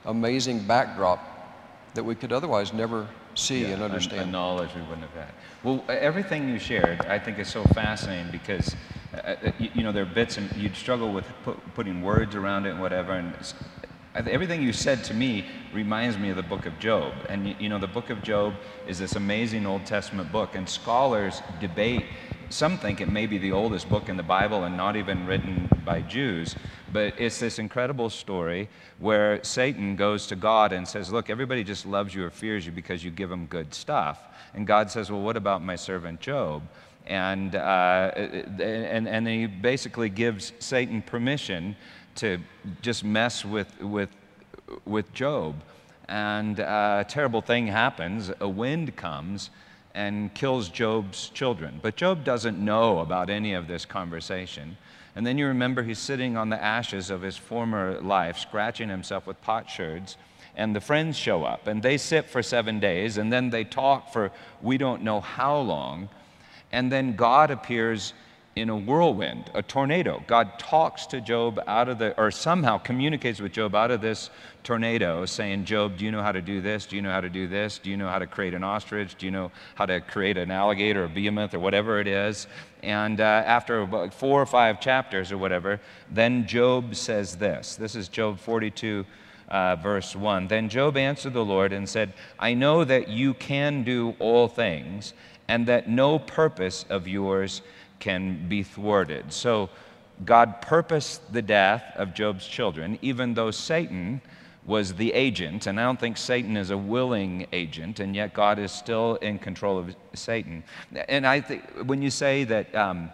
amazing 0.05 0.59
backdrop 0.65 1.19
that 1.93 2.03
we 2.03 2.15
could 2.15 2.31
otherwise 2.31 2.71
never 2.73 3.07
see 3.35 3.65
and 3.65 3.81
understand. 3.81 4.29
A, 4.29 4.31
knowledge 4.31 4.69
we 4.75 4.81
wouldn't 4.81 5.01
have 5.01 5.13
had. 5.13 5.33
Well, 5.63 5.83
everything 5.89 6.49
you 6.49 6.59
shared, 6.59 7.01
I 7.05 7.19
think, 7.19 7.39
is 7.39 7.47
so 7.47 7.63
fascinating 7.65 8.31
because, 8.31 8.75
uh, 9.13 9.17
uh, 9.17 9.51
you, 9.57 9.69
you 9.75 9.83
know, 9.83 9.91
there 9.91 10.03
are 10.03 10.13
bits 10.13 10.37
and 10.37 10.53
you'd 10.55 10.75
struggle 10.75 11.11
with 11.11 11.25
put, 11.43 11.57
putting 11.73 12.01
words 12.01 12.35
around 12.35 12.65
it 12.65 12.71
and 12.71 12.79
whatever. 12.79 13.13
And 13.13 13.33
everything 14.27 14.61
you 14.61 14.73
said 14.73 15.03
to 15.05 15.13
me 15.13 15.45
reminds 15.73 16.17
me 16.17 16.29
of 16.29 16.35
the 16.35 16.43
book 16.43 16.65
of 16.65 16.77
Job. 16.79 17.13
And, 17.27 17.47
you, 17.47 17.55
you 17.59 17.69
know, 17.69 17.79
the 17.79 17.87
book 17.87 18.09
of 18.09 18.21
Job 18.21 18.53
is 18.87 18.99
this 18.99 19.15
amazing 19.15 19.65
Old 19.65 19.85
Testament 19.85 20.31
book, 20.31 20.55
and 20.55 20.67
scholars 20.67 21.41
debate. 21.59 22.05
Some 22.51 22.79
think 22.79 22.99
it 22.99 23.11
may 23.11 23.27
be 23.27 23.37
the 23.37 23.51
oldest 23.51 23.87
book 23.89 24.09
in 24.09 24.17
the 24.17 24.23
Bible 24.23 24.63
and 24.63 24.75
not 24.75 24.95
even 24.95 25.27
written 25.27 25.69
by 25.85 26.01
Jews. 26.01 26.55
But 26.91 27.13
it's 27.19 27.39
this 27.39 27.59
incredible 27.59 28.09
story 28.09 28.69
where 28.97 29.43
Satan 29.43 29.95
goes 29.95 30.25
to 30.27 30.35
God 30.35 30.73
and 30.73 30.87
says, 30.87 31.11
Look, 31.11 31.29
everybody 31.29 31.63
just 31.63 31.85
loves 31.85 32.15
you 32.15 32.25
or 32.25 32.31
fears 32.31 32.65
you 32.65 32.71
because 32.71 33.03
you 33.03 33.11
give 33.11 33.29
them 33.29 33.45
good 33.45 33.75
stuff. 33.75 34.23
And 34.55 34.65
God 34.65 34.89
says, 34.89 35.11
Well, 35.11 35.21
what 35.21 35.37
about 35.37 35.61
my 35.61 35.75
servant 35.75 36.21
Job? 36.21 36.63
And, 37.05 37.53
uh, 37.55 38.11
and, 38.15 39.07
and 39.07 39.27
he 39.27 39.45
basically 39.45 40.09
gives 40.09 40.51
Satan 40.57 41.03
permission 41.03 41.75
to 42.15 42.39
just 42.81 43.03
mess 43.03 43.45
with, 43.45 43.79
with, 43.79 44.09
with 44.85 45.13
Job. 45.13 45.61
And 46.07 46.59
uh, 46.59 47.03
a 47.05 47.09
terrible 47.09 47.41
thing 47.41 47.67
happens. 47.67 48.31
A 48.39 48.49
wind 48.49 48.95
comes 48.95 49.51
and 49.93 50.33
kills 50.33 50.69
Job's 50.69 51.29
children. 51.29 51.79
But 51.81 51.95
Job 51.95 52.23
doesn't 52.23 52.63
know 52.63 52.99
about 52.99 53.29
any 53.29 53.53
of 53.53 53.67
this 53.67 53.85
conversation. 53.85 54.77
And 55.15 55.25
then 55.25 55.37
you 55.37 55.47
remember 55.47 55.83
he's 55.83 55.99
sitting 55.99 56.37
on 56.37 56.49
the 56.49 56.61
ashes 56.61 57.09
of 57.09 57.21
his 57.21 57.37
former 57.37 57.99
life, 58.01 58.37
scratching 58.37 58.89
himself 58.89 59.25
with 59.27 59.41
potsherds. 59.41 60.15
And 60.55 60.75
the 60.75 60.81
friends 60.81 61.17
show 61.17 61.43
up, 61.43 61.67
and 61.67 61.81
they 61.81 61.97
sit 61.97 62.25
for 62.25 62.43
seven 62.43 62.79
days, 62.79 63.17
and 63.17 63.31
then 63.31 63.49
they 63.49 63.63
talk 63.63 64.11
for 64.11 64.31
we 64.61 64.77
don't 64.77 65.03
know 65.03 65.21
how 65.21 65.57
long. 65.59 66.09
And 66.71 66.91
then 66.91 67.15
God 67.15 67.49
appears 67.49 68.13
in 68.59 68.69
a 68.69 68.75
whirlwind, 68.75 69.49
a 69.53 69.61
tornado. 69.61 70.21
God 70.27 70.59
talks 70.59 71.05
to 71.07 71.21
Job 71.21 71.59
out 71.65 71.87
of 71.87 71.99
the, 71.99 72.17
or 72.19 72.29
somehow 72.29 72.77
communicates 72.77 73.39
with 73.39 73.53
Job 73.53 73.73
out 73.73 73.89
of 73.89 74.01
this 74.01 74.29
tornado, 74.63 75.25
saying, 75.25 75.65
Job, 75.65 75.97
do 75.97 76.05
you 76.05 76.11
know 76.11 76.21
how 76.21 76.31
to 76.31 76.41
do 76.41 76.61
this? 76.61 76.85
Do 76.85 76.95
you 76.95 77.01
know 77.01 77.11
how 77.11 77.21
to 77.21 77.29
do 77.29 77.47
this? 77.47 77.79
Do 77.79 77.89
you 77.89 77.97
know 77.97 78.09
how 78.09 78.19
to 78.19 78.27
create 78.27 78.53
an 78.53 78.63
ostrich? 78.63 79.15
Do 79.17 79.25
you 79.25 79.31
know 79.31 79.51
how 79.75 79.85
to 79.85 80.01
create 80.01 80.37
an 80.37 80.51
alligator 80.51 81.05
or 81.05 81.07
behemoth 81.07 81.53
or 81.53 81.59
whatever 81.59 81.99
it 81.99 82.07
is? 82.07 82.47
And 82.83 83.21
uh, 83.21 83.23
after 83.23 83.81
about 83.81 84.13
four 84.13 84.41
or 84.41 84.45
five 84.45 84.81
chapters 84.81 85.31
or 85.31 85.37
whatever, 85.37 85.79
then 86.11 86.45
Job 86.45 86.95
says 86.95 87.37
this. 87.37 87.75
This 87.75 87.95
is 87.95 88.07
Job 88.07 88.39
42. 88.39 89.05
Uh, 89.47 89.75
verse 89.77 90.15
1. 90.15 90.47
Then 90.47 90.69
Job 90.69 90.95
answered 90.95 91.33
the 91.33 91.43
Lord 91.43 91.73
and 91.73 91.89
said, 91.89 92.13
I 92.37 92.53
know 92.53 92.83
that 92.83 93.07
you 93.07 93.33
can 93.33 93.83
do 93.83 94.15
all 94.19 94.47
things, 94.47 95.13
and 95.47 95.65
that 95.65 95.89
no 95.89 96.19
purpose 96.19 96.85
of 96.87 97.07
yours 97.07 97.63
can 97.99 98.47
be 98.47 98.63
thwarted. 98.63 99.31
So 99.31 99.69
God 100.25 100.61
purposed 100.61 101.31
the 101.31 101.41
death 101.41 101.83
of 101.95 102.13
Job's 102.13 102.47
children, 102.47 102.99
even 103.01 103.33
though 103.33 103.51
Satan 103.51 104.21
was 104.65 104.93
the 104.93 105.13
agent. 105.13 105.67
And 105.67 105.79
I 105.79 105.83
don't 105.83 105.99
think 105.99 106.17
Satan 106.17 106.57
is 106.57 106.69
a 106.69 106.77
willing 106.77 107.47
agent, 107.53 107.99
and 107.99 108.15
yet 108.15 108.33
God 108.33 108.59
is 108.59 108.71
still 108.71 109.15
in 109.15 109.39
control 109.39 109.77
of 109.77 109.95
Satan. 110.13 110.63
And 111.07 111.25
I 111.25 111.41
think 111.41 111.63
when 111.85 112.01
you 112.01 112.09
say 112.09 112.43
that 112.43 112.75
um, 112.75 113.09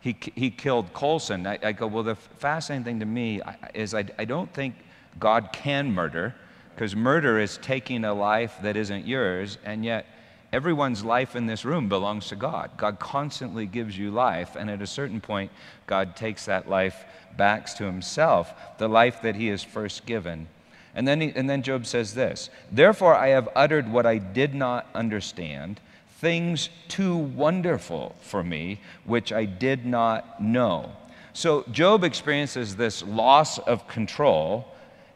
he, 0.00 0.16
he 0.34 0.50
killed 0.50 0.92
Colson, 0.92 1.46
I, 1.46 1.58
I, 1.62 1.72
go, 1.72 1.86
well, 1.86 2.02
the 2.02 2.14
fascinating 2.14 2.84
thing 2.84 3.00
to 3.00 3.06
me 3.06 3.40
is 3.74 3.94
I, 3.94 4.04
I 4.18 4.24
don't 4.24 4.52
think 4.52 4.74
God 5.18 5.50
can 5.52 5.92
murder, 5.92 6.34
because 6.74 6.94
murder 6.94 7.38
is 7.38 7.58
taking 7.58 8.04
a 8.04 8.14
life 8.14 8.56
that 8.62 8.76
isn't 8.76 9.06
yours, 9.06 9.58
and 9.64 9.84
yet 9.84 10.06
everyone's 10.52 11.04
life 11.04 11.36
in 11.36 11.46
this 11.46 11.64
room 11.64 11.88
belongs 11.88 12.28
to 12.28 12.36
God. 12.36 12.70
God 12.76 12.98
constantly 12.98 13.66
gives 13.66 13.96
you 13.96 14.10
life, 14.10 14.56
and 14.56 14.70
at 14.70 14.82
a 14.82 14.86
certain 14.86 15.20
point, 15.20 15.50
God 15.86 16.16
takes 16.16 16.46
that 16.46 16.68
life 16.68 17.04
back 17.36 17.66
to 17.76 17.84
himself, 17.84 18.52
the 18.78 18.88
life 18.88 19.22
that 19.22 19.36
he 19.36 19.48
has 19.48 19.62
first 19.62 20.06
given. 20.06 20.48
And 20.94 21.06
then, 21.06 21.20
he, 21.20 21.32
and 21.34 21.48
then 21.48 21.62
Job 21.62 21.86
says 21.86 22.14
this 22.14 22.50
Therefore, 22.72 23.14
I 23.14 23.28
have 23.28 23.48
uttered 23.54 23.90
what 23.90 24.06
I 24.06 24.18
did 24.18 24.54
not 24.54 24.86
understand, 24.94 25.80
things 26.18 26.68
too 26.88 27.16
wonderful 27.16 28.16
for 28.20 28.42
me, 28.42 28.80
which 29.04 29.32
I 29.32 29.44
did 29.44 29.86
not 29.86 30.42
know. 30.42 30.92
So, 31.32 31.64
Job 31.70 32.02
experiences 32.02 32.74
this 32.74 33.04
loss 33.04 33.58
of 33.58 33.86
control 33.86 34.66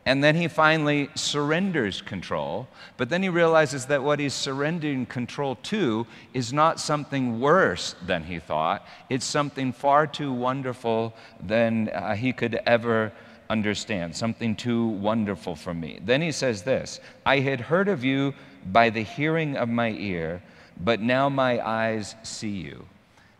and 0.06 0.22
then 0.22 0.36
he 0.36 0.48
finally 0.48 1.08
surrenders 1.14 2.02
control, 2.02 2.68
but 2.96 3.08
then 3.08 3.22
he 3.22 3.30
realizes 3.30 3.86
that 3.86 4.02
what 4.02 4.18
he's 4.18 4.34
surrendering 4.34 5.06
control 5.06 5.56
to 5.62 6.06
is 6.34 6.52
not 6.52 6.78
something 6.78 7.40
worse 7.40 7.94
than 8.04 8.24
he 8.24 8.38
thought. 8.38 8.86
It's 9.08 9.24
something 9.24 9.72
far 9.72 10.06
too 10.06 10.32
wonderful 10.32 11.14
than 11.40 11.88
uh, 11.88 12.14
he 12.14 12.32
could 12.32 12.60
ever 12.66 13.12
understand, 13.48 14.14
something 14.14 14.56
too 14.56 14.88
wonderful 14.88 15.56
for 15.56 15.72
me. 15.72 16.00
Then 16.02 16.20
he 16.20 16.32
says 16.32 16.62
this 16.62 17.00
I 17.24 17.38
had 17.40 17.60
heard 17.60 17.88
of 17.88 18.04
you 18.04 18.34
by 18.66 18.90
the 18.90 19.02
hearing 19.02 19.56
of 19.56 19.68
my 19.68 19.90
ear, 19.90 20.42
but 20.80 21.00
now 21.00 21.28
my 21.28 21.66
eyes 21.66 22.14
see 22.22 22.48
you. 22.48 22.86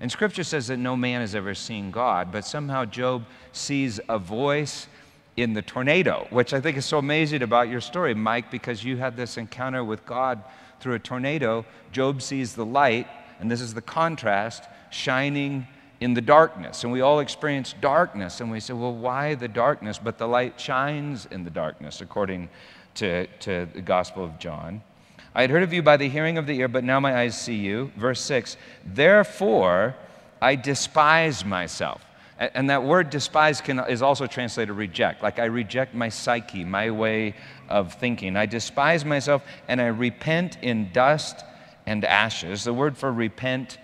And 0.00 0.10
scripture 0.10 0.44
says 0.44 0.66
that 0.68 0.78
no 0.78 0.96
man 0.96 1.20
has 1.20 1.34
ever 1.34 1.54
seen 1.54 1.90
God, 1.90 2.32
but 2.32 2.44
somehow 2.44 2.84
Job 2.84 3.24
sees 3.52 4.00
a 4.08 4.18
voice 4.18 4.86
in 5.37 5.53
the 5.53 5.62
tornado, 5.62 6.26
which 6.30 6.55
I 6.55 6.61
think 6.61 6.76
is 6.76 6.85
so 6.85 6.99
amazing 6.99 7.43
about 7.43 7.68
your 7.68 7.80
story, 7.80 8.14
Mike, 8.14 8.51
because 8.51 8.85
you 8.85 8.97
had 8.97 9.16
this 9.16 9.37
encounter 9.37 9.82
with 9.82 10.07
God 10.07 10.43
through 10.80 10.95
a 10.95 10.99
tornado. 10.99 11.64
Job 11.93 12.22
sees 12.22 12.55
the 12.55 12.64
light, 12.64 13.09
and 13.41 13.51
this 13.51 13.61
is 13.61 13.74
the 13.74 13.82
contrast, 13.82 14.64
shining 14.91 15.66
in 16.01 16.14
the 16.14 16.20
darkness. 16.20 16.85
And 16.85 16.93
we 16.93 17.01
all 17.01 17.20
experience 17.20 17.74
darkness, 17.80 18.41
and 18.41 18.51
we 18.51 18.61
say, 18.61 18.74
well, 18.74 18.95
why 18.95 19.35
the 19.35 19.49
darkness? 19.49 19.99
But 19.99 20.18
the 20.18 20.28
light 20.28 20.61
shines 20.61 21.26
in 21.26 21.45
the 21.45 21.51
darkness, 21.51 22.01
according 22.01 22.49
to, 22.97 23.26
to 23.41 23.66
the 23.72 23.80
Gospel 23.80 24.24
of 24.24 24.39
John. 24.39 24.82
I 25.35 25.41
had 25.41 25.51
heard 25.51 25.64
of 25.64 25.72
you 25.72 25.82
by 25.82 25.97
the 25.97 26.09
hearing 26.09 26.39
of 26.39 26.47
the 26.47 26.57
ear, 26.59 26.68
but 26.68 26.85
now 26.85 27.01
my 27.01 27.16
eyes 27.16 27.41
see 27.41 27.57
you. 27.57 27.91
Verse 27.97 28.20
6 28.20 28.57
Therefore 28.85 29.97
I 30.41 30.55
despise 30.55 31.45
myself. 31.45 32.05
And 32.39 32.68
that 32.70 32.82
word 32.82 33.11
despise 33.11 33.61
can, 33.61 33.78
is 33.89 34.03
also 34.03 34.26
translated 34.26 34.74
reject. 34.74 35.22
Like 35.22 35.39
I 35.39 35.45
reject 35.45 35.95
my 35.95 36.09
psyche, 36.09 36.64
my 36.64 36.91
way 36.91 37.35
of 37.68 37.95
thinking. 37.95 38.37
I 38.37 38.47
despise 38.47 39.05
myself 39.05 39.45
and 39.68 39.80
I 39.80 39.87
repent 39.87 40.59
in 40.62 40.91
dust 40.93 41.45
and 41.87 42.05
ashes. 42.05 42.64
The 42.64 42.74
word 42.74 42.97
for 42.97 43.12
repent 43.12 43.78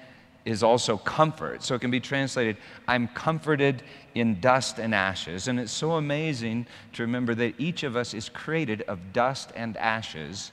is 0.45 0.63
also 0.63 0.97
comfort. 0.97 1.63
So 1.63 1.75
it 1.75 1.81
can 1.81 1.91
be 1.91 2.01
translated, 2.01 2.57
I'm 2.89 3.09
comforted 3.09 3.83
in 4.15 4.41
dust 4.41 4.79
and 4.79 4.95
ashes. 4.95 5.49
And 5.49 5.61
it's 5.61 5.73
so 5.73 5.93
amazing 5.93 6.67
to 6.95 7.03
remember 7.03 7.35
that 7.37 7.55
each 7.59 7.83
of 7.83 7.95
us 7.95 8.15
is 8.15 8.29
created 8.29 8.83
of 8.83 9.13
dust 9.13 9.53
and 9.55 9.77
ashes 9.77 10.51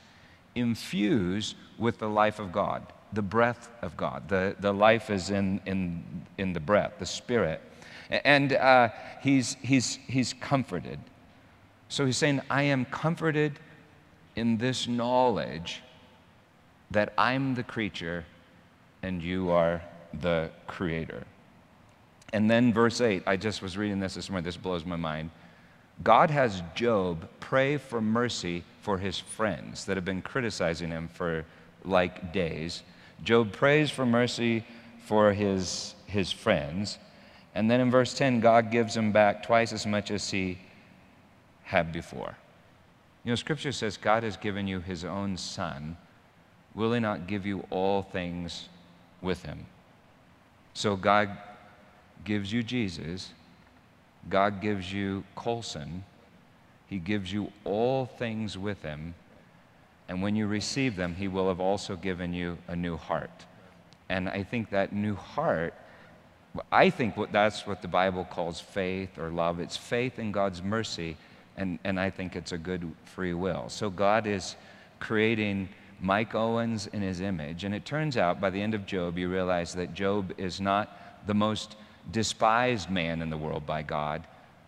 infused 0.55 1.55
with 1.77 1.99
the 1.99 2.09
life 2.09 2.39
of 2.39 2.51
God, 2.51 2.83
the 3.13 3.21
breath 3.21 3.69
of 3.81 3.95
God. 3.95 4.27
The, 4.27 4.55
the 4.59 4.73
life 4.73 5.09
is 5.09 5.29
in, 5.29 5.61
in, 5.65 6.03
in 6.37 6.53
the 6.53 6.59
breath, 6.59 6.93
the 6.99 7.05
spirit. 7.05 7.61
And 8.09 8.53
uh, 8.53 8.89
he's, 9.21 9.57
he's, 9.61 9.99
he's 10.07 10.33
comforted. 10.33 10.99
So 11.89 12.05
he's 12.05 12.17
saying, 12.17 12.41
I 12.49 12.63
am 12.63 12.85
comforted 12.85 13.59
in 14.35 14.57
this 14.57 14.87
knowledge 14.87 15.81
that 16.91 17.13
I'm 17.17 17.55
the 17.55 17.63
creature 17.63 18.25
and 19.03 19.21
you 19.21 19.51
are 19.51 19.81
the 20.21 20.49
creator. 20.67 21.23
And 22.33 22.49
then 22.49 22.73
verse 22.73 23.01
8, 23.01 23.23
I 23.25 23.37
just 23.37 23.61
was 23.61 23.77
reading 23.77 23.99
this 23.99 24.15
this 24.15 24.29
morning, 24.29 24.43
this 24.43 24.57
blows 24.57 24.85
my 24.85 24.95
mind. 24.95 25.31
God 26.03 26.29
has 26.29 26.61
Job 26.75 27.27
pray 27.39 27.77
for 27.77 28.01
mercy 28.01 28.63
for 28.81 28.97
his 28.97 29.17
friends 29.17 29.85
that 29.85 29.97
have 29.97 30.05
been 30.05 30.21
criticizing 30.21 30.89
him 30.89 31.07
for 31.07 31.45
like 31.83 32.33
days. 32.33 32.83
Job 33.23 33.51
prays 33.51 33.89
for 33.89 34.05
mercy 34.05 34.65
for 35.05 35.33
his, 35.33 35.95
his 36.05 36.31
friends. 36.31 36.99
And 37.57 37.71
then 37.71 37.81
in 37.81 37.89
verse 37.89 38.13
10, 38.13 38.39
God 38.39 38.69
gives 38.69 38.95
him 38.95 39.11
back 39.11 39.41
twice 39.41 39.73
as 39.73 39.87
much 39.87 40.11
as 40.11 40.29
he 40.29 40.59
had 41.63 41.91
before. 41.91 42.37
You 43.23 43.31
know, 43.31 43.35
Scripture 43.35 43.71
says 43.71 43.97
God 43.97 44.21
has 44.21 44.37
given 44.37 44.67
you 44.67 44.79
his 44.79 45.03
own 45.03 45.37
Son. 45.37 45.97
Will 46.75 46.93
he 46.93 46.99
not 46.99 47.25
give 47.25 47.47
you 47.47 47.65
all 47.71 48.03
things 48.03 48.69
with 49.23 49.41
him? 49.41 49.65
So 50.75 50.95
God 50.95 51.35
gives 52.23 52.53
you 52.53 52.61
Jesus. 52.61 53.31
God 54.29 54.61
gives 54.61 54.93
you 54.93 55.23
Colson. 55.35 56.03
He 56.85 56.99
gives 56.99 57.33
you 57.33 57.51
all 57.63 58.05
things 58.05 58.55
with 58.55 58.83
him. 58.83 59.15
And 60.07 60.21
when 60.21 60.35
you 60.35 60.45
receive 60.45 60.95
them, 60.95 61.15
he 61.15 61.27
will 61.27 61.47
have 61.47 61.59
also 61.59 61.95
given 61.95 62.35
you 62.35 62.59
a 62.67 62.75
new 62.75 62.97
heart. 62.97 63.47
And 64.09 64.29
I 64.29 64.43
think 64.43 64.69
that 64.69 64.93
new 64.93 65.15
heart 65.15 65.73
I 66.71 66.89
think 66.89 67.15
that's 67.31 67.67
what 67.67 67.81
the 67.81 67.87
Bible 67.87 68.25
calls 68.25 68.59
faith 68.59 69.17
or 69.17 69.29
love. 69.29 69.59
It's 69.59 69.77
faith 69.77 70.19
in 70.19 70.31
God's 70.31 70.61
mercy, 70.63 71.17
and, 71.57 71.79
and 71.83 71.99
I 71.99 72.09
think 72.09 72.35
it's 72.35 72.51
a 72.51 72.57
good 72.57 72.89
free 73.03 73.33
will. 73.33 73.69
So 73.69 73.89
God 73.89 74.27
is 74.27 74.55
creating 74.99 75.69
Mike 75.99 76.35
Owens 76.35 76.87
in 76.87 77.01
his 77.01 77.21
image. 77.21 77.63
And 77.63 77.73
it 77.73 77.85
turns 77.85 78.17
out 78.17 78.39
by 78.39 78.49
the 78.49 78.61
end 78.61 78.73
of 78.73 78.85
Job, 78.85 79.17
you 79.17 79.29
realize 79.29 79.73
that 79.75 79.93
Job 79.93 80.33
is 80.37 80.61
not 80.61 81.25
the 81.25 81.33
most 81.33 81.75
despised 82.11 82.89
man 82.89 83.21
in 83.21 83.29
the 83.29 83.37
world 83.37 83.65
by 83.65 83.81
God, 83.81 84.23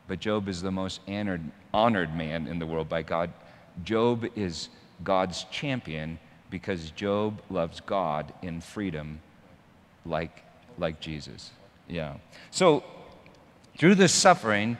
but 0.08 0.20
Job 0.20 0.48
is 0.48 0.62
the 0.62 0.72
most 0.72 1.02
honored, 1.08 1.44
honored 1.74 2.16
man 2.16 2.48
in 2.48 2.60
the 2.60 2.66
world 2.66 2.90
by 2.90 3.04
God. 3.04 3.32
Job 3.84 4.26
is 4.36 4.70
God's 5.04 5.46
champion 5.46 6.20
because 6.50 6.92
Job 6.92 7.42
loves 7.50 7.80
God 7.80 8.34
in 8.42 8.60
freedom 8.60 9.20
like, 10.06 10.44
like 10.78 11.00
Jesus. 11.00 11.52
Yeah. 11.90 12.16
So, 12.52 12.84
through 13.78 13.96
this 13.96 14.14
suffering, 14.14 14.78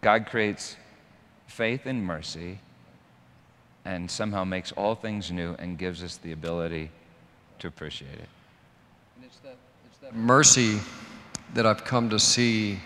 God 0.00 0.26
creates 0.26 0.76
faith 1.46 1.86
and 1.86 2.04
mercy 2.04 2.58
and 3.84 4.10
somehow 4.10 4.44
makes 4.44 4.72
all 4.72 4.94
things 4.94 5.30
new 5.30 5.54
and 5.58 5.78
gives 5.78 6.02
us 6.02 6.16
the 6.16 6.32
ability 6.32 6.90
to 7.58 7.68
appreciate 7.68 8.14
it. 8.14 8.28
And 9.16 9.24
it's 9.24 9.38
that, 9.38 9.56
it's 9.86 9.98
that 9.98 10.14
mercy 10.14 10.78
that 11.52 11.66
I've 11.66 11.84
come 11.84 12.08
to 12.10 12.18
see. 12.18 12.78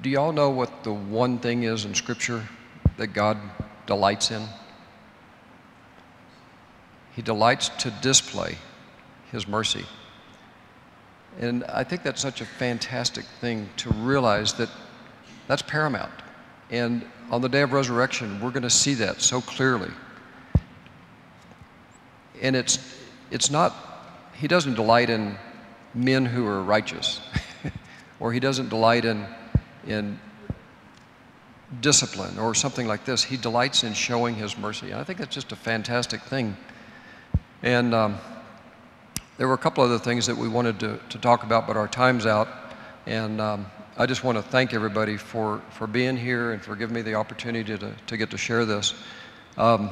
Do 0.00 0.10
y'all 0.10 0.32
know 0.32 0.50
what 0.50 0.84
the 0.84 0.92
one 0.92 1.38
thing 1.38 1.64
is 1.64 1.84
in 1.84 1.94
Scripture 1.94 2.48
that 2.96 3.08
God 3.08 3.36
delights 3.86 4.30
in? 4.30 4.42
He 7.18 7.22
delights 7.22 7.70
to 7.80 7.90
display 7.90 8.58
His 9.32 9.48
mercy. 9.48 9.84
And 11.40 11.64
I 11.64 11.82
think 11.82 12.04
that's 12.04 12.22
such 12.22 12.40
a 12.40 12.44
fantastic 12.44 13.24
thing 13.40 13.68
to 13.78 13.90
realize 13.90 14.52
that 14.52 14.68
that's 15.48 15.62
paramount. 15.62 16.12
And 16.70 17.04
on 17.32 17.40
the 17.40 17.48
day 17.48 17.62
of 17.62 17.72
resurrection, 17.72 18.40
we're 18.40 18.52
going 18.52 18.62
to 18.62 18.70
see 18.70 18.94
that 18.94 19.20
so 19.20 19.40
clearly. 19.40 19.90
And 22.40 22.54
it's, 22.54 22.78
it's 23.32 23.50
not, 23.50 23.74
He 24.34 24.46
doesn't 24.46 24.74
delight 24.74 25.10
in 25.10 25.36
men 25.94 26.24
who 26.24 26.46
are 26.46 26.62
righteous, 26.62 27.20
or 28.20 28.32
He 28.32 28.38
doesn't 28.38 28.68
delight 28.68 29.04
in, 29.04 29.26
in 29.88 30.20
discipline 31.80 32.38
or 32.38 32.54
something 32.54 32.86
like 32.86 33.04
this. 33.04 33.24
He 33.24 33.36
delights 33.36 33.82
in 33.82 33.92
showing 33.92 34.36
His 34.36 34.56
mercy. 34.56 34.92
And 34.92 35.00
I 35.00 35.02
think 35.02 35.18
that's 35.18 35.34
just 35.34 35.50
a 35.50 35.56
fantastic 35.56 36.22
thing 36.22 36.56
and 37.62 37.94
um, 37.94 38.18
there 39.36 39.48
were 39.48 39.54
a 39.54 39.58
couple 39.58 39.84
other 39.84 39.98
things 39.98 40.26
that 40.26 40.36
we 40.36 40.48
wanted 40.48 40.80
to, 40.80 41.00
to 41.10 41.18
talk 41.18 41.44
about, 41.44 41.66
but 41.66 41.76
our 41.76 41.88
time's 41.88 42.26
out. 42.26 42.48
And 43.06 43.40
um, 43.40 43.66
I 43.96 44.06
just 44.06 44.22
want 44.22 44.36
to 44.36 44.42
thank 44.42 44.74
everybody 44.74 45.16
for, 45.16 45.62
for 45.70 45.86
being 45.86 46.16
here 46.16 46.52
and 46.52 46.62
for 46.62 46.76
giving 46.76 46.94
me 46.94 47.02
the 47.02 47.14
opportunity 47.14 47.76
to, 47.78 47.94
to 48.06 48.16
get 48.16 48.30
to 48.30 48.38
share 48.38 48.64
this. 48.64 48.94
Um, 49.56 49.90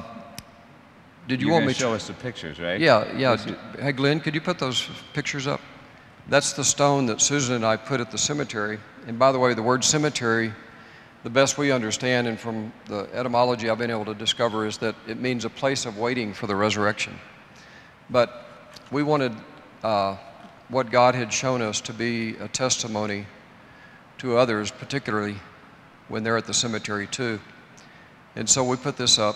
did 1.27 1.41
you 1.41 1.47
You're 1.47 1.55
want 1.55 1.65
me 1.65 1.73
to 1.73 1.79
show 1.79 1.93
us 1.93 2.07
the 2.07 2.13
pictures, 2.13 2.59
right? 2.59 2.79
Yeah, 2.79 3.17
yeah. 3.17 3.37
Hey, 3.79 3.91
Glenn, 3.91 4.19
could 4.21 4.33
you 4.33 4.39
put 4.39 4.59
those 4.59 4.87
pictures 5.13 5.47
up? 5.47 5.59
That's 6.29 6.53
the 6.53 6.63
stone 6.63 7.05
that 7.07 7.21
Susan 7.21 7.55
and 7.55 7.65
I 7.65 7.75
put 7.75 7.99
at 7.99 8.11
the 8.11 8.17
cemetery. 8.17 8.79
And 9.07 9.17
by 9.17 9.31
the 9.31 9.39
way, 9.39 9.53
the 9.53 9.63
word 9.63 9.83
cemetery, 9.83 10.53
the 11.23 11.29
best 11.29 11.57
we 11.57 11.71
understand 11.71 12.27
and 12.27 12.39
from 12.39 12.71
the 12.85 13.09
etymology 13.13 13.69
I've 13.69 13.77
been 13.77 13.91
able 13.91 14.05
to 14.05 14.13
discover 14.13 14.65
is 14.65 14.77
that 14.79 14.95
it 15.07 15.19
means 15.19 15.43
a 15.43 15.49
place 15.49 15.85
of 15.85 15.97
waiting 15.97 16.33
for 16.33 16.47
the 16.47 16.55
resurrection. 16.55 17.17
But 18.09 18.45
we 18.91 19.03
wanted 19.03 19.33
uh, 19.83 20.17
what 20.69 20.91
God 20.91 21.15
had 21.15 21.31
shown 21.31 21.61
us 21.61 21.81
to 21.81 21.93
be 21.93 22.35
a 22.37 22.47
testimony 22.47 23.25
to 24.19 24.37
others, 24.37 24.71
particularly 24.71 25.35
when 26.07 26.23
they're 26.23 26.37
at 26.37 26.45
the 26.45 26.53
cemetery 26.53 27.07
too. 27.07 27.39
And 28.35 28.49
so 28.49 28.63
we 28.63 28.77
put 28.77 28.97
this 28.97 29.19
up, 29.19 29.35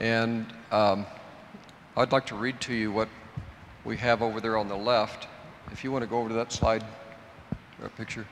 and 0.00 0.46
um, 0.70 1.06
I'd 1.96 2.12
like 2.12 2.26
to 2.26 2.34
read 2.34 2.60
to 2.62 2.74
you 2.74 2.90
what 2.90 3.08
we 3.84 3.96
have 3.98 4.22
over 4.22 4.40
there 4.40 4.56
on 4.56 4.68
the 4.68 4.76
left. 4.76 5.28
If 5.70 5.84
you 5.84 5.92
want 5.92 6.02
to 6.02 6.08
go 6.08 6.18
over 6.18 6.28
to 6.28 6.34
that 6.36 6.52
slide, 6.52 6.84
or 7.82 7.88
picture, 7.90 8.26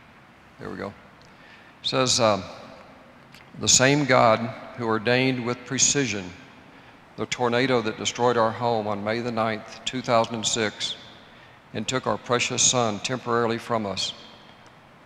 there 0.58 0.70
we 0.70 0.76
go. 0.76 0.88
It 0.88 1.86
says, 1.86 2.20
um, 2.20 2.42
The 3.60 3.68
same 3.68 4.04
God 4.04 4.40
who 4.76 4.86
ordained 4.86 5.44
with 5.44 5.58
precision 5.64 6.30
the 7.20 7.26
tornado 7.26 7.82
that 7.82 7.98
destroyed 7.98 8.38
our 8.38 8.50
home 8.50 8.86
on 8.86 9.04
May 9.04 9.20
the 9.20 9.30
9th, 9.30 9.84
2006, 9.84 10.96
and 11.74 11.86
took 11.86 12.06
our 12.06 12.16
precious 12.16 12.62
son 12.62 12.98
temporarily 13.00 13.58
from 13.58 13.84
us. 13.84 14.14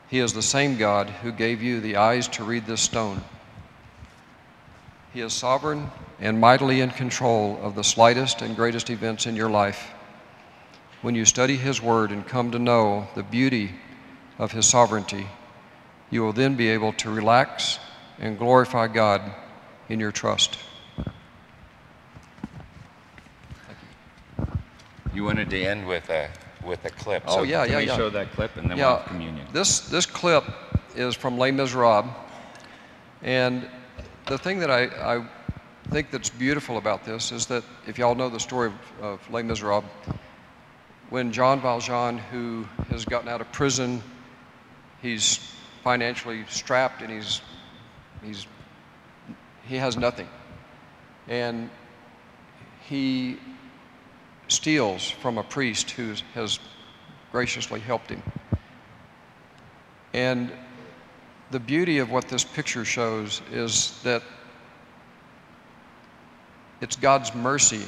He 0.08 0.20
is 0.20 0.32
the 0.32 0.40
same 0.40 0.78
God 0.78 1.10
who 1.10 1.32
gave 1.32 1.60
you 1.60 1.80
the 1.80 1.96
eyes 1.96 2.28
to 2.28 2.44
read 2.44 2.66
this 2.66 2.82
stone. 2.82 3.24
He 5.12 5.22
is 5.22 5.32
sovereign 5.32 5.90
and 6.20 6.40
mightily 6.40 6.82
in 6.82 6.90
control 6.90 7.58
of 7.60 7.74
the 7.74 7.82
slightest 7.82 8.42
and 8.42 8.54
greatest 8.54 8.90
events 8.90 9.26
in 9.26 9.34
your 9.34 9.50
life. 9.50 9.90
When 11.02 11.16
you 11.16 11.24
study 11.24 11.56
His 11.56 11.82
Word 11.82 12.12
and 12.12 12.24
come 12.24 12.52
to 12.52 12.60
know 12.60 13.08
the 13.16 13.24
beauty 13.24 13.72
of 14.38 14.52
His 14.52 14.66
sovereignty, 14.66 15.26
you 16.10 16.22
will 16.22 16.32
then 16.32 16.54
be 16.54 16.68
able 16.68 16.92
to 16.92 17.10
relax 17.10 17.80
and 18.20 18.38
glorify 18.38 18.86
God 18.86 19.20
in 19.88 19.98
your 19.98 20.12
trust. 20.12 20.58
You 25.14 25.24
wanted 25.24 25.48
to 25.50 25.62
end 25.62 25.86
with 25.86 26.10
a 26.10 26.28
with 26.64 26.84
a 26.84 26.90
clip. 26.90 27.22
Oh, 27.26 27.36
so 27.36 27.42
yeah, 27.42 27.64
can 27.64 27.72
yeah, 27.72 27.78
we 27.78 27.86
yeah. 27.86 27.96
show 27.96 28.10
that 28.10 28.32
clip 28.32 28.56
and 28.56 28.70
then 28.70 28.78
we'll 28.78 28.96
have 28.96 29.06
communion. 29.06 29.46
this, 29.52 29.80
this 29.80 30.06
clip 30.06 30.44
is 30.96 31.14
from 31.14 31.38
Les 31.38 31.50
Miserables. 31.50 32.10
And 33.22 33.68
the 34.26 34.38
thing 34.38 34.58
that 34.60 34.70
I, 34.70 34.84
I 35.16 35.26
think 35.90 36.10
that's 36.10 36.30
beautiful 36.30 36.78
about 36.78 37.04
this 37.04 37.32
is 37.32 37.46
that 37.46 37.64
if 37.86 37.98
y'all 37.98 38.14
know 38.14 38.28
the 38.28 38.40
story 38.40 38.68
of, 38.68 39.02
of 39.02 39.30
Les 39.30 39.42
Miserables, 39.42 39.84
when 41.10 41.32
John 41.32 41.60
Valjean, 41.60 42.18
who 42.18 42.66
has 42.88 43.04
gotten 43.04 43.28
out 43.28 43.40
of 43.40 43.50
prison, 43.52 44.02
he's 45.02 45.38
financially 45.82 46.44
strapped 46.48 47.02
and 47.02 47.10
he's, 47.10 47.42
he's, 48.22 48.46
he 49.66 49.76
has 49.76 49.96
nothing. 49.96 50.28
And 51.28 51.70
he 52.86 53.38
steals 54.48 55.10
from 55.10 55.38
a 55.38 55.42
priest 55.42 55.90
who 55.92 56.14
has 56.34 56.58
graciously 57.32 57.80
helped 57.80 58.10
him. 58.10 58.22
And 60.12 60.52
the 61.50 61.60
beauty 61.60 61.98
of 61.98 62.10
what 62.10 62.28
this 62.28 62.44
picture 62.44 62.84
shows 62.84 63.42
is 63.52 64.00
that 64.02 64.22
it's 66.80 66.96
God's 66.96 67.34
mercy 67.34 67.84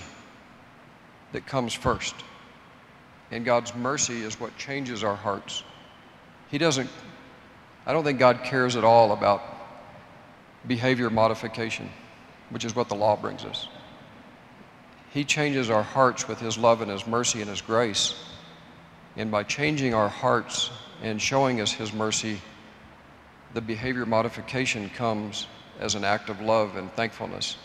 that 1.33 1.47
comes 1.47 1.75
first. 1.75 2.15
And 3.31 3.45
God's 3.45 3.75
mercy 3.75 4.23
is 4.23 4.39
what 4.41 4.57
changes 4.57 5.05
our 5.05 5.17
hearts. 5.17 5.65
He 6.49 6.59
doesn't, 6.59 6.89
I 7.85 7.93
don't 7.93 8.05
think 8.05 8.19
God 8.19 8.43
cares 8.45 8.77
at 8.77 8.85
all 8.85 9.13
about 9.13 9.43
behavior 10.67 11.11
modification, 11.11 11.91
which 12.51 12.65
is 12.65 12.75
what 12.75 12.89
the 12.89 12.95
law 12.95 13.17
brings 13.17 13.45
us. 13.45 13.69
He 15.13 15.25
changes 15.25 15.71
our 15.71 15.83
hearts 15.83 16.29
with 16.29 16.41
His 16.41 16.59
love 16.59 16.81
and 16.81 16.91
His 16.91 17.07
mercy 17.07 17.41
and 17.41 17.51
His 17.51 17.61
grace. 17.61 18.15
And 19.17 19.31
by 19.31 19.45
changing 19.45 19.95
our 19.95 20.09
hearts 20.09 20.71
and 21.03 21.21
showing 21.21 21.61
us 21.61 21.73
His 21.73 21.93
mercy, 21.93 22.41
the 23.55 23.61
behavior 23.61 24.05
modification 24.05 24.91
comes 24.91 25.47
as 25.81 25.95
an 25.95 26.05
act 26.05 26.29
of 26.29 26.41
love 26.41 26.77
and 26.77 26.93
thankfulness. 26.93 27.57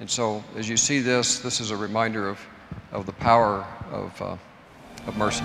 And 0.00 0.10
so, 0.10 0.42
as 0.56 0.68
you 0.68 0.76
see 0.76 1.00
this, 1.00 1.38
this 1.38 1.60
is 1.60 1.70
a 1.70 1.76
reminder 1.76 2.28
of, 2.28 2.40
of 2.92 3.06
the 3.06 3.12
power 3.12 3.66
of, 3.90 4.22
uh, 4.22 4.36
of 5.06 5.16
mercy. 5.16 5.44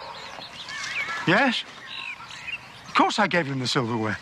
Yes. 1.27 1.63
Of 2.87 2.95
course 2.95 3.19
I 3.19 3.27
gave 3.27 3.45
him 3.45 3.59
the 3.59 3.67
silverware. 3.67 4.17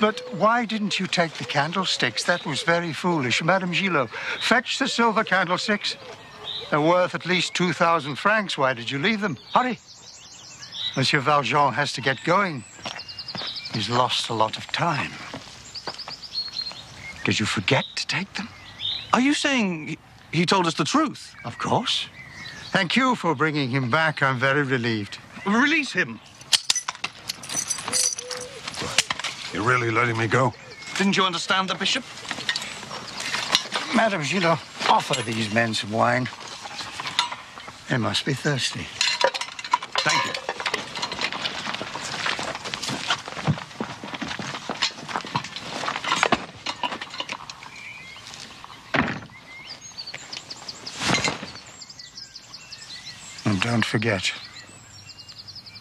But 0.00 0.20
why 0.34 0.64
didn't 0.64 1.00
you 1.00 1.06
take 1.06 1.34
the 1.34 1.44
candlesticks? 1.44 2.24
That 2.24 2.46
was 2.46 2.62
very 2.62 2.92
foolish. 2.92 3.42
Madame 3.42 3.72
Gillot, 3.72 4.10
fetch 4.40 4.78
the 4.78 4.86
silver 4.88 5.24
candlesticks. 5.24 5.96
They're 6.70 6.80
worth 6.80 7.14
at 7.14 7.26
least 7.26 7.54
2,000 7.54 8.16
francs. 8.16 8.56
Why 8.56 8.74
did 8.74 8.90
you 8.90 8.98
leave 8.98 9.20
them? 9.20 9.36
Hurry. 9.52 9.78
Monsieur 10.96 11.20
Valjean 11.20 11.72
has 11.72 11.92
to 11.94 12.00
get 12.00 12.22
going. 12.24 12.64
He's 13.74 13.90
lost 13.90 14.28
a 14.28 14.34
lot 14.34 14.56
of 14.56 14.66
time. 14.68 15.12
Did 17.24 17.40
you 17.40 17.46
forget 17.46 17.84
to 17.96 18.06
take 18.06 18.32
them? 18.34 18.48
Are 19.12 19.20
you 19.20 19.34
saying 19.34 19.88
he- 19.88 19.98
he 20.32 20.46
told 20.46 20.66
us 20.66 20.74
the 20.74 20.84
truth? 20.84 21.34
Of 21.44 21.58
course. 21.58 22.06
Thank 22.70 22.96
you 22.96 23.14
for 23.16 23.34
bringing 23.34 23.70
him 23.70 23.90
back. 23.90 24.22
I'm 24.22 24.38
very 24.38 24.62
relieved. 24.62 25.18
Release 25.44 25.92
him. 25.92 26.20
You're 29.52 29.62
really 29.62 29.90
letting 29.90 30.16
me 30.16 30.26
go? 30.26 30.54
Didn't 30.96 31.16
you 31.16 31.24
understand 31.24 31.68
the 31.68 31.74
bishop? 31.74 32.04
Madame 33.94 34.22
Gillot, 34.22 34.58
Offer 34.88 35.22
these 35.22 35.52
men 35.54 35.74
some 35.74 35.90
wine. 35.90 36.28
They 37.88 37.96
must 37.98 38.24
be 38.24 38.34
thirsty. 38.34 38.86
Thank 40.04 40.24
you. 40.26 40.32
And 53.50 53.60
don't 53.60 53.84
forget. 53.84 54.32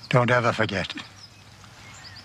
Don't 0.10 0.32
ever 0.32 0.54
forget. 0.54 0.94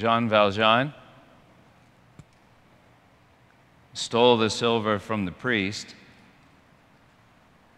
Jean 0.00 0.30
Valjean 0.30 0.94
stole 3.92 4.38
the 4.38 4.48
silver 4.48 4.98
from 4.98 5.26
the 5.26 5.30
priest. 5.30 5.94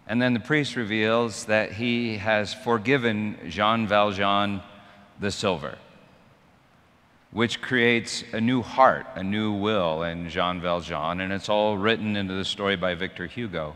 And 0.07 0.23
then 0.23 0.33
the 0.33 0.39
priest 0.39 0.77
reveals 0.77 1.47
that 1.47 1.73
he 1.73 2.18
has 2.18 2.55
forgiven 2.55 3.37
Jean 3.49 3.89
Valjean 3.89 4.62
the 5.18 5.33
silver, 5.33 5.79
which 7.33 7.61
creates 7.61 8.23
a 8.33 8.41
new 8.41 8.62
heart, 8.62 9.05
a 9.16 9.25
new 9.25 9.53
will 9.55 10.05
in 10.05 10.29
Jean 10.29 10.61
Valjean. 10.61 11.20
And 11.20 11.33
it's 11.33 11.49
all 11.49 11.77
written 11.77 12.14
into 12.14 12.35
the 12.35 12.45
story 12.45 12.77
by 12.77 12.95
Victor 12.95 13.27
Hugo. 13.27 13.75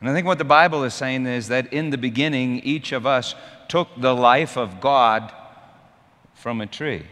And 0.00 0.10
I 0.10 0.12
think 0.12 0.26
what 0.26 0.36
the 0.36 0.44
Bible 0.44 0.84
is 0.84 0.92
saying 0.92 1.24
is 1.24 1.48
that 1.48 1.72
in 1.72 1.88
the 1.88 1.98
beginning, 1.98 2.58
each 2.58 2.92
of 2.92 3.06
us 3.06 3.34
took 3.68 3.88
the 3.96 4.14
life 4.14 4.58
of 4.58 4.82
God 4.82 5.32
from 6.34 6.60
a 6.60 6.66
tree. 6.66 7.06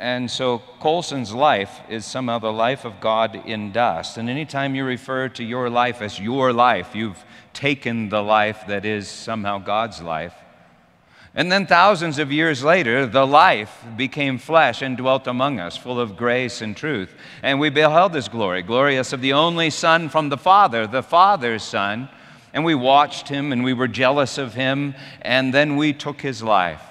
And 0.00 0.30
so 0.30 0.58
Colson's 0.80 1.32
life 1.32 1.80
is 1.88 2.04
somehow 2.04 2.38
the 2.38 2.52
life 2.52 2.84
of 2.84 3.00
God 3.00 3.36
in 3.46 3.70
dust. 3.70 4.16
And 4.16 4.28
anytime 4.28 4.74
you 4.74 4.84
refer 4.84 5.28
to 5.30 5.44
your 5.44 5.70
life 5.70 6.02
as 6.02 6.18
your 6.18 6.52
life, 6.52 6.94
you've 6.94 7.24
taken 7.52 8.08
the 8.08 8.22
life 8.22 8.66
that 8.66 8.84
is 8.84 9.08
somehow 9.08 9.58
God's 9.58 10.02
life. 10.02 10.34
And 11.36 11.50
then 11.50 11.66
thousands 11.66 12.18
of 12.18 12.30
years 12.30 12.62
later, 12.62 13.06
the 13.06 13.26
life 13.26 13.84
became 13.96 14.38
flesh 14.38 14.82
and 14.82 14.96
dwelt 14.96 15.26
among 15.26 15.58
us, 15.58 15.76
full 15.76 15.98
of 15.98 16.16
grace 16.16 16.60
and 16.60 16.76
truth. 16.76 17.12
And 17.42 17.58
we 17.58 17.70
beheld 17.70 18.14
his 18.14 18.28
glory, 18.28 18.62
glorious 18.62 19.12
of 19.12 19.20
the 19.20 19.32
only 19.32 19.70
Son 19.70 20.08
from 20.08 20.28
the 20.28 20.36
Father, 20.36 20.86
the 20.86 21.02
Father's 21.02 21.64
Son. 21.64 22.08
And 22.52 22.64
we 22.64 22.76
watched 22.76 23.28
him 23.28 23.50
and 23.50 23.64
we 23.64 23.72
were 23.72 23.88
jealous 23.88 24.38
of 24.38 24.54
him, 24.54 24.94
and 25.22 25.52
then 25.52 25.76
we 25.76 25.92
took 25.92 26.20
his 26.20 26.40
life. 26.40 26.82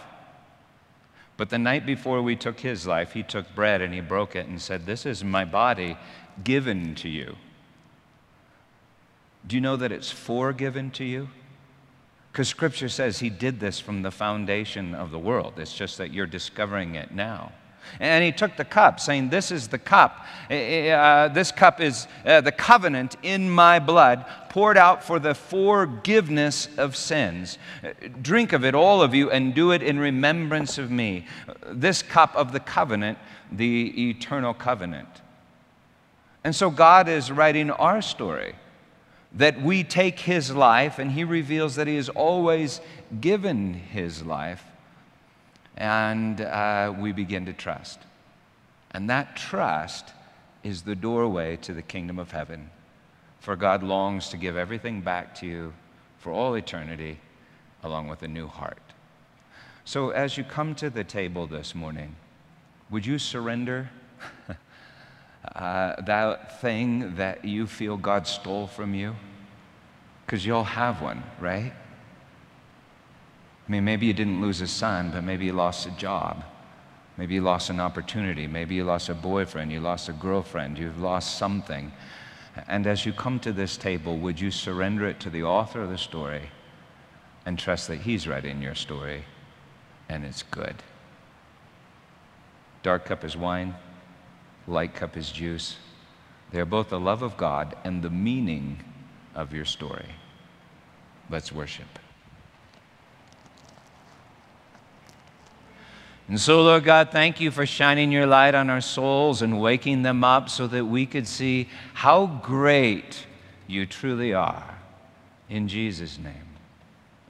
But 1.36 1.50
the 1.50 1.58
night 1.58 1.86
before 1.86 2.22
we 2.22 2.36
took 2.36 2.60
his 2.60 2.86
life, 2.86 3.14
he 3.14 3.24
took 3.24 3.54
bread 3.56 3.82
and 3.82 3.94
he 3.94 4.02
broke 4.02 4.36
it 4.36 4.48
and 4.48 4.62
said, 4.62 4.86
This 4.86 5.06
is 5.06 5.24
my 5.24 5.46
body 5.46 5.98
given 6.44 6.96
to 6.96 7.10
you. 7.10 7.36
Do 9.46 9.56
you 9.56 9.62
know 9.62 9.76
that 9.76 9.92
it's 9.92 10.12
forgiven 10.12 10.92
to 10.92 11.04
you? 11.04 11.30
Because 12.32 12.48
scripture 12.48 12.90
says 12.90 13.20
he 13.20 13.30
did 13.30 13.60
this 13.60 13.80
from 13.80 14.02
the 14.02 14.12
foundation 14.12 14.96
of 14.96 15.12
the 15.12 15.20
world. 15.20 15.54
It's 15.58 15.76
just 15.76 15.98
that 15.98 16.14
you're 16.14 16.26
discovering 16.26 16.96
it 16.96 17.12
now. 17.12 17.52
And 18.00 18.24
he 18.24 18.32
took 18.32 18.56
the 18.56 18.66
cup, 18.66 19.00
saying, 19.00 19.30
This 19.30 19.52
is 19.52 19.68
the 19.68 19.78
cup. 19.78 20.26
Uh, 20.50 21.28
this 21.30 21.52
cup 21.52 21.80
is 21.80 22.08
uh, 22.26 22.42
the 22.42 22.52
covenant 22.52 23.16
in 23.24 23.50
my 23.50 23.80
blood, 23.80 24.26
poured 24.50 24.78
out 24.78 25.04
for 25.04 25.20
the 25.20 25.34
forgiveness 25.34 26.68
of 26.78 26.96
sins. 26.96 27.58
Drink 28.22 28.54
of 28.54 28.66
it, 28.66 28.76
all 28.76 29.02
of 29.02 29.14
you, 29.14 29.32
and 29.32 29.54
do 29.54 29.72
it 29.72 29.82
in 29.82 30.00
remembrance 30.00 30.78
of 30.78 30.92
me. 30.92 31.26
This 31.68 32.02
cup 32.02 32.36
of 32.36 32.52
the 32.52 32.60
covenant, 32.60 33.18
the 33.52 34.10
eternal 34.10 34.54
covenant. 34.54 35.22
And 36.44 36.56
so 36.56 36.70
God 36.70 37.08
is 37.08 37.32
writing 37.32 37.72
our 37.72 38.02
story 38.02 38.56
that 39.36 39.62
we 39.62 39.84
take 39.84 40.20
his 40.20 40.52
life, 40.52 41.00
and 41.00 41.12
he 41.12 41.24
reveals 41.24 41.76
that 41.76 41.88
he 41.88 41.96
has 41.96 42.10
always 42.10 42.82
given 43.20 43.74
his 43.74 44.24
life 44.24 44.64
and 45.78 46.42
uh, 46.42 46.94
we 46.98 47.12
begin 47.12 47.46
to 47.46 47.54
trust. 47.54 48.00
And 48.92 49.10
that 49.10 49.36
trust 49.36 50.14
is 50.64 50.84
the 50.84 50.96
doorway 50.96 51.58
to 51.58 51.74
the 51.74 51.82
kingdom 51.82 52.20
of 52.20 52.32
heaven. 52.32 52.70
For 53.40 53.56
God 53.56 53.84
longs 53.84 54.30
to 54.30 54.38
give 54.38 54.56
everything 54.56 55.02
back 55.02 55.36
to 55.36 55.48
you 55.48 55.74
for 56.20 56.32
all 56.32 56.54
eternity, 56.54 57.20
along 57.84 58.08
with 58.08 58.24
a 58.24 58.28
new 58.28 58.48
heart. 58.48 58.78
So, 59.84 60.12
as 60.12 60.38
you 60.38 60.46
come 60.46 60.76
to 60.76 60.90
the 60.90 61.04
table 61.04 61.46
this 61.46 61.76
morning, 61.76 62.16
would 62.90 63.06
you 63.06 63.20
surrender 63.20 63.90
uh, 65.56 66.02
that 66.02 66.62
thing 66.62 67.16
that 67.16 67.44
you 67.44 67.68
feel 67.68 67.98
God 67.98 68.26
stole 68.26 68.68
from 68.68 68.94
you? 68.94 69.16
Because 70.26 70.46
you'll 70.46 70.64
have 70.64 71.02
one, 71.02 71.22
right? 71.42 71.74
I 73.68 73.72
mean, 73.72 73.86
maybe 73.86 74.06
you 74.06 74.14
didn't 74.14 74.42
lose 74.42 74.62
a 74.62 74.68
son, 74.68 75.12
but 75.12 75.24
maybe 75.24 75.46
you 75.46 75.54
lost 75.54 75.88
a 75.88 75.92
job. 75.92 76.44
Maybe 77.18 77.36
you 77.36 77.42
lost 77.42 77.70
an 77.70 77.80
opportunity. 77.80 78.48
Maybe 78.48 78.76
you 78.76 78.84
lost 78.84 79.10
a 79.10 79.14
boyfriend. 79.14 79.72
You 79.72 79.80
lost 79.80 80.10
a 80.10 80.14
girlfriend. 80.14 80.78
You've 80.78 81.00
lost 81.00 81.38
something. 81.38 81.92
And 82.68 82.86
as 82.86 83.06
you 83.06 83.14
come 83.14 83.40
to 83.40 83.54
this 83.54 83.78
table, 83.78 84.18
would 84.18 84.40
you 84.40 84.52
surrender 84.52 85.08
it 85.08 85.20
to 85.22 85.30
the 85.30 85.44
author 85.44 85.82
of 85.82 85.90
the 85.90 85.98
story 85.98 86.50
and 87.46 87.58
trust 87.58 87.88
that 87.88 88.02
he's 88.02 88.28
writing 88.28 88.62
your 88.62 88.76
story 88.76 89.26
and 90.10 90.26
it's 90.26 90.44
good? 90.44 90.76
Dark 92.84 93.06
cup 93.06 93.24
is 93.24 93.38
wine, 93.38 93.76
light 94.68 94.94
cup 94.94 95.16
is 95.16 95.32
juice. 95.32 95.78
They 96.52 96.60
are 96.60 96.66
both 96.66 96.90
the 96.90 97.00
love 97.00 97.22
of 97.22 97.38
God 97.38 97.76
and 97.84 98.04
the 98.04 98.10
meaning 98.10 98.84
of 99.34 99.54
your 99.54 99.66
story. 99.66 100.10
Let's 101.30 101.52
worship. 101.52 102.03
And 106.28 106.40
so, 106.40 106.62
Lord 106.64 106.86
God, 106.86 107.12
thank 107.12 107.42
you 107.42 107.52
for 107.52 107.66
shining 107.66 108.12
your 108.12 108.26
light 108.26 108.56
on 108.56 108.70
our 108.70 108.82
souls 108.82 109.42
and 109.42 109.60
waking 109.60 110.04
them 110.04 110.24
up 110.24 110.50
so 110.50 110.68
that 110.68 110.86
we 110.86 111.06
could 111.06 111.28
see 111.28 111.68
how 111.94 112.28
great 112.28 113.26
you 113.68 113.86
truly 113.86 114.34
are. 114.34 114.78
In 115.50 115.68
Jesus' 115.68 116.18
name, 116.18 116.48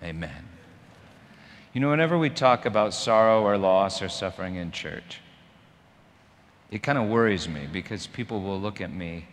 amen. 0.03 0.47
You 1.73 1.81
know, 1.81 1.89
whenever 1.89 2.19
we 2.19 2.29
talk 2.29 2.67
about 2.67 2.93
sorrow 2.93 3.41
or 3.41 3.57
loss 3.57 4.01
or 4.03 4.09
suffering 4.09 4.55
in 4.55 4.71
church, 4.71 5.19
it 6.69 6.83
kind 6.83 6.99
of 6.99 7.09
worries 7.09 7.49
me 7.49 7.67
because 7.71 8.05
people 8.05 8.41
will 8.41 8.61
look 8.61 8.79
at 8.79 8.93
me. 8.93 9.25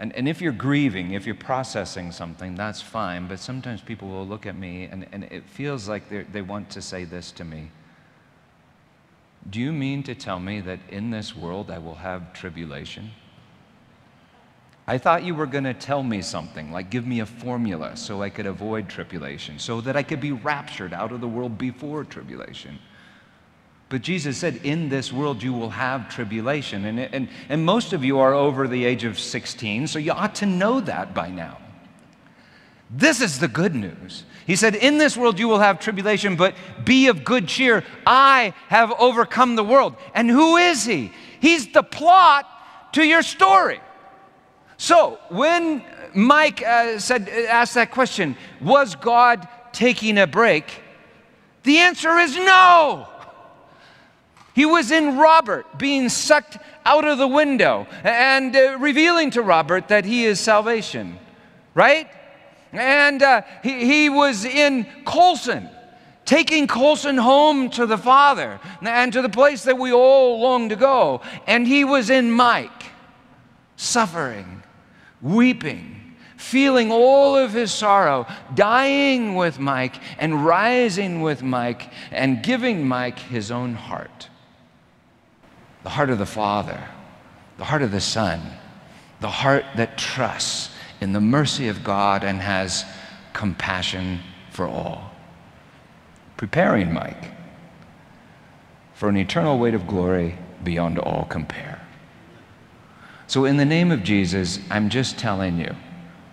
And, 0.00 0.12
and 0.14 0.28
if 0.28 0.40
you're 0.40 0.52
grieving, 0.52 1.12
if 1.12 1.24
you're 1.24 1.36
processing 1.36 2.10
something, 2.10 2.56
that's 2.56 2.82
fine. 2.82 3.28
But 3.28 3.38
sometimes 3.38 3.80
people 3.80 4.08
will 4.08 4.26
look 4.26 4.44
at 4.44 4.56
me 4.56 4.84
and, 4.84 5.06
and 5.12 5.24
it 5.24 5.44
feels 5.44 5.88
like 5.88 6.32
they 6.32 6.42
want 6.42 6.68
to 6.70 6.82
say 6.82 7.04
this 7.04 7.30
to 7.32 7.44
me 7.44 7.70
do 9.50 9.60
you 9.60 9.72
mean 9.72 10.02
to 10.04 10.14
tell 10.14 10.40
me 10.40 10.60
that 10.60 10.80
in 10.88 11.10
this 11.10 11.36
world 11.36 11.70
I 11.70 11.78
will 11.78 11.94
have 11.94 12.32
tribulation? 12.32 13.10
I 14.88 14.98
thought 14.98 15.24
you 15.24 15.34
were 15.34 15.46
going 15.46 15.64
to 15.64 15.74
tell 15.74 16.02
me 16.02 16.22
something, 16.22 16.70
like 16.70 16.90
give 16.90 17.06
me 17.06 17.20
a 17.20 17.26
formula 17.26 17.96
so 17.96 18.22
I 18.22 18.30
could 18.30 18.46
avoid 18.46 18.88
tribulation, 18.88 19.58
so 19.58 19.80
that 19.80 19.96
I 19.96 20.02
could 20.02 20.20
be 20.20 20.32
raptured 20.32 20.92
out 20.92 21.10
of 21.12 21.20
the 21.20 21.28
world 21.28 21.58
before 21.58 22.04
tribulation. 22.04 22.78
But 23.88 24.02
Jesus 24.02 24.36
said, 24.36 24.60
In 24.64 24.88
this 24.88 25.12
world 25.12 25.42
you 25.42 25.52
will 25.52 25.70
have 25.70 26.08
tribulation. 26.08 26.84
And, 26.84 26.98
and, 26.98 27.28
and 27.48 27.64
most 27.64 27.92
of 27.92 28.04
you 28.04 28.18
are 28.18 28.34
over 28.34 28.66
the 28.66 28.84
age 28.84 29.04
of 29.04 29.18
16, 29.18 29.88
so 29.88 29.98
you 29.98 30.12
ought 30.12 30.36
to 30.36 30.46
know 30.46 30.80
that 30.80 31.14
by 31.14 31.30
now. 31.30 31.58
This 32.90 33.20
is 33.20 33.38
the 33.38 33.48
good 33.48 33.74
news. 33.74 34.24
He 34.46 34.54
said, 34.54 34.76
In 34.76 34.98
this 34.98 35.16
world 35.16 35.38
you 35.38 35.48
will 35.48 35.58
have 35.58 35.80
tribulation, 35.80 36.36
but 36.36 36.54
be 36.84 37.08
of 37.08 37.24
good 37.24 37.48
cheer. 37.48 37.84
I 38.06 38.54
have 38.68 38.92
overcome 38.98 39.56
the 39.56 39.64
world. 39.64 39.96
And 40.14 40.30
who 40.30 40.56
is 40.56 40.84
He? 40.84 41.12
He's 41.40 41.66
the 41.72 41.82
plot 41.82 42.46
to 42.92 43.02
your 43.02 43.22
story. 43.22 43.80
So 44.76 45.18
when 45.30 45.82
Mike 46.14 46.62
uh, 46.62 46.98
said, 46.98 47.28
asked 47.28 47.74
that 47.74 47.90
question 47.90 48.36
Was 48.60 48.94
God 48.94 49.48
taking 49.72 50.18
a 50.18 50.26
break? 50.26 50.82
The 51.64 51.78
answer 51.78 52.16
is 52.18 52.36
no. 52.36 53.08
He 54.54 54.64
was 54.64 54.90
in 54.90 55.18
Robert 55.18 55.76
being 55.76 56.08
sucked 56.08 56.56
out 56.86 57.04
of 57.04 57.18
the 57.18 57.28
window 57.28 57.86
and 58.04 58.56
uh, 58.56 58.78
revealing 58.78 59.32
to 59.32 59.42
Robert 59.42 59.88
that 59.88 60.04
he 60.04 60.24
is 60.24 60.40
salvation, 60.40 61.18
right? 61.74 62.08
And 62.72 63.22
uh, 63.22 63.42
he, 63.62 63.84
he 63.84 64.08
was 64.08 64.44
in 64.44 64.86
Colson, 65.04 65.68
taking 66.24 66.66
Colson 66.66 67.16
home 67.16 67.70
to 67.70 67.86
the 67.86 67.98
Father 67.98 68.60
and 68.82 69.12
to 69.12 69.22
the 69.22 69.28
place 69.28 69.64
that 69.64 69.78
we 69.78 69.92
all 69.92 70.40
long 70.40 70.68
to 70.68 70.76
go. 70.76 71.20
And 71.46 71.66
he 71.66 71.84
was 71.84 72.10
in 72.10 72.30
Mike, 72.30 72.84
suffering, 73.76 74.62
weeping 75.22 75.96
feeling 76.36 76.92
all 76.92 77.36
of 77.36 77.52
his 77.52 77.72
sorrow, 77.72 78.26
dying 78.54 79.34
with 79.34 79.58
Mike 79.58 79.96
and 80.18 80.44
rising 80.44 81.20
with 81.20 81.42
Mike 81.42 81.90
and 82.10 82.42
giving 82.42 82.86
Mike 82.86 83.18
his 83.18 83.50
own 83.50 83.74
heart. 83.74 84.28
The 85.82 85.90
heart 85.90 86.10
of 86.10 86.18
the 86.18 86.26
Father, 86.26 86.82
the 87.58 87.64
heart 87.64 87.82
of 87.82 87.90
the 87.90 88.00
Son, 88.00 88.40
the 89.20 89.30
heart 89.30 89.64
that 89.76 89.98
trusts 89.98 90.70
in 91.00 91.12
the 91.12 91.20
mercy 91.20 91.68
of 91.68 91.84
God 91.84 92.24
and 92.24 92.40
has 92.40 92.84
compassion 93.32 94.20
for 94.50 94.66
all. 94.66 95.12
Preparing 96.36 96.92
Mike 96.92 97.32
for 98.94 99.08
an 99.08 99.16
eternal 99.16 99.58
weight 99.58 99.74
of 99.74 99.86
glory 99.86 100.38
beyond 100.64 100.98
all 100.98 101.24
compare. 101.24 101.80
So, 103.26 103.44
in 103.44 103.56
the 103.56 103.64
name 103.64 103.90
of 103.90 104.04
Jesus, 104.04 104.60
I'm 104.70 104.88
just 104.88 105.18
telling 105.18 105.58
you 105.58 105.74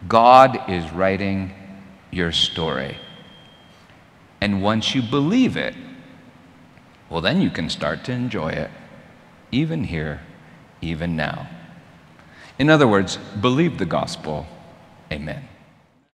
God 0.07 0.69
is 0.69 0.91
writing 0.91 1.53
your 2.11 2.31
story. 2.31 2.97
And 4.39 4.61
once 4.61 4.93
you 4.93 5.01
believe 5.01 5.57
it, 5.57 5.73
well, 7.09 7.21
then 7.21 7.41
you 7.41 7.49
can 7.49 7.69
start 7.69 8.03
to 8.05 8.11
enjoy 8.11 8.49
it, 8.49 8.69
even 9.51 9.85
here, 9.85 10.21
even 10.81 11.15
now. 11.15 11.47
In 12.59 12.69
other 12.69 12.87
words, 12.87 13.17
believe 13.41 13.77
the 13.77 13.85
gospel. 13.85 14.45
Amen. 15.13 15.52